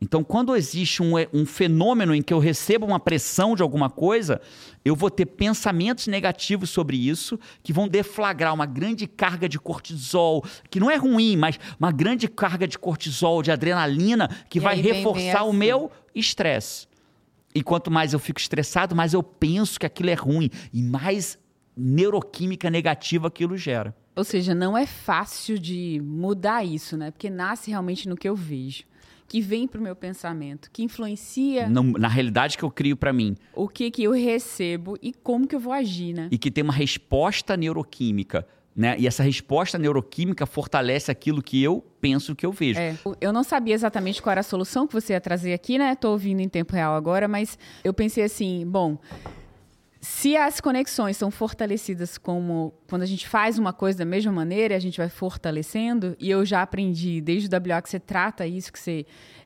Então, 0.00 0.22
quando 0.22 0.54
existe 0.54 1.02
um, 1.02 1.14
um, 1.32 1.46
fenômeno 1.46 2.14
em 2.14 2.20
que 2.20 2.32
eu 2.32 2.38
recebo 2.38 2.84
uma 2.84 3.00
pressão 3.00 3.56
de 3.56 3.62
alguma 3.62 3.88
coisa, 3.88 4.42
eu 4.84 4.94
vou 4.94 5.10
ter 5.10 5.24
pensamentos 5.24 6.06
negativos 6.06 6.68
sobre 6.68 6.96
isso, 6.96 7.40
que 7.62 7.72
vão 7.72 7.88
deflagrar 7.88 8.52
uma 8.52 8.66
grande 8.66 9.06
carga 9.06 9.48
de 9.48 9.58
cortisol, 9.58 10.44
que 10.68 10.78
não 10.78 10.90
é 10.90 10.96
ruim, 10.96 11.36
mas 11.36 11.58
uma 11.80 11.90
grande 11.90 12.28
carga 12.28 12.68
de 12.68 12.78
cortisol, 12.78 13.42
de 13.42 13.50
adrenalina, 13.50 14.28
que 14.50 14.58
e 14.58 14.60
vai 14.60 14.76
reforçar 14.76 15.44
o 15.44 15.48
assim. 15.48 15.58
meu 15.58 15.90
estresse. 16.14 16.86
E 17.54 17.62
quanto 17.62 17.90
mais 17.90 18.12
eu 18.12 18.18
fico 18.18 18.38
estressado, 18.38 18.94
mais 18.94 19.14
eu 19.14 19.22
penso 19.22 19.80
que 19.80 19.86
aquilo 19.86 20.10
é 20.10 20.14
ruim, 20.14 20.50
e 20.74 20.82
mais 20.82 21.38
neuroquímica 21.74 22.68
negativa 22.68 23.28
aquilo 23.28 23.56
gera. 23.56 23.96
Ou 24.14 24.24
seja, 24.24 24.54
não 24.54 24.76
é 24.76 24.86
fácil 24.86 25.58
de 25.58 26.00
mudar 26.04 26.64
isso, 26.64 26.96
né? 26.96 27.10
Porque 27.10 27.30
nasce 27.30 27.70
realmente 27.70 28.08
no 28.08 28.16
que 28.16 28.28
eu 28.28 28.36
vejo. 28.36 28.84
Que 29.28 29.40
vem 29.40 29.66
para 29.66 29.80
o 29.80 29.82
meu 29.82 29.96
pensamento, 29.96 30.70
que 30.72 30.82
influencia 30.82 31.68
na 31.68 32.08
realidade 32.08 32.56
que 32.56 32.64
eu 32.64 32.70
crio 32.70 32.96
para 32.96 33.12
mim, 33.12 33.36
o 33.54 33.68
que 33.68 33.90
que 33.90 34.04
eu 34.04 34.12
recebo 34.12 34.96
e 35.02 35.12
como 35.12 35.46
que 35.46 35.54
eu 35.54 35.60
vou 35.60 35.72
agir, 35.72 36.12
né? 36.12 36.28
E 36.30 36.38
que 36.38 36.50
tem 36.50 36.62
uma 36.62 36.72
resposta 36.72 37.56
neuroquímica. 37.56 38.46
Né? 38.74 38.94
E 38.98 39.06
essa 39.06 39.22
resposta 39.22 39.78
neuroquímica 39.78 40.44
fortalece 40.44 41.10
aquilo 41.10 41.42
que 41.42 41.62
eu 41.62 41.82
penso 41.98 42.36
que 42.36 42.44
eu 42.44 42.52
vejo. 42.52 42.78
É. 42.78 42.94
Eu 43.22 43.32
não 43.32 43.42
sabia 43.42 43.74
exatamente 43.74 44.20
qual 44.20 44.32
era 44.32 44.40
a 44.40 44.44
solução 44.44 44.86
que 44.86 44.92
você 44.92 45.14
ia 45.14 45.20
trazer 45.20 45.54
aqui, 45.54 45.78
né? 45.78 45.94
Tô 45.94 46.10
ouvindo 46.10 46.40
em 46.40 46.48
tempo 46.48 46.74
real 46.74 46.94
agora, 46.94 47.26
mas 47.26 47.58
eu 47.82 47.94
pensei 47.94 48.22
assim, 48.22 48.66
bom, 48.66 48.98
se 50.08 50.36
as 50.36 50.60
conexões 50.60 51.16
são 51.16 51.32
fortalecidas 51.32 52.16
como 52.16 52.72
quando 52.88 53.02
a 53.02 53.06
gente 53.06 53.26
faz 53.26 53.58
uma 53.58 53.72
coisa 53.72 53.98
da 53.98 54.04
mesma 54.04 54.30
maneira, 54.30 54.76
a 54.76 54.78
gente 54.78 54.98
vai 54.98 55.08
fortalecendo, 55.08 56.16
e 56.20 56.30
eu 56.30 56.44
já 56.44 56.62
aprendi 56.62 57.20
desde 57.20 57.48
o 57.48 57.50
WA 57.50 57.82
que 57.82 57.90
você 57.90 57.98
trata 57.98 58.46
isso, 58.46 58.72
que 58.72 58.78
você 58.78 59.04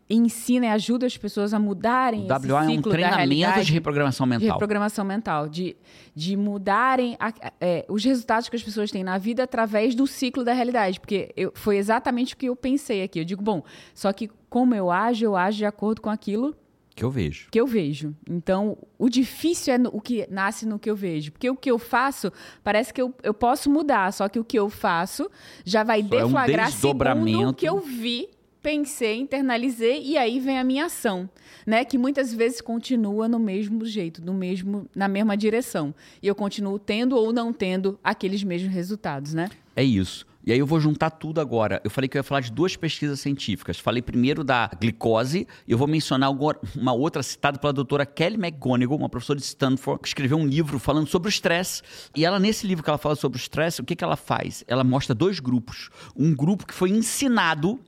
ensina 0.08 0.66
e 0.66 0.68
ajuda 0.68 1.06
as 1.06 1.16
pessoas 1.16 1.54
a 1.54 1.58
mudarem 1.58 2.20
o 2.20 2.24
esse 2.24 2.52
WA 2.52 2.66
ciclo 2.66 2.74
é 2.74 2.78
um 2.78 2.82
treinamento 2.82 3.64
de 3.64 3.72
reprogramação 3.72 4.26
mental. 4.26 4.40
De 4.40 4.52
reprogramação 4.52 5.04
mental, 5.04 5.48
de, 5.48 5.76
de 6.14 6.36
mudarem 6.36 7.16
a, 7.18 7.32
é, 7.58 7.86
os 7.88 8.04
resultados 8.04 8.50
que 8.50 8.54
as 8.54 8.62
pessoas 8.62 8.90
têm 8.90 9.02
na 9.02 9.16
vida 9.16 9.44
através 9.44 9.94
do 9.94 10.06
ciclo 10.06 10.44
da 10.44 10.52
realidade. 10.52 11.00
Porque 11.00 11.32
eu, 11.34 11.52
foi 11.54 11.78
exatamente 11.78 12.34
o 12.34 12.36
que 12.36 12.46
eu 12.46 12.54
pensei 12.54 13.02
aqui. 13.02 13.18
Eu 13.18 13.24
digo, 13.24 13.42
bom, 13.42 13.62
só 13.94 14.12
que 14.12 14.28
como 14.50 14.74
eu 14.74 14.90
ajo, 14.90 15.24
eu 15.24 15.36
ajo 15.36 15.56
de 15.56 15.64
acordo 15.64 16.02
com 16.02 16.10
aquilo 16.10 16.54
que 17.00 17.04
eu 17.04 17.10
vejo. 17.10 17.48
Que 17.50 17.58
eu 17.58 17.66
vejo. 17.66 18.14
Então, 18.28 18.76
o 18.98 19.08
difícil 19.08 19.72
é 19.72 19.78
no, 19.78 19.88
o 19.90 20.02
que 20.02 20.26
nasce 20.30 20.66
no 20.66 20.78
que 20.78 20.90
eu 20.90 20.94
vejo. 20.94 21.32
Porque 21.32 21.48
o 21.48 21.56
que 21.56 21.70
eu 21.70 21.78
faço, 21.78 22.30
parece 22.62 22.92
que 22.92 23.00
eu, 23.00 23.14
eu 23.22 23.32
posso 23.32 23.70
mudar, 23.70 24.12
só 24.12 24.28
que 24.28 24.38
o 24.38 24.44
que 24.44 24.58
eu 24.58 24.68
faço 24.68 25.30
já 25.64 25.82
vai 25.82 26.02
Só 26.02 26.08
deflagrar 26.08 26.66
é 26.66 26.68
um 26.68 26.72
segundo 26.72 27.48
o 27.48 27.54
que 27.54 27.66
eu 27.66 27.80
vi 27.80 28.28
pensei, 28.62 29.18
internalizei 29.18 30.02
e 30.04 30.18
aí 30.18 30.38
vem 30.38 30.58
a 30.58 30.64
minha 30.64 30.84
ação, 30.84 31.26
né? 31.66 31.82
Que 31.82 31.96
muitas 31.96 32.34
vezes 32.34 32.60
continua 32.60 33.26
no 33.26 33.38
mesmo 33.38 33.86
jeito, 33.86 34.22
no 34.22 34.34
mesmo, 34.34 34.86
na 34.94 35.08
mesma 35.08 35.34
direção. 35.34 35.94
E 36.22 36.26
eu 36.26 36.34
continuo 36.34 36.78
tendo 36.78 37.16
ou 37.16 37.32
não 37.32 37.54
tendo 37.54 37.98
aqueles 38.04 38.44
mesmos 38.44 38.70
resultados, 38.70 39.32
né? 39.32 39.48
É 39.74 39.82
isso. 39.82 40.26
E 40.44 40.52
aí 40.52 40.58
eu 40.58 40.66
vou 40.66 40.80
juntar 40.80 41.10
tudo 41.10 41.40
agora. 41.40 41.80
Eu 41.84 41.90
falei 41.90 42.08
que 42.08 42.16
eu 42.16 42.20
ia 42.20 42.24
falar 42.24 42.40
de 42.40 42.50
duas 42.50 42.74
pesquisas 42.74 43.20
científicas. 43.20 43.78
Falei 43.78 44.00
primeiro 44.00 44.42
da 44.42 44.70
glicose, 44.80 45.46
eu 45.68 45.76
vou 45.76 45.86
mencionar 45.86 46.30
uma 46.30 46.92
outra 46.92 47.22
citada 47.22 47.58
pela 47.58 47.72
doutora 47.72 48.06
Kelly 48.06 48.36
McGonigal, 48.36 48.96
uma 48.96 49.08
professora 49.08 49.38
de 49.38 49.44
Stanford, 49.44 50.00
que 50.00 50.08
escreveu 50.08 50.38
um 50.38 50.46
livro 50.46 50.78
falando 50.78 51.06
sobre 51.06 51.28
o 51.28 51.30
estresse. 51.30 51.82
E 52.16 52.24
ela, 52.24 52.38
nesse 52.38 52.66
livro 52.66 52.82
que 52.82 52.88
ela 52.88 52.98
fala 52.98 53.16
sobre 53.16 53.36
o 53.36 53.40
estresse, 53.40 53.80
o 53.80 53.84
que, 53.84 53.94
que 53.94 54.02
ela 54.02 54.16
faz? 54.16 54.64
Ela 54.66 54.82
mostra 54.82 55.14
dois 55.14 55.40
grupos. 55.40 55.90
Um 56.16 56.34
grupo 56.34 56.66
que 56.66 56.74
foi 56.74 56.90
ensinado 56.90 57.78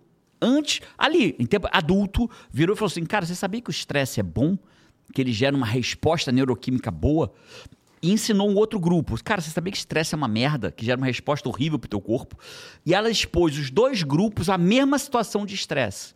antes, 0.40 0.80
ali, 0.98 1.34
em 1.38 1.46
tempo 1.46 1.68
adulto, 1.72 2.28
virou 2.50 2.74
e 2.74 2.78
falou 2.78 2.90
assim: 2.90 3.04
cara, 3.04 3.24
você 3.24 3.34
sabia 3.34 3.62
que 3.62 3.70
o 3.70 3.72
estresse 3.72 4.20
é 4.20 4.22
bom? 4.22 4.58
Que 5.14 5.20
ele 5.20 5.32
gera 5.32 5.56
uma 5.56 5.66
resposta 5.66 6.32
neuroquímica 6.32 6.90
boa? 6.90 7.32
E 8.02 8.10
ensinou 8.10 8.50
um 8.50 8.56
outro 8.56 8.80
grupo. 8.80 9.16
Cara, 9.22 9.40
você 9.40 9.50
sabia 9.50 9.70
que 9.70 9.78
estresse 9.78 10.14
é 10.14 10.16
uma 10.16 10.26
merda, 10.26 10.72
que 10.72 10.84
gera 10.84 10.98
uma 11.00 11.06
resposta 11.06 11.48
horrível 11.48 11.78
pro 11.78 11.88
teu 11.88 12.00
corpo? 12.00 12.36
E 12.84 12.92
ela 12.92 13.08
expôs 13.08 13.56
os 13.56 13.70
dois 13.70 14.02
grupos 14.02 14.48
à 14.48 14.58
mesma 14.58 14.98
situação 14.98 15.46
de 15.46 15.54
estresse. 15.54 16.14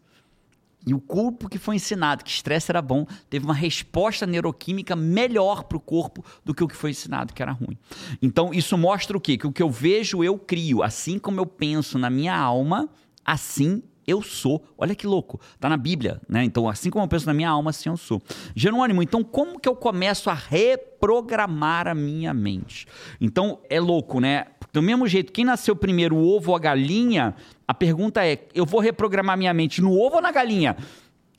E 0.87 0.95
o 0.95 1.01
corpo 1.01 1.49
que 1.49 1.59
foi 1.59 1.77
ensinado 1.77 2.23
que 2.23 2.31
estresse 2.31 2.71
era 2.71 2.81
bom, 2.81 3.07
teve 3.29 3.45
uma 3.45 3.55
resposta 3.55 4.25
neuroquímica 4.25 4.95
melhor 4.95 5.65
para 5.65 5.77
o 5.77 5.81
corpo 5.81 6.25
do 6.45 6.55
que 6.55 6.63
o 6.63 6.69
que 6.69 6.77
foi 6.77 6.91
ensinado 6.91 7.35
que 7.35 7.43
era 7.43 7.51
ruim. 7.51 7.77
Então, 8.23 8.55
isso 8.55 8.79
mostra 8.79 9.17
o 9.17 9.21
quê? 9.21 9.37
Que 9.37 9.47
o 9.47 9.53
que 9.53 9.63
eu 9.63 9.71
vejo, 9.71 10.23
eu 10.23 10.39
crio. 10.39 10.85
Assim 10.85 11.19
como 11.19 11.41
eu 11.41 11.47
penso 11.47 11.99
na 11.99 12.09
minha 12.09 12.37
alma, 12.37 12.89
assim 13.25 13.83
eu 14.07 14.23
sou. 14.23 14.65
Olha 14.79 14.95
que 14.95 15.07
louco. 15.07 15.41
Tá 15.59 15.69
na 15.69 15.77
Bíblia, 15.77 16.21
né? 16.29 16.45
Então, 16.45 16.69
assim 16.69 16.91
como 16.91 17.05
eu 17.05 17.09
penso 17.09 17.27
na 17.27 17.35
minha 17.35 17.51
alma, 17.51 17.71
assim 17.71 17.89
eu 17.89 17.97
sou. 17.97 18.23
Jerônimo, 18.55 19.03
então 19.03 19.25
como 19.25 19.59
que 19.59 19.69
eu 19.69 19.75
começo 19.75 20.31
a 20.31 20.35
reprogramar 20.35 21.89
a 21.89 21.95
minha 21.95 22.33
mente? 22.33 22.87
Então, 23.21 23.61
é 23.69 23.81
louco, 23.81 24.21
né? 24.21 24.47
Do 24.73 24.83
mesmo 24.83 25.09
jeito, 25.09 25.33
quem 25.33 25.45
nasceu 25.45 25.75
primeiro, 25.75 26.17
o 26.17 26.37
ovo 26.37 26.51
ou 26.51 26.57
a 26.57 26.61
galinha? 26.61 27.35
A 27.67 27.75
pergunta 27.75 28.27
é: 28.27 28.47
eu 28.55 28.67
vou 28.67 28.81
reprogramar 28.81 29.37
minha 29.37 29.55
mente 29.55 29.81
no 29.81 29.93
ovo 29.99 30.17
ou 30.17 30.23
na 30.23 30.31
galinha? 30.31 30.77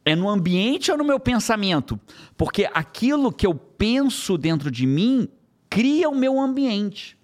É 0.03 0.15
no 0.15 0.29
ambiente 0.29 0.89
ou 0.91 0.97
no 0.97 1.03
meu 1.03 1.19
pensamento? 1.19 1.99
Porque 2.35 2.69
aquilo 2.73 3.31
que 3.31 3.45
eu 3.45 3.53
penso 3.53 4.37
dentro 4.37 4.71
de 4.71 4.87
mim 4.87 5.27
cria 5.69 6.09
o 6.09 6.15
meu 6.15 6.39
ambiente. 6.39 7.17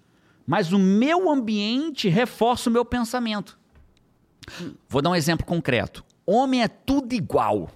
Mas 0.46 0.72
o 0.72 0.78
meu 0.78 1.30
ambiente 1.30 2.08
reforça 2.08 2.68
o 2.68 2.72
meu 2.72 2.84
pensamento. 2.84 3.58
Vou 4.88 5.02
dar 5.02 5.10
um 5.10 5.14
exemplo 5.14 5.46
concreto. 5.46 6.04
Homem 6.26 6.62
é 6.62 6.68
tudo 6.68 7.12
igual. 7.12 7.70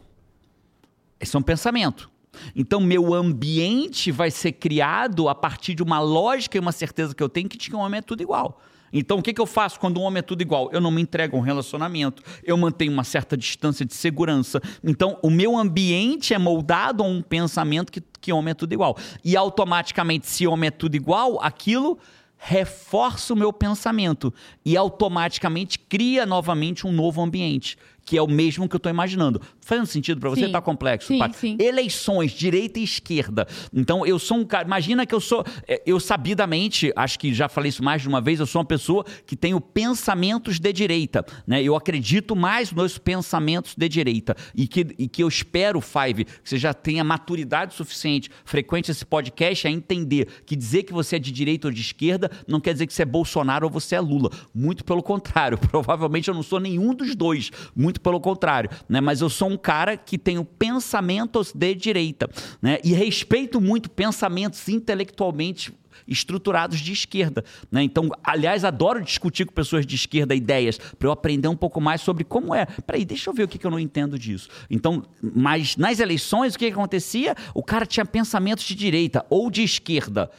Esse 1.21 1.37
é 1.37 1.39
um 1.39 1.43
pensamento. 1.43 2.11
Então, 2.55 2.81
meu 2.81 3.13
ambiente 3.15 4.13
vai 4.13 4.31
ser 4.31 4.53
criado 4.53 5.29
a 5.29 5.35
partir 5.35 5.75
de 5.75 5.83
uma 5.83 6.01
lógica 6.01 6.57
e 6.57 6.61
uma 6.61 6.73
certeza 6.73 7.15
que 7.15 7.23
eu 7.23 7.29
tenho 7.29 7.49
que 7.49 7.75
um 7.75 7.79
homem 7.79 7.99
é 7.99 8.03
tudo 8.03 8.23
igual. 8.23 8.61
Então, 8.93 9.19
o 9.19 9.23
que, 9.23 9.35
que 9.35 9.41
eu 9.41 9.47
faço 9.47 9.79
quando 9.79 10.01
um 10.01 10.03
homem 10.03 10.21
é 10.21 10.23
tudo 10.23 10.41
igual? 10.41 10.71
Eu 10.73 10.81
não 10.81 10.91
me 10.91 11.03
entrego 11.03 11.37
a 11.37 11.41
um 11.41 11.43
relacionamento, 11.43 12.23
eu 12.43 12.57
mantenho 12.57 12.93
uma 12.93 13.05
certa 13.05 13.37
distância 13.37 13.85
de 13.85 13.95
segurança. 13.95 14.61
Então, 14.83 15.19
o 15.23 15.31
meu 15.31 15.57
ambiente 15.57 16.33
é 16.33 16.39
moldado 16.39 17.03
a 17.03 17.07
um 17.07 17.21
pensamento 17.21 17.93
que, 17.93 18.01
que 18.21 18.33
homem 18.33 18.53
é 18.53 18.55
tudo 18.55 18.73
igual. 18.73 18.97
E 19.25 19.37
automaticamente, 19.37 20.27
se 20.27 20.47
homem 20.47 20.69
é 20.69 20.71
tudo 20.71 20.95
igual, 20.95 21.39
aquilo 21.43 21.99
reforça 22.39 23.35
o 23.35 23.37
meu 23.37 23.53
pensamento 23.53 24.33
e 24.65 24.77
automaticamente 24.77 25.79
cria 25.79 26.25
novamente 26.25 26.87
um 26.87 26.93
novo 26.93 27.21
ambiente 27.21 27.77
que 28.09 28.17
é 28.17 28.23
o 28.23 28.27
mesmo 28.27 28.67
que 28.67 28.75
eu 28.75 28.79
estou 28.79 28.89
imaginando. 28.89 29.39
Fazendo 29.61 29.85
sentido 29.87 30.19
para 30.19 30.31
você? 30.31 30.47
Está 30.47 30.63
complexo. 30.63 31.09
Sim, 31.09 31.21
sim. 31.35 31.57
Eleições, 31.61 32.33
direita 32.33 32.81
e 32.81 32.83
esquerda. 32.83 33.47
Então, 33.71 34.07
eu 34.07 34.19
sou 34.19 34.39
um 34.39 34.47
cara. 34.47 34.67
Imagina 34.67 35.05
que 35.05 35.15
eu 35.15 35.21
sou. 35.21 35.45
É, 35.67 35.83
eu 35.85 36.01
sabidamente, 36.01 36.91
acho 36.97 37.19
que 37.19 37.35
já 37.35 37.51
falei 37.51 37.69
isso 37.69 37.85
mais 37.85 38.01
de 38.01 38.09
uma 38.09 38.19
vez, 38.19 38.41
eu 38.41 38.47
sou 38.47 38.63
uma 38.63 38.67
pessoa 38.67 39.05
que 39.27 39.37
tenho 39.37 39.61
pensamentos 39.61 40.59
de 40.59 40.73
direita. 40.73 41.23
Né? 41.47 41.63
Eu 41.63 41.77
acredito 41.77 42.35
mais 42.35 42.73
nos 42.73 42.97
pensamentos 42.97 43.75
de 43.77 43.89
direita. 43.91 44.35
E 44.55 44.67
que, 44.67 44.87
e 44.99 45.07
que 45.07 45.23
eu 45.23 45.29
espero, 45.29 45.79
Five, 45.83 46.25
que 46.25 46.49
você 46.49 46.57
já 46.57 46.73
tenha 46.73 47.05
maturidade 47.05 47.75
suficiente, 47.75 48.31
frequente 48.43 48.91
esse 48.91 49.05
podcast, 49.05 49.69
a 49.69 49.71
entender 49.71 50.29
que 50.47 50.57
dizer 50.57 50.85
que 50.85 50.95
você 50.95 51.17
é 51.17 51.19
de 51.19 51.31
direita 51.31 51.69
ou 51.69 51.73
de 51.73 51.83
esquerda 51.83 52.31
não 52.47 52.59
quer 52.59 52.73
dizer 52.73 52.87
que 52.87 52.95
você 52.95 53.03
é 53.03 53.07
Bolsonaro 53.07 53.67
ou 53.67 53.71
você 53.71 53.97
é 53.97 54.01
Lula. 54.01 54.31
Muito 54.55 54.83
pelo 54.83 55.03
contrário. 55.03 55.59
Provavelmente 55.71 56.29
eu 56.29 56.35
não 56.35 56.43
sou 56.43 56.59
nenhum 56.59 56.95
dos 56.95 57.15
dois. 57.15 57.51
Muito 57.77 57.98
muito 57.99 58.01
pelo 58.01 58.21
contrário, 58.21 58.71
né? 58.89 59.01
Mas 59.01 59.21
eu 59.21 59.29
sou 59.29 59.51
um 59.51 59.57
cara 59.57 59.97
que 59.97 60.17
tenho 60.17 60.45
pensamentos 60.45 61.53
de 61.53 61.75
direita, 61.75 62.31
né? 62.63 62.79
E 62.85 62.93
respeito 62.93 63.61
muito 63.61 63.91
pensamentos 63.91 64.69
intelectualmente 64.69 65.75
estruturados 66.07 66.79
de 66.79 66.93
esquerda. 66.93 67.45
Né? 67.71 67.83
Então, 67.83 68.09
aliás, 68.25 68.65
adoro 68.65 69.03
discutir 69.03 69.45
com 69.45 69.53
pessoas 69.53 69.85
de 69.85 69.95
esquerda 69.95 70.35
ideias 70.35 70.79
para 70.79 71.09
eu 71.09 71.13
aprender 71.13 71.49
um 71.49 71.57
pouco 71.57 71.81
mais 71.81 72.01
sobre 72.01 72.25
como 72.25 72.55
é. 72.55 72.65
Peraí, 72.87 73.05
deixa 73.05 73.29
eu 73.29 73.35
ver 73.35 73.43
o 73.43 73.49
que, 73.49 73.59
que 73.59 73.67
eu 73.67 73.71
não 73.71 73.81
entendo 73.81 74.19
disso. 74.19 74.49
Então, 74.71 75.05
mas 75.21 75.77
nas 75.77 76.01
eleições, 76.01 76.55
o 76.55 76.59
que, 76.59 76.67
que 76.67 76.73
acontecia? 76.73 77.35
O 77.53 77.63
cara 77.63 77.85
tinha 77.85 78.07
pensamentos 78.07 78.65
de 78.65 78.75
direita 78.75 79.27
ou 79.29 79.51
de 79.51 79.63
esquerda. 79.63 80.31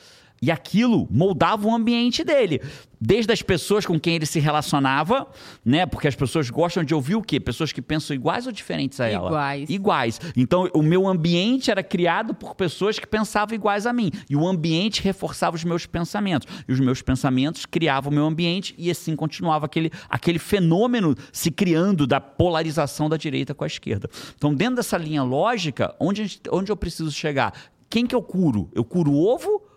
E 0.42 0.52
aquilo 0.52 1.08
moldava 1.12 1.68
o 1.68 1.74
ambiente 1.74 2.24
dele. 2.24 2.62
Desde 3.02 3.32
as 3.32 3.42
pessoas 3.42 3.86
com 3.86 3.98
quem 3.98 4.16
ele 4.16 4.26
se 4.26 4.40
relacionava, 4.40 5.28
né? 5.64 5.86
Porque 5.86 6.08
as 6.08 6.16
pessoas 6.16 6.50
gostam 6.50 6.84
de 6.84 6.94
ouvir 6.94 7.16
o 7.16 7.22
quê? 7.22 7.40
Pessoas 7.40 7.72
que 7.72 7.82
pensam 7.82 8.14
iguais 8.14 8.46
ou 8.46 8.52
diferentes 8.52 9.00
a 9.00 9.08
ela? 9.08 9.30
Iguais. 9.30 9.70
Iguais. 9.70 10.22
Então, 10.36 10.70
o 10.74 10.82
meu 10.82 11.08
ambiente 11.08 11.72
era 11.72 11.82
criado 11.82 12.34
por 12.34 12.56
pessoas 12.56 13.00
que 13.00 13.08
pensavam 13.08 13.56
iguais 13.56 13.86
a 13.86 13.94
mim. 13.94 14.12
E 14.30 14.36
o 14.36 14.46
ambiente 14.46 15.02
reforçava 15.02 15.56
os 15.56 15.64
meus 15.64 15.86
pensamentos. 15.86 16.48
E 16.68 16.74
os 16.74 16.80
meus 16.80 17.02
pensamentos 17.02 17.66
criavam 17.66 18.12
o 18.12 18.16
meu 18.16 18.26
ambiente 18.26 18.76
e 18.78 18.92
assim 18.92 19.16
continuava 19.16 19.66
aquele, 19.66 19.92
aquele 20.10 20.40
fenômeno 20.40 21.16
se 21.32 21.52
criando 21.52 22.06
da 22.06 22.20
polarização 22.20 23.08
da 23.08 23.16
direita 23.16 23.54
com 23.54 23.64
a 23.64 23.68
esquerda. 23.68 24.10
Então, 24.36 24.54
dentro 24.54 24.76
dessa 24.76 24.98
linha 24.98 25.24
lógica, 25.24 25.96
onde, 26.00 26.42
onde 26.52 26.70
eu 26.70 26.76
preciso 26.76 27.12
chegar? 27.12 27.54
Quem 27.90 28.06
que 28.06 28.14
eu 28.14 28.22
curo? 28.22 28.70
Eu 28.74 28.84
curo 28.84 29.12
o 29.12 29.26
ovo 29.26 29.70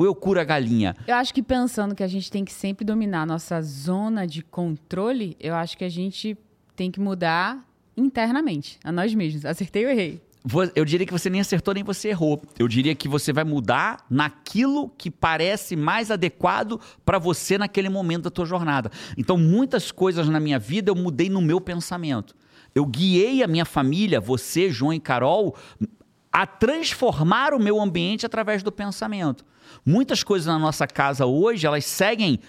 ou 0.00 0.06
eu 0.06 0.14
curo 0.14 0.40
a 0.40 0.44
galinha? 0.44 0.96
Eu 1.06 1.14
acho 1.14 1.34
que 1.34 1.42
pensando 1.42 1.94
que 1.94 2.02
a 2.02 2.08
gente 2.08 2.30
tem 2.30 2.42
que 2.42 2.54
sempre 2.54 2.86
dominar 2.86 3.20
a 3.20 3.26
nossa 3.26 3.60
zona 3.60 4.26
de 4.26 4.42
controle, 4.42 5.36
eu 5.38 5.54
acho 5.54 5.76
que 5.76 5.84
a 5.84 5.90
gente 5.90 6.38
tem 6.74 6.90
que 6.90 6.98
mudar 6.98 7.62
internamente, 7.94 8.78
a 8.82 8.90
nós 8.90 9.14
mesmos. 9.14 9.44
Acertei 9.44 9.84
ou 9.84 9.90
errei? 9.90 10.22
Eu 10.74 10.86
diria 10.86 11.06
que 11.06 11.12
você 11.12 11.28
nem 11.28 11.42
acertou 11.42 11.74
nem 11.74 11.84
você 11.84 12.08
errou. 12.08 12.42
Eu 12.58 12.66
diria 12.66 12.94
que 12.94 13.06
você 13.08 13.30
vai 13.30 13.44
mudar 13.44 14.06
naquilo 14.08 14.88
que 14.96 15.10
parece 15.10 15.76
mais 15.76 16.10
adequado 16.10 16.80
para 17.04 17.18
você 17.18 17.58
naquele 17.58 17.90
momento 17.90 18.22
da 18.22 18.30
tua 18.30 18.46
jornada. 18.46 18.90
Então, 19.18 19.36
muitas 19.36 19.92
coisas 19.92 20.30
na 20.30 20.40
minha 20.40 20.58
vida 20.58 20.90
eu 20.90 20.94
mudei 20.94 21.28
no 21.28 21.42
meu 21.42 21.60
pensamento. 21.60 22.34
Eu 22.74 22.86
guiei 22.86 23.42
a 23.42 23.46
minha 23.46 23.66
família, 23.66 24.18
você, 24.18 24.70
João 24.70 24.94
e 24.94 25.00
Carol, 25.00 25.54
a 26.32 26.46
transformar 26.46 27.52
o 27.52 27.58
meu 27.58 27.80
ambiente 27.80 28.24
através 28.24 28.62
do 28.62 28.70
pensamento. 28.70 29.44
Muitas 29.84 30.22
coisas 30.22 30.46
na 30.46 30.58
nossa 30.58 30.86
casa 30.86 31.26
hoje, 31.26 31.66
elas 31.66 31.84
seguem. 31.84 32.40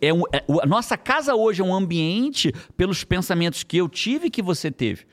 É 0.00 0.12
um, 0.12 0.22
é, 0.32 0.44
a 0.62 0.66
nossa 0.66 0.96
casa 0.96 1.34
hoje 1.34 1.60
é 1.60 1.64
um 1.64 1.74
ambiente 1.74 2.52
pelos 2.76 3.04
pensamentos 3.04 3.62
que 3.62 3.76
eu 3.76 3.88
tive 3.88 4.26
e 4.26 4.30
que 4.30 4.42
você 4.42 4.70
teve. 4.70 5.06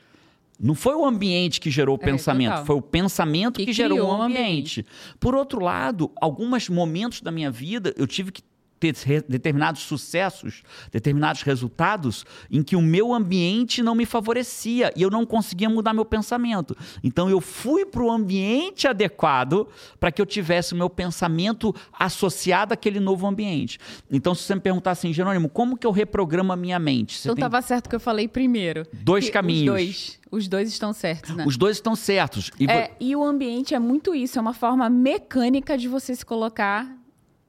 Não 0.58 0.74
foi 0.74 0.94
o 0.94 1.04
ambiente 1.04 1.60
que 1.60 1.70
gerou 1.70 1.98
o 1.98 2.00
é, 2.00 2.04
pensamento, 2.04 2.50
total. 2.50 2.64
foi 2.64 2.76
o 2.76 2.82
pensamento 2.82 3.58
que, 3.58 3.66
que 3.66 3.72
gerou 3.72 3.98
o 4.00 4.22
ambiente. 4.22 4.40
ambiente. 4.40 4.86
Por 5.20 5.34
outro 5.34 5.60
lado, 5.60 6.10
alguns 6.20 6.68
momentos 6.68 7.20
da 7.20 7.30
minha 7.30 7.50
vida 7.50 7.92
eu 7.96 8.06
tive 8.06 8.32
que 8.32 8.42
determinados 9.28 9.82
sucessos, 9.82 10.62
determinados 10.92 11.42
resultados 11.42 12.24
em 12.50 12.62
que 12.62 12.76
o 12.76 12.82
meu 12.82 13.14
ambiente 13.14 13.82
não 13.82 13.94
me 13.94 14.04
favorecia 14.04 14.92
e 14.96 15.02
eu 15.02 15.10
não 15.10 15.24
conseguia 15.24 15.68
mudar 15.68 15.92
meu 15.92 16.04
pensamento. 16.04 16.76
Então 17.02 17.28
eu 17.30 17.40
fui 17.40 17.84
para 17.84 18.02
o 18.02 18.10
ambiente 18.10 18.86
adequado 18.86 19.66
para 19.98 20.12
que 20.12 20.20
eu 20.20 20.26
tivesse 20.26 20.74
o 20.74 20.76
meu 20.76 20.90
pensamento 20.90 21.74
associado 21.92 22.74
àquele 22.74 23.00
novo 23.00 23.26
ambiente. 23.26 23.78
Então 24.10 24.34
se 24.34 24.42
você 24.42 24.54
me 24.54 24.60
perguntar 24.60 24.92
assim, 24.92 25.12
Jerônimo, 25.12 25.48
como 25.48 25.76
que 25.76 25.86
eu 25.86 25.90
reprogramo 25.90 26.52
a 26.52 26.56
minha 26.56 26.78
mente? 26.78 27.18
Você 27.18 27.28
então 27.28 27.34
estava 27.34 27.60
tem... 27.60 27.68
certo 27.68 27.88
que 27.88 27.96
eu 27.96 28.00
falei 28.00 28.28
primeiro. 28.28 28.86
Dois 28.92 29.30
caminhos. 29.30 29.62
Os 29.62 29.66
dois. 29.66 30.26
Os 30.28 30.48
dois 30.48 30.68
estão 30.68 30.92
certos, 30.92 31.34
né? 31.36 31.44
Os 31.46 31.56
dois 31.56 31.76
estão 31.76 31.94
certos. 31.94 32.50
E, 32.58 32.66
é, 32.68 32.94
e 32.98 33.14
o 33.14 33.22
ambiente 33.22 33.74
é 33.74 33.78
muito 33.78 34.14
isso, 34.14 34.38
é 34.38 34.42
uma 34.42 34.52
forma 34.52 34.90
mecânica 34.90 35.78
de 35.78 35.86
você 35.86 36.14
se 36.16 36.26
colocar 36.26 36.95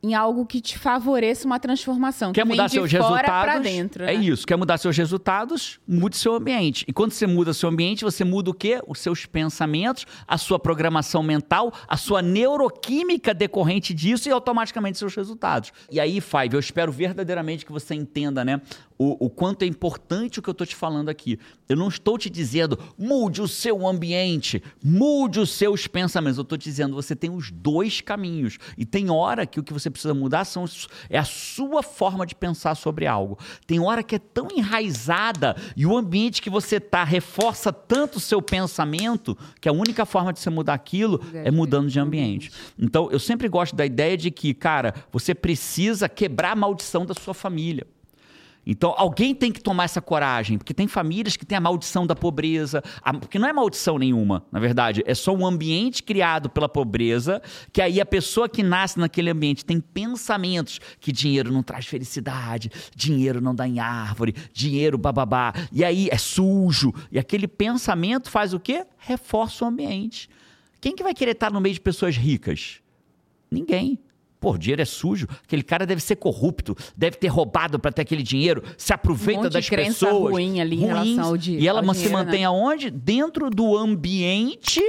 em 0.01 0.13
algo 0.13 0.45
que 0.45 0.61
te 0.61 0.77
favoreça 0.77 1.45
uma 1.45 1.59
transformação. 1.59 2.31
Quer 2.31 2.43
que 2.43 2.47
mudar 2.47 2.69
seus 2.69 2.91
resultados? 2.91 3.63
Dentro, 3.63 4.03
é 4.03 4.07
né? 4.07 4.13
É 4.13 4.15
isso. 4.15 4.45
Quer 4.45 4.55
mudar 4.55 4.77
seus 4.77 4.95
resultados? 4.95 5.79
Mude 5.87 6.15
seu 6.15 6.35
ambiente. 6.35 6.85
E 6.87 6.93
quando 6.93 7.11
você 7.11 7.25
muda 7.25 7.53
seu 7.53 7.69
ambiente, 7.69 8.03
você 8.03 8.23
muda 8.23 8.51
o 8.51 8.53
quê? 8.53 8.81
Os 8.87 8.99
seus 8.99 9.25
pensamentos, 9.25 10.05
a 10.27 10.37
sua 10.37 10.59
programação 10.59 11.23
mental, 11.23 11.73
a 11.87 11.97
sua 11.97 12.21
neuroquímica 12.21 13.33
decorrente 13.33 13.93
disso 13.93 14.29
e 14.29 14.31
automaticamente 14.31 14.97
seus 14.97 15.15
resultados. 15.15 15.71
E 15.91 15.99
aí, 15.99 16.21
Five, 16.21 16.53
eu 16.53 16.59
espero 16.59 16.91
verdadeiramente 16.91 17.65
que 17.65 17.71
você 17.71 17.95
entenda, 17.95 18.45
né? 18.45 18.61
o, 18.97 19.25
o 19.25 19.29
quanto 19.29 19.63
é 19.63 19.65
importante 19.65 20.39
o 20.39 20.41
que 20.41 20.49
eu 20.49 20.53
estou 20.53 20.65
te 20.65 20.75
falando 20.75 21.09
aqui. 21.09 21.39
Eu 21.69 21.75
não 21.75 21.87
estou 21.87 22.17
te 22.17 22.29
dizendo 22.29 22.79
mude 22.97 23.41
o 23.41 23.47
seu 23.47 23.87
ambiente, 23.87 24.63
mude 24.83 25.39
os 25.39 25.51
seus 25.51 25.87
pensamentos. 25.87 26.37
Eu 26.37 26.43
estou 26.43 26.57
te 26.57 26.63
dizendo 26.63 26.95
você 26.95 27.15
tem 27.15 27.29
os 27.29 27.51
dois 27.51 28.01
caminhos. 28.01 28.57
E 28.77 28.85
tem 28.85 29.09
hora 29.09 29.45
que 29.45 29.59
o 29.59 29.63
que 29.63 29.73
você 29.73 29.89
precisa 29.97 30.13
mudar 30.13 30.45
são, 30.45 30.65
é 31.09 31.17
a 31.17 31.23
sua 31.23 31.83
forma 31.83 32.25
de 32.25 32.35
pensar 32.35 32.75
sobre 32.75 33.05
algo. 33.05 33.37
Tem 33.65 33.79
hora 33.79 34.03
que 34.03 34.15
é 34.15 34.19
tão 34.19 34.47
enraizada 34.55 35.55
e 35.75 35.85
o 35.85 35.97
ambiente 35.97 36.41
que 36.41 36.49
você 36.49 36.77
está 36.77 37.03
reforça 37.03 37.73
tanto 37.73 38.17
o 38.17 38.21
seu 38.21 38.41
pensamento 38.41 39.37
que 39.59 39.67
a 39.67 39.73
única 39.73 40.05
forma 40.05 40.31
de 40.31 40.39
você 40.39 40.49
mudar 40.49 40.73
aquilo 40.73 41.21
é 41.33 41.51
mudando 41.51 41.89
de 41.89 41.99
ambiente. 41.99 42.51
Então 42.77 43.09
eu 43.11 43.19
sempre 43.19 43.47
gosto 43.49 43.75
da 43.75 43.85
ideia 43.85 44.15
de 44.15 44.31
que, 44.31 44.53
cara, 44.53 44.93
você 45.11 45.33
precisa 45.33 46.07
quebrar 46.07 46.51
a 46.51 46.55
maldição 46.55 47.05
da 47.05 47.13
sua 47.13 47.33
família. 47.33 47.85
Então, 48.69 48.93
alguém 48.97 49.33
tem 49.33 49.49
que 49.49 49.61
tomar 49.61 49.85
essa 49.85 50.01
coragem, 50.01 50.57
porque 50.57 50.73
tem 50.73 50.89
famílias 50.89 51.37
que 51.37 51.45
têm 51.45 51.57
a 51.57 51.61
maldição 51.61 52.05
da 52.05 52.13
pobreza, 52.13 52.83
a, 53.01 53.13
porque 53.13 53.39
não 53.39 53.47
é 53.47 53.53
maldição 53.53 53.97
nenhuma, 53.97 54.45
na 54.51 54.59
verdade, 54.59 55.01
é 55.05 55.15
só 55.15 55.33
um 55.33 55.47
ambiente 55.47 56.03
criado 56.03 56.49
pela 56.49 56.67
pobreza, 56.67 57.41
que 57.71 57.81
aí 57.81 58.01
a 58.01 58.05
pessoa 58.05 58.49
que 58.49 58.61
nasce 58.61 58.99
naquele 58.99 59.29
ambiente 59.29 59.63
tem 59.63 59.79
pensamentos 59.79 60.81
que 60.99 61.13
dinheiro 61.13 61.49
não 61.49 61.63
traz 61.63 61.85
felicidade, 61.85 62.69
dinheiro 62.93 63.39
não 63.39 63.55
dá 63.55 63.65
em 63.65 63.79
árvore, 63.79 64.35
dinheiro 64.51 64.97
bababá, 64.97 65.53
e 65.71 65.85
aí 65.85 66.09
é 66.11 66.17
sujo, 66.17 66.93
e 67.09 67.17
aquele 67.17 67.47
pensamento 67.47 68.29
faz 68.29 68.53
o 68.53 68.59
quê? 68.59 68.85
Reforça 68.97 69.63
o 69.63 69.67
ambiente. 69.69 70.29
Quem 70.81 70.93
que 70.93 71.03
vai 71.03 71.13
querer 71.13 71.31
estar 71.31 71.53
no 71.53 71.61
meio 71.61 71.73
de 71.73 71.79
pessoas 71.79 72.17
ricas? 72.17 72.81
Ninguém. 73.49 73.97
Pô, 74.47 74.57
dinheiro 74.57 74.81
é 74.81 74.85
sujo. 74.85 75.27
Aquele 75.43 75.61
cara 75.61 75.85
deve 75.85 75.99
ser 75.99 76.15
corrupto, 76.15 76.73
deve 76.95 77.17
ter 77.17 77.27
roubado 77.27 77.77
para 77.77 77.91
ter 77.91 78.03
aquele 78.03 78.23
dinheiro, 78.23 78.63
se 78.77 78.93
aproveita 78.93 79.47
um 79.47 79.49
das 79.49 79.69
pessoas. 79.69 80.31
ruim 80.31 80.61
ali 80.61 80.77
ruins, 80.77 80.85
em 80.85 80.87
relação 80.87 81.25
ao, 81.25 81.37
di 81.37 81.57
E 81.57 81.67
ela 81.67 81.81
se 81.81 82.03
dinheiro, 82.03 82.13
mantém 82.13 82.39
né? 82.39 82.45
aonde? 82.45 82.89
Dentro 82.89 83.49
do 83.49 83.77
ambiente 83.77 84.81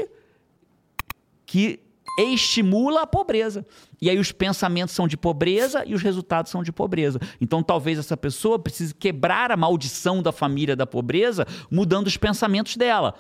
que 1.45 1.81
estimula 2.21 3.03
a 3.03 3.07
pobreza. 3.07 3.67
E 4.01 4.09
aí 4.09 4.17
os 4.21 4.31
pensamentos 4.31 4.95
são 4.95 5.09
de 5.09 5.17
pobreza 5.17 5.83
e 5.85 5.93
os 5.93 6.03
resultados 6.03 6.53
são 6.53 6.63
de 6.63 6.71
pobreza. 6.71 7.19
Então 7.41 7.61
talvez 7.61 7.99
essa 7.99 8.17
pessoa 8.17 8.61
precise 8.61 8.95
quebrar 8.95 9.51
a 9.51 9.57
maldição 9.57 10.23
da 10.23 10.31
família 10.31 10.77
da 10.77 10.87
pobreza, 10.87 11.45
mudando 11.69 12.07
os 12.07 12.17
pensamentos 12.17 12.77
dela. 12.77 13.13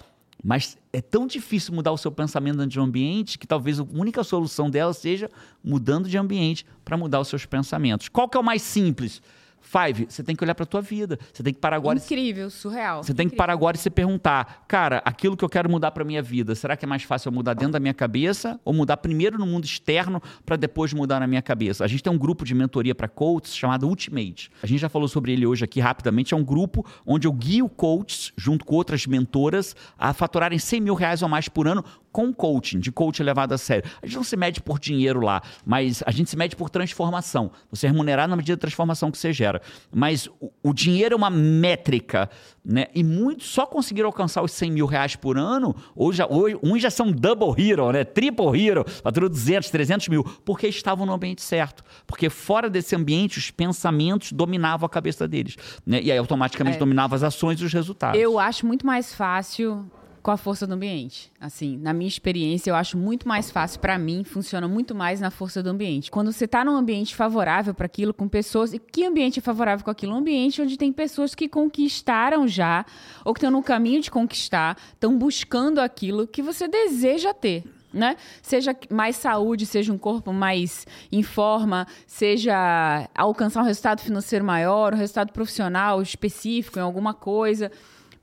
Mas 0.42 0.78
é 0.92 1.00
tão 1.00 1.26
difícil 1.26 1.74
mudar 1.74 1.92
o 1.92 1.98
seu 1.98 2.12
pensamento 2.12 2.64
de 2.66 2.78
um 2.78 2.84
ambiente 2.84 3.38
que 3.38 3.46
talvez 3.46 3.80
a 3.80 3.82
única 3.82 4.22
solução 4.22 4.70
dela 4.70 4.92
seja 4.92 5.30
mudando 5.62 6.08
de 6.08 6.16
ambiente 6.16 6.64
para 6.84 6.96
mudar 6.96 7.20
os 7.20 7.28
seus 7.28 7.44
pensamentos. 7.44 8.08
Qual 8.08 8.28
que 8.28 8.36
é 8.36 8.40
o 8.40 8.44
mais 8.44 8.62
simples? 8.62 9.20
Five, 9.68 10.06
você 10.08 10.22
tem 10.22 10.34
que 10.34 10.42
olhar 10.42 10.54
para 10.54 10.62
a 10.62 10.66
tua 10.66 10.80
vida. 10.80 11.18
Você 11.30 11.42
tem 11.42 11.52
que 11.52 11.60
parar 11.60 11.76
agora. 11.76 11.98
Incrível, 11.98 12.48
e... 12.48 12.50
surreal. 12.50 13.02
Você 13.02 13.12
tem 13.12 13.28
que 13.28 13.36
parar 13.36 13.52
agora 13.52 13.76
e 13.76 13.78
se 13.78 13.90
perguntar, 13.90 14.64
cara, 14.66 15.02
aquilo 15.04 15.36
que 15.36 15.44
eu 15.44 15.48
quero 15.48 15.68
mudar 15.68 15.90
para 15.90 16.04
minha 16.04 16.22
vida, 16.22 16.54
será 16.54 16.74
que 16.74 16.86
é 16.86 16.88
mais 16.88 17.02
fácil 17.02 17.28
eu 17.28 17.32
mudar 17.32 17.52
dentro 17.52 17.72
da 17.72 17.80
minha 17.80 17.92
cabeça 17.92 18.58
ou 18.64 18.72
mudar 18.72 18.96
primeiro 18.96 19.38
no 19.38 19.44
mundo 19.44 19.66
externo 19.66 20.22
para 20.46 20.56
depois 20.56 20.94
mudar 20.94 21.20
na 21.20 21.26
minha 21.26 21.42
cabeça? 21.42 21.84
A 21.84 21.86
gente 21.86 22.02
tem 22.02 22.10
um 22.10 22.16
grupo 22.16 22.46
de 22.46 22.54
mentoria 22.54 22.94
para 22.94 23.08
coaches 23.08 23.54
chamado 23.54 23.86
Ultimate. 23.86 24.50
A 24.62 24.66
gente 24.66 24.80
já 24.80 24.88
falou 24.88 25.06
sobre 25.06 25.32
ele 25.32 25.44
hoje 25.44 25.64
aqui 25.64 25.80
rapidamente. 25.80 26.32
É 26.32 26.36
um 26.36 26.44
grupo 26.44 26.86
onde 27.06 27.28
eu 27.28 27.32
guio 27.32 27.68
coaches 27.68 28.32
junto 28.38 28.64
com 28.64 28.74
outras 28.74 29.06
mentoras 29.06 29.76
a 29.98 30.14
faturarem 30.14 30.58
100 30.58 30.80
mil 30.80 30.94
reais 30.94 31.20
ou 31.20 31.28
mais 31.28 31.46
por 31.46 31.68
ano 31.68 31.84
com 32.18 32.32
coaching, 32.32 32.80
de 32.80 32.90
coaching 32.90 33.22
levado 33.22 33.52
a 33.52 33.58
sério. 33.58 33.88
A 34.02 34.06
gente 34.06 34.16
não 34.16 34.24
se 34.24 34.36
mede 34.36 34.60
por 34.60 34.80
dinheiro 34.80 35.20
lá, 35.20 35.40
mas 35.64 36.02
a 36.04 36.10
gente 36.10 36.28
se 36.28 36.36
mede 36.36 36.56
por 36.56 36.68
transformação. 36.68 37.52
Você 37.70 37.86
é 37.86 37.90
remunerado 37.90 38.28
na 38.28 38.34
medida 38.34 38.56
da 38.56 38.60
transformação 38.60 39.08
que 39.12 39.16
você 39.16 39.32
gera. 39.32 39.62
Mas 39.94 40.26
o, 40.40 40.50
o 40.60 40.74
dinheiro 40.74 41.14
é 41.14 41.16
uma 41.16 41.30
métrica, 41.30 42.28
né? 42.64 42.88
E 42.92 43.04
muitos 43.04 43.46
só 43.46 43.64
conseguiram 43.64 44.08
alcançar 44.08 44.42
os 44.42 44.50
100 44.50 44.72
mil 44.72 44.86
reais 44.86 45.14
por 45.14 45.38
ano, 45.38 45.76
ou 45.94 46.12
já, 46.12 46.26
ou, 46.26 46.46
uns 46.60 46.82
já 46.82 46.90
são 46.90 47.12
double 47.12 47.54
hero, 47.56 47.92
né? 47.92 48.02
Triple 48.02 48.66
hero, 48.66 48.84
faturou 49.00 49.28
200, 49.28 49.70
300 49.70 50.08
mil, 50.08 50.24
porque 50.44 50.66
estavam 50.66 51.06
no 51.06 51.12
ambiente 51.12 51.40
certo. 51.40 51.84
Porque 52.04 52.28
fora 52.28 52.68
desse 52.68 52.96
ambiente, 52.96 53.38
os 53.38 53.52
pensamentos 53.52 54.32
dominavam 54.32 54.84
a 54.84 54.88
cabeça 54.88 55.28
deles. 55.28 55.56
Né? 55.86 56.02
E 56.02 56.10
aí 56.10 56.18
automaticamente 56.18 56.78
é. 56.78 56.80
dominavam 56.80 57.14
as 57.14 57.22
ações 57.22 57.60
e 57.60 57.64
os 57.64 57.72
resultados. 57.72 58.20
Eu 58.20 58.40
acho 58.40 58.66
muito 58.66 58.84
mais 58.84 59.14
fácil 59.14 59.88
com 60.28 60.32
a 60.32 60.36
força 60.36 60.66
do 60.66 60.74
ambiente. 60.74 61.32
Assim, 61.40 61.78
na 61.78 61.94
minha 61.94 62.06
experiência, 62.06 62.70
eu 62.70 62.74
acho 62.74 62.98
muito 62.98 63.26
mais 63.26 63.50
fácil 63.50 63.80
para 63.80 63.98
mim, 63.98 64.24
funciona 64.24 64.68
muito 64.68 64.94
mais 64.94 65.22
na 65.22 65.30
força 65.30 65.62
do 65.62 65.70
ambiente. 65.70 66.10
Quando 66.10 66.30
você 66.30 66.44
está 66.44 66.62
num 66.62 66.76
ambiente 66.76 67.16
favorável 67.16 67.72
para 67.72 67.86
aquilo, 67.86 68.12
com 68.12 68.28
pessoas. 68.28 68.74
E 68.74 68.78
que 68.78 69.06
ambiente 69.06 69.38
é 69.38 69.42
favorável 69.42 69.82
com 69.82 69.90
aquilo? 69.90 70.12
Um 70.12 70.18
ambiente 70.18 70.60
onde 70.60 70.76
tem 70.76 70.92
pessoas 70.92 71.34
que 71.34 71.48
conquistaram 71.48 72.46
já, 72.46 72.84
ou 73.24 73.32
que 73.32 73.38
estão 73.38 73.50
no 73.50 73.62
caminho 73.62 74.02
de 74.02 74.10
conquistar, 74.10 74.76
estão 74.92 75.16
buscando 75.16 75.78
aquilo 75.78 76.26
que 76.26 76.42
você 76.42 76.68
deseja 76.68 77.32
ter. 77.32 77.64
Né? 77.90 78.14
Seja 78.42 78.76
mais 78.90 79.16
saúde, 79.16 79.64
seja 79.64 79.90
um 79.94 79.96
corpo 79.96 80.30
mais 80.30 80.86
em 81.10 81.22
forma, 81.22 81.86
seja 82.06 83.08
alcançar 83.14 83.62
um 83.62 83.64
resultado 83.64 84.02
financeiro 84.02 84.44
maior, 84.44 84.92
um 84.92 84.98
resultado 84.98 85.32
profissional 85.32 86.02
específico 86.02 86.78
em 86.78 86.82
alguma 86.82 87.14
coisa, 87.14 87.72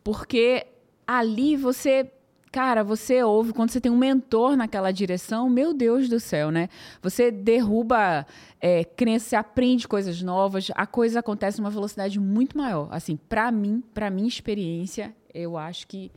porque 0.03 0.68
ali 1.08 1.56
você 1.56 2.12
cara, 2.56 2.86
você 2.86 3.22
ouve, 3.22 3.51
quando 3.51 3.70
você 3.70 3.82
tem 3.82 3.91
um 3.91 3.97
mentor 3.97 4.56
naquela 4.56 4.89
direção, 4.89 5.49
meu 5.49 5.74
Deus 5.74 6.08
do 6.08 6.22
céu, 6.22 6.51
né? 6.51 6.70
Você 7.01 7.30
derruba 7.30 8.26
é, 8.62 8.86
crença, 8.86 9.28
você 9.28 9.36
aprende 9.36 9.86
coisas 9.86 10.22
novas, 10.22 10.72
a 10.74 10.88
coisa 10.88 11.20
acontece 11.20 11.60
numa 11.60 11.70
velocidade 11.70 12.18
muito 12.18 12.58
maior. 12.58 12.88
Assim, 12.91 13.18
para 13.18 13.51
mim, 13.51 13.84
para 13.93 14.10
minha 14.10 14.30
experiência, 14.30 15.14
eu 15.34 15.58
acho 15.58 15.86
que 15.86 16.10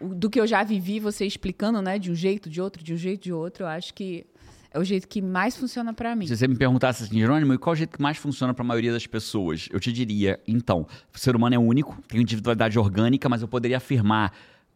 do 0.00 0.28
que 0.28 0.40
eu 0.40 0.48
já 0.48 0.64
vivi, 0.64 0.98
você 0.98 1.24
explicando, 1.24 1.80
né, 1.80 1.96
de 1.96 2.10
um 2.10 2.14
jeito, 2.16 2.50
de 2.50 2.60
outro, 2.60 2.82
de 2.82 2.92
um 2.92 2.96
jeito, 2.96 3.22
de 3.22 3.32
outro, 3.32 3.62
eu 3.62 3.68
acho 3.68 3.94
que 3.94 4.26
é 4.72 4.78
o 4.78 4.84
jeito 4.84 5.06
que 5.06 5.20
mais 5.20 5.56
funciona 5.56 5.92
para 5.92 6.16
mim. 6.16 6.26
Se 6.26 6.36
você 6.36 6.48
me 6.48 6.56
perguntasse 6.56 7.04
assim, 7.04 7.18
Jerônimo, 7.18 7.52
e 7.52 7.58
qual 7.58 7.74
é 7.74 7.76
o 7.76 7.78
jeito 7.78 7.96
que 7.96 8.02
mais 8.02 8.16
funciona 8.16 8.54
para 8.54 8.64
a 8.64 8.66
maioria 8.66 8.92
das 8.92 9.06
pessoas? 9.06 9.68
Eu 9.70 9.78
te 9.78 9.92
diria, 9.92 10.40
então, 10.48 10.86
o 11.14 11.18
ser 11.18 11.36
humano 11.36 11.54
é 11.54 11.58
único, 11.58 12.02
tem 12.08 12.20
individualidade 12.20 12.78
orgânica, 12.78 13.28
mas 13.28 13.42
eu 13.42 13.48
poderia 13.48 13.76
afirmar 13.76 14.32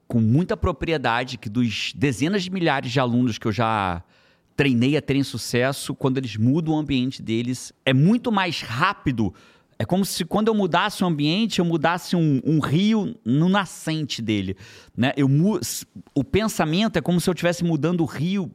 com 0.07 0.20
muita 0.20 0.57
propriedade 0.57 1.38
que 1.38 1.49
dos 1.49 1.92
dezenas 1.94 2.44
de 2.44 2.51
milhares 2.51 2.92
de 2.92 3.01
alunos 3.01 3.38
que 3.38 3.47
eu 3.47 3.53
já 3.53 4.03
treinei 4.55 4.97
a 4.97 5.03
terem 5.03 5.22
sucesso, 5.22 5.94
quando 5.94 6.18
eles 6.18 6.36
mudam 6.36 6.74
o 6.74 6.78
ambiente 6.78 7.22
deles, 7.22 7.72
é 7.84 7.92
muito 7.92 8.30
mais 8.30 8.61
rápido. 8.61 9.34
É 9.78 9.84
como 9.84 10.05
se 10.05 10.24
quando 10.24 10.49
eu 10.49 10.55
mudasse 10.55 11.05
o 11.05 11.07
ambiente, 11.07 11.59
eu 11.59 11.64
mudasse 11.64 12.16
um, 12.16 12.40
um 12.44 12.61
rio 12.61 13.14
no 13.24 13.49
nascente 13.49 14.22
dele. 14.22 14.57
Né? 14.97 15.12
Eu, 15.16 15.28
o 16.14 16.24
pensamento 16.24 16.97
é 16.97 17.03
como 17.03 17.20
se 17.20 17.28
eu 17.28 17.32
estivesse 17.32 17.62
mudando 17.62 18.01
o 18.01 18.07
rio 18.07 18.51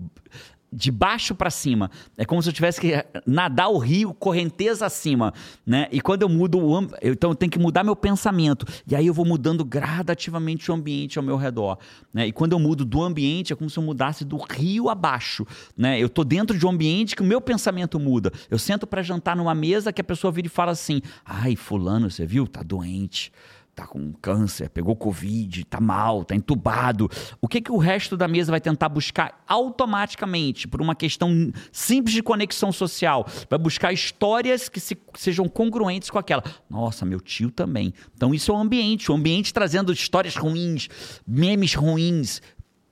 de 0.72 0.90
baixo 0.90 1.36
para 1.36 1.50
cima. 1.50 1.92
É 2.18 2.24
como 2.24 2.42
se 2.42 2.50
eu 2.50 2.54
tivesse 2.54 2.80
que 2.80 2.94
nadar 3.26 3.68
o 3.68 3.78
rio 3.78 4.14
correnteza 4.14 4.86
acima, 4.86 5.34
né? 5.66 5.88
E 5.92 6.00
quando 6.00 6.22
eu 6.22 6.30
mudo 6.30 6.60
o 6.60 6.76
ambiente, 6.76 7.00
então 7.04 7.32
eu 7.32 7.36
tenho 7.36 7.52
que 7.52 7.60
mudar 7.60 7.84
meu 7.84 7.96
pensamento. 7.96 8.66
E 8.88 8.96
aí 8.96 9.06
eu 9.06 9.14
vou 9.14 9.26
mudando 9.26 9.66
gradativamente 9.66 10.72
o 10.72 10.74
ambiente 10.74 11.18
ao 11.18 11.24
meu 11.24 11.36
redor, 11.36 11.78
né? 12.14 12.28
E 12.28 12.32
quando 12.32 12.54
eu 12.54 12.60
mudo 12.60 12.86
do 12.86 13.02
ambiente 13.04 13.52
é 13.52 13.56
como 13.56 13.70
se 13.70 13.78
eu 13.78 13.84
mudasse 13.84 14.24
do 14.24 14.38
rio 14.38 14.90
abaixo, 14.90 15.46
né? 15.76 16.00
Eu 16.00 16.08
tô 16.08 16.24
dentro 16.24 16.58
de 16.58 16.66
um 16.66 16.70
ambiente 16.70 17.16
que 17.16 17.22
o 17.22 17.26
meu 17.26 17.42
pensamento 17.42 18.00
muda. 18.00 18.32
Eu 18.50 18.58
sento 18.58 18.88
para 18.88 19.02
jantar 19.02 19.36
numa 19.36 19.54
mesa 19.54 19.92
que 19.92 20.00
a 20.00 20.04
pessoa 20.04 20.32
vira 20.32 20.48
e 20.48 20.50
fala 20.50 20.72
assim: 20.72 21.02
"Ai, 21.26 21.56
fulano, 21.56 22.10
você 22.10 22.26
viu? 22.26 22.48
Tá 22.48 22.64
doente." 22.64 23.32
Tá 23.76 23.88
com 23.88 24.12
câncer, 24.14 24.70
pegou 24.70 24.96
Covid, 24.96 25.66
tá 25.66 25.80
mal, 25.80 26.24
tá 26.24 26.36
entubado. 26.36 27.10
O 27.42 27.48
que, 27.48 27.62
que 27.62 27.72
o 27.72 27.78
resto 27.78 28.18
da 28.18 28.28
mesa 28.28 28.52
vai 28.52 28.62
tentar 28.62 28.90
buscar 28.90 29.44
automaticamente, 29.48 30.68
por 30.68 30.82
uma 30.82 30.96
questão 30.96 31.52
simples 31.72 32.14
de 32.14 32.22
conexão 32.22 32.72
social? 32.72 33.26
Vai 33.50 33.58
buscar 33.58 33.94
histórias 33.94 34.68
que 34.70 34.80
se, 34.80 34.98
sejam 35.16 35.48
congruentes 35.48 36.10
com 36.10 36.20
aquela. 36.20 36.44
Nossa, 36.70 37.06
meu 37.06 37.20
tio 37.20 37.50
também. 37.50 37.94
Então, 38.16 38.34
isso 38.34 38.52
é 38.52 38.56
o 38.56 38.58
ambiente. 38.58 39.12
O 39.12 39.16
ambiente 39.16 39.54
trazendo 39.54 39.92
histórias 39.92 40.36
ruins, 40.36 40.90
memes 41.26 41.74
ruins, 41.74 42.42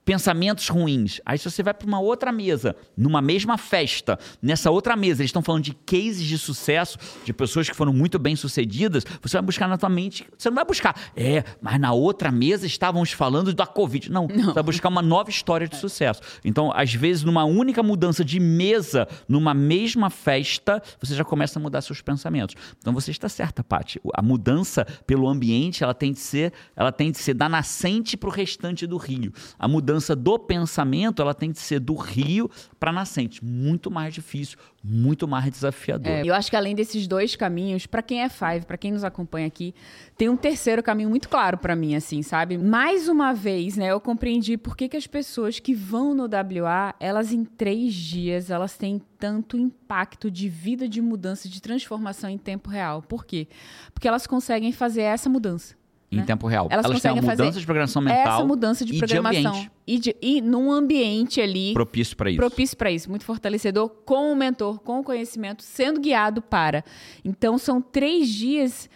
pensamentos 0.09 0.67
ruins. 0.69 1.21
Aí 1.23 1.37
se 1.37 1.47
você 1.47 1.61
vai 1.61 1.71
para 1.71 1.85
uma 1.85 1.99
outra 1.99 2.31
mesa, 2.31 2.75
numa 2.97 3.21
mesma 3.21 3.59
festa, 3.59 4.17
nessa 4.41 4.71
outra 4.71 4.95
mesa, 4.95 5.21
eles 5.21 5.29
estão 5.29 5.43
falando 5.43 5.63
de 5.63 5.71
cases 5.71 6.23
de 6.23 6.35
sucesso, 6.35 6.97
de 7.23 7.31
pessoas 7.31 7.69
que 7.69 7.75
foram 7.75 7.93
muito 7.93 8.17
bem 8.17 8.35
sucedidas, 8.35 9.05
você 9.21 9.37
vai 9.37 9.43
buscar 9.43 9.67
na 9.67 9.77
tua 9.77 9.87
mente, 9.87 10.25
você 10.35 10.49
não 10.49 10.55
vai 10.55 10.65
buscar, 10.65 10.99
é, 11.15 11.43
mas 11.61 11.79
na 11.79 11.93
outra 11.93 12.31
mesa 12.31 12.65
estávamos 12.65 13.11
falando 13.11 13.53
da 13.53 13.67
Covid. 13.67 14.11
Não, 14.11 14.27
não. 14.27 14.45
você 14.45 14.53
vai 14.53 14.63
buscar 14.63 14.89
uma 14.89 15.03
nova 15.03 15.29
história 15.29 15.67
de 15.67 15.75
sucesso. 15.75 16.21
Então, 16.43 16.71
às 16.73 16.91
vezes, 16.91 17.23
numa 17.23 17.45
única 17.45 17.83
mudança 17.83 18.25
de 18.25 18.39
mesa, 18.39 19.07
numa 19.27 19.53
mesma 19.53 20.09
festa, 20.09 20.81
você 20.99 21.13
já 21.13 21.23
começa 21.23 21.59
a 21.59 21.61
mudar 21.61 21.81
seus 21.81 22.01
pensamentos. 22.01 22.55
Então, 22.79 22.91
você 22.93 23.11
está 23.11 23.29
certa, 23.29 23.63
Paty. 23.63 24.01
A 24.15 24.23
mudança 24.23 24.87
pelo 25.05 25.27
ambiente, 25.27 25.83
ela 25.83 25.93
tem 25.93 26.11
de 26.11 26.19
ser, 26.19 26.51
ela 26.75 26.91
tem 26.91 27.11
de 27.11 27.19
ser 27.19 27.35
da 27.35 27.47
nascente 27.47 28.17
para 28.17 28.29
o 28.29 28.31
restante 28.31 28.87
do 28.87 28.97
rio. 28.97 29.31
A 29.59 29.67
mudança 29.67 29.98
mudança 29.99 30.15
do 30.15 30.39
pensamento, 30.39 31.21
ela 31.21 31.33
tem 31.33 31.51
que 31.51 31.59
ser 31.59 31.79
do 31.79 31.93
rio 31.93 32.49
para 32.79 32.91
nascente. 32.91 33.43
Muito 33.43 33.91
mais 33.91 34.13
difícil, 34.13 34.57
muito 34.81 35.27
mais 35.27 35.51
desafiador. 35.51 36.11
É, 36.11 36.23
eu 36.25 36.33
acho 36.33 36.49
que 36.49 36.55
além 36.55 36.73
desses 36.73 37.05
dois 37.05 37.35
caminhos, 37.35 37.85
para 37.85 38.01
quem 38.01 38.21
é 38.21 38.29
Five, 38.29 38.65
para 38.65 38.77
quem 38.77 38.91
nos 38.91 39.03
acompanha 39.03 39.47
aqui, 39.47 39.75
tem 40.17 40.29
um 40.29 40.37
terceiro 40.37 40.81
caminho 40.81 41.09
muito 41.09 41.27
claro 41.27 41.57
para 41.57 41.75
mim, 41.75 41.95
assim, 41.95 42.21
sabe? 42.21 42.57
Mais 42.57 43.09
uma 43.09 43.33
vez, 43.33 43.75
né, 43.75 43.91
eu 43.91 43.99
compreendi 43.99 44.57
por 44.57 44.77
que, 44.77 44.87
que 44.87 44.97
as 44.97 45.05
pessoas 45.05 45.59
que 45.59 45.73
vão 45.73 46.13
no 46.13 46.23
WA, 46.23 46.95
elas 46.99 47.33
em 47.33 47.43
três 47.43 47.93
dias, 47.93 48.49
elas 48.49 48.77
têm 48.77 49.01
tanto 49.17 49.57
impacto 49.57 50.31
de 50.31 50.47
vida, 50.47 50.87
de 50.87 51.01
mudança, 51.01 51.49
de 51.49 51.61
transformação 51.61 52.29
em 52.29 52.37
tempo 52.37 52.69
real. 52.69 53.01
Por 53.01 53.25
quê? 53.25 53.47
Porque 53.93 54.07
elas 54.07 54.25
conseguem 54.25 54.71
fazer 54.71 55.01
essa 55.01 55.29
mudança 55.29 55.78
em 56.11 56.17
né? 56.17 56.23
tempo 56.23 56.47
real. 56.47 56.67
Elas, 56.71 56.85
Elas 56.85 57.01
têm 57.01 57.11
uma 57.11 57.21
mudança 57.21 57.59
de 57.59 57.65
programação 57.65 58.01
mental. 58.01 58.37
Essa 58.37 58.45
mudança 58.45 58.85
de 58.85 58.97
programação. 58.97 59.51
De 59.53 59.71
e, 59.85 59.99
de, 59.99 60.15
e 60.21 60.41
num 60.41 60.71
ambiente 60.71 61.39
ali. 61.39 61.73
Propício 61.73 62.15
para 62.17 62.29
isso. 62.29 62.37
Propício 62.37 62.77
para 62.77 62.91
isso. 62.91 63.09
Muito 63.09 63.25
fortalecedor, 63.25 63.89
com 64.05 64.31
o 64.31 64.35
mentor, 64.35 64.79
com 64.79 64.99
o 64.99 65.03
conhecimento, 65.03 65.63
sendo 65.63 65.99
guiado 65.99 66.41
para. 66.41 66.83
Então, 67.23 67.57
são 67.57 67.81
três 67.81 68.29
dias 68.29 68.89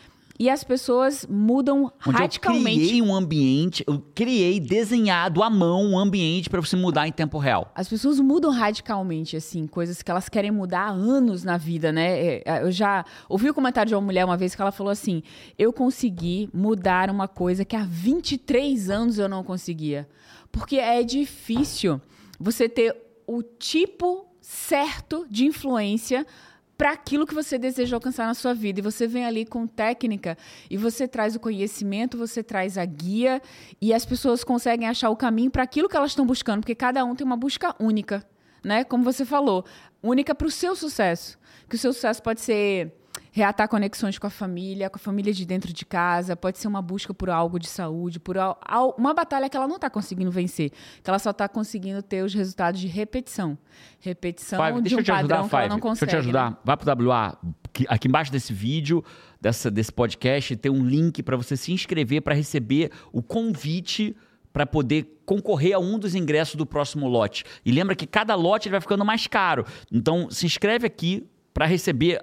e 0.43 0.49
as 0.49 0.61
pessoas 0.61 1.25
mudam 1.25 1.89
Onde 2.05 2.17
radicalmente. 2.17 2.81
Eu 2.81 2.87
criei 2.87 3.01
um 3.01 3.15
ambiente, 3.15 3.83
eu 3.87 4.03
criei 4.13 4.59
desenhado 4.59 5.41
à 5.41 5.49
mão 5.49 5.85
um 5.85 5.97
ambiente 5.97 6.49
para 6.49 6.59
você 6.59 6.75
mudar 6.75 7.07
em 7.07 7.13
tempo 7.13 7.37
real. 7.37 7.71
As 7.73 7.87
pessoas 7.87 8.19
mudam 8.19 8.51
radicalmente, 8.51 9.37
assim, 9.37 9.65
coisas 9.65 10.01
que 10.01 10.11
elas 10.11 10.27
querem 10.27 10.51
mudar 10.51 10.87
há 10.87 10.91
anos 10.91 11.45
na 11.45 11.55
vida, 11.55 11.93
né? 11.93 12.19
É, 12.19 12.43
é, 12.45 12.61
eu 12.61 12.73
já 12.73 13.05
ouvi 13.29 13.47
o 13.47 13.51
um 13.51 13.53
comentário 13.53 13.87
de 13.87 13.95
uma 13.95 14.01
mulher 14.01 14.25
uma 14.25 14.35
vez 14.35 14.53
que 14.53 14.61
ela 14.61 14.73
falou 14.73 14.91
assim: 14.91 15.23
Eu 15.57 15.71
consegui 15.71 16.49
mudar 16.53 17.09
uma 17.09 17.29
coisa 17.29 17.63
que 17.63 17.77
há 17.77 17.85
23 17.85 18.89
anos 18.89 19.17
eu 19.17 19.29
não 19.29 19.45
conseguia. 19.45 20.09
Porque 20.51 20.75
é 20.75 21.03
difícil 21.03 22.01
você 22.37 22.67
ter 22.67 22.93
o 23.25 23.41
tipo 23.41 24.25
certo 24.41 25.25
de 25.29 25.45
influência 25.45 26.27
para 26.77 26.91
aquilo 26.91 27.25
que 27.25 27.33
você 27.33 27.57
deseja 27.57 27.95
alcançar 27.95 28.25
na 28.25 28.33
sua 28.33 28.53
vida. 28.53 28.79
E 28.79 28.83
você 28.83 29.07
vem 29.07 29.25
ali 29.25 29.45
com 29.45 29.67
técnica 29.67 30.37
e 30.69 30.77
você 30.77 31.07
traz 31.07 31.35
o 31.35 31.39
conhecimento, 31.39 32.17
você 32.17 32.43
traz 32.43 32.77
a 32.77 32.85
guia 32.85 33.41
e 33.81 33.93
as 33.93 34.05
pessoas 34.05 34.43
conseguem 34.43 34.87
achar 34.87 35.09
o 35.09 35.15
caminho 35.15 35.51
para 35.51 35.63
aquilo 35.63 35.87
que 35.87 35.95
elas 35.95 36.11
estão 36.11 36.25
buscando, 36.25 36.61
porque 36.61 36.75
cada 36.75 37.03
um 37.05 37.15
tem 37.15 37.25
uma 37.25 37.37
busca 37.37 37.75
única, 37.79 38.25
né? 38.63 38.83
Como 38.83 39.03
você 39.03 39.25
falou, 39.25 39.65
única 40.01 40.33
para 40.33 40.47
o 40.47 40.51
seu 40.51 40.75
sucesso. 40.75 41.37
Que 41.69 41.75
o 41.75 41.79
seu 41.79 41.93
sucesso 41.93 42.21
pode 42.21 42.41
ser 42.41 42.91
reatar 43.33 43.67
conexões 43.67 44.19
com 44.19 44.27
a 44.27 44.29
família, 44.29 44.91
com 44.91 44.97
a 44.97 44.99
família 44.99 45.33
de 45.33 45.43
dentro 45.43 45.73
de 45.73 45.83
casa, 45.83 46.35
pode 46.35 46.59
ser 46.59 46.67
uma 46.67 46.83
busca 46.83 47.15
por 47.15 47.31
algo 47.31 47.57
de 47.57 47.67
saúde, 47.67 48.19
por 48.19 48.37
uma 48.95 49.11
batalha 49.11 49.49
que 49.49 49.57
ela 49.57 49.67
não 49.67 49.77
está 49.77 49.89
conseguindo 49.89 50.29
vencer, 50.29 50.71
que 51.03 51.09
ela 51.09 51.17
só 51.17 51.31
está 51.31 51.49
conseguindo 51.49 52.03
ter 52.03 52.23
os 52.23 52.31
resultados 52.31 52.79
de 52.79 52.85
repetição. 52.85 53.57
Repetição 53.99 54.63
Five, 54.63 54.81
de 54.83 54.95
um 54.95 55.03
padrão 55.03 55.39
ajudar, 55.39 55.49
que 55.49 55.55
ela 55.55 55.67
não 55.67 55.79
consegue. 55.79 56.11
Deixa 56.11 56.17
eu 56.17 56.21
te 56.21 56.23
ajudar. 56.25 56.51
Né? 56.51 56.57
Vai 56.63 56.77
pro 56.77 57.09
WA, 57.09 57.35
aqui 57.87 58.07
embaixo 58.07 58.31
desse 58.31 58.53
vídeo, 58.53 59.03
dessa, 59.41 59.71
desse 59.71 59.91
podcast, 59.91 60.55
tem 60.55 60.71
um 60.71 60.85
link 60.85 61.23
para 61.23 61.35
você 61.35 61.57
se 61.57 61.73
inscrever 61.73 62.21
para 62.21 62.35
receber 62.35 62.91
o 63.11 63.23
convite 63.23 64.15
para 64.53 64.67
poder 64.67 65.21
concorrer 65.25 65.75
a 65.75 65.79
um 65.79 65.97
dos 65.97 66.13
ingressos 66.13 66.53
do 66.53 66.67
próximo 66.67 67.07
lote. 67.07 67.43
E 67.65 67.71
lembra 67.71 67.95
que 67.95 68.05
cada 68.05 68.35
lote 68.35 68.69
vai 68.69 68.79
ficando 68.79 69.03
mais 69.03 69.25
caro. 69.25 69.65
Então, 69.91 70.29
se 70.29 70.45
inscreve 70.45 70.85
aqui 70.85 71.27
para 71.51 71.65
receber 71.65 72.19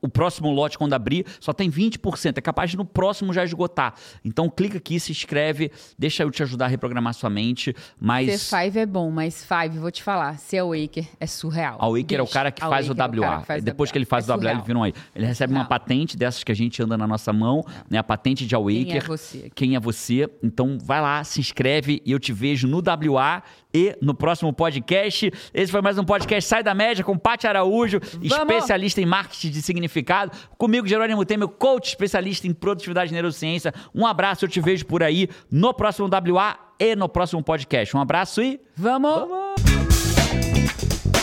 o 0.00 0.08
próximo 0.08 0.50
lote, 0.50 0.78
quando 0.78 0.94
abrir, 0.94 1.26
só 1.40 1.52
tem 1.52 1.70
20%. 1.70 2.38
É 2.38 2.40
capaz 2.40 2.70
de 2.70 2.76
no 2.76 2.84
próximo 2.84 3.32
já 3.32 3.44
esgotar. 3.44 3.94
Então 4.24 4.48
clica 4.48 4.78
aqui, 4.78 4.98
se 4.98 5.12
inscreve, 5.12 5.70
deixa 5.98 6.22
eu 6.22 6.30
te 6.30 6.42
ajudar 6.42 6.66
a 6.66 6.68
reprogramar 6.68 7.14
sua 7.14 7.30
mente. 7.30 7.74
Mas. 8.00 8.42
Ser 8.42 8.58
Five 8.58 8.78
é 8.78 8.86
bom, 8.86 9.10
mas 9.10 9.44
Five, 9.44 9.78
vou 9.78 9.90
te 9.90 10.02
falar, 10.02 10.38
ser 10.38 10.58
Awaker 10.58 11.06
é 11.18 11.26
surreal. 11.26 11.78
A 11.80 11.88
Waker 11.88 12.18
é 12.18 12.22
o 12.22 12.26
cara 12.26 12.50
que 12.50 12.60
faz 12.60 12.88
o 12.88 12.92
WA. 12.92 13.44
É 13.48 13.60
Depois 13.60 13.90
que 13.90 13.98
ele 13.98 14.04
faz 14.04 14.28
é 14.28 14.34
o 14.34 14.36
WA, 14.36 14.50
ele 14.50 14.62
vira 14.62 14.78
um 14.78 14.82
aí. 14.82 14.94
Ele 15.14 15.26
recebe 15.26 15.52
uma 15.52 15.64
patente 15.64 16.16
dessas 16.16 16.44
que 16.44 16.52
a 16.52 16.54
gente 16.54 16.82
anda 16.82 16.96
na 16.96 17.06
nossa 17.06 17.32
mão, 17.32 17.64
né? 17.90 17.98
A 17.98 18.04
patente 18.04 18.46
de 18.46 18.54
Awaker. 18.54 18.84
Quem 18.84 18.96
é 18.96 19.00
você? 19.00 19.50
Quem 19.54 19.76
é 19.76 19.80
você? 19.80 20.30
Então 20.42 20.78
vai 20.82 21.00
lá, 21.00 21.22
se 21.24 21.40
inscreve 21.40 22.02
e 22.04 22.12
eu 22.12 22.18
te 22.18 22.32
vejo 22.32 22.66
no 22.66 22.78
WA 22.78 23.42
e 23.72 23.96
no 24.00 24.14
próximo 24.14 24.52
podcast. 24.52 25.32
Esse 25.52 25.70
foi 25.70 25.80
mais 25.80 25.98
um 25.98 26.04
podcast 26.04 26.48
Sai 26.48 26.62
da 26.62 26.74
Média 26.74 27.04
com 27.04 27.16
Paty 27.18 27.46
Araújo, 27.46 28.00
Vamos. 28.00 28.26
especialista 28.26 29.00
em 29.00 29.06
marketing 29.06 29.50
de 29.50 29.62
significado. 29.62 30.32
Comigo, 30.56 30.86
Jerônimo 30.86 31.24
Temer, 31.24 31.48
coach 31.48 31.88
especialista 31.88 32.46
em 32.46 32.52
produtividade 32.52 33.10
e 33.10 33.14
neurociência. 33.14 33.72
Um 33.94 34.06
abraço, 34.06 34.44
eu 34.44 34.48
te 34.48 34.60
vejo 34.60 34.86
por 34.86 35.02
aí 35.02 35.28
no 35.50 35.74
próximo 35.74 36.08
WA 36.08 36.56
e 36.78 36.94
no 36.94 37.08
próximo 37.08 37.42
podcast. 37.42 37.96
Um 37.96 38.00
abraço 38.00 38.42
e. 38.42 38.60
Vamos! 38.76 39.28
Vamos. 39.28 41.17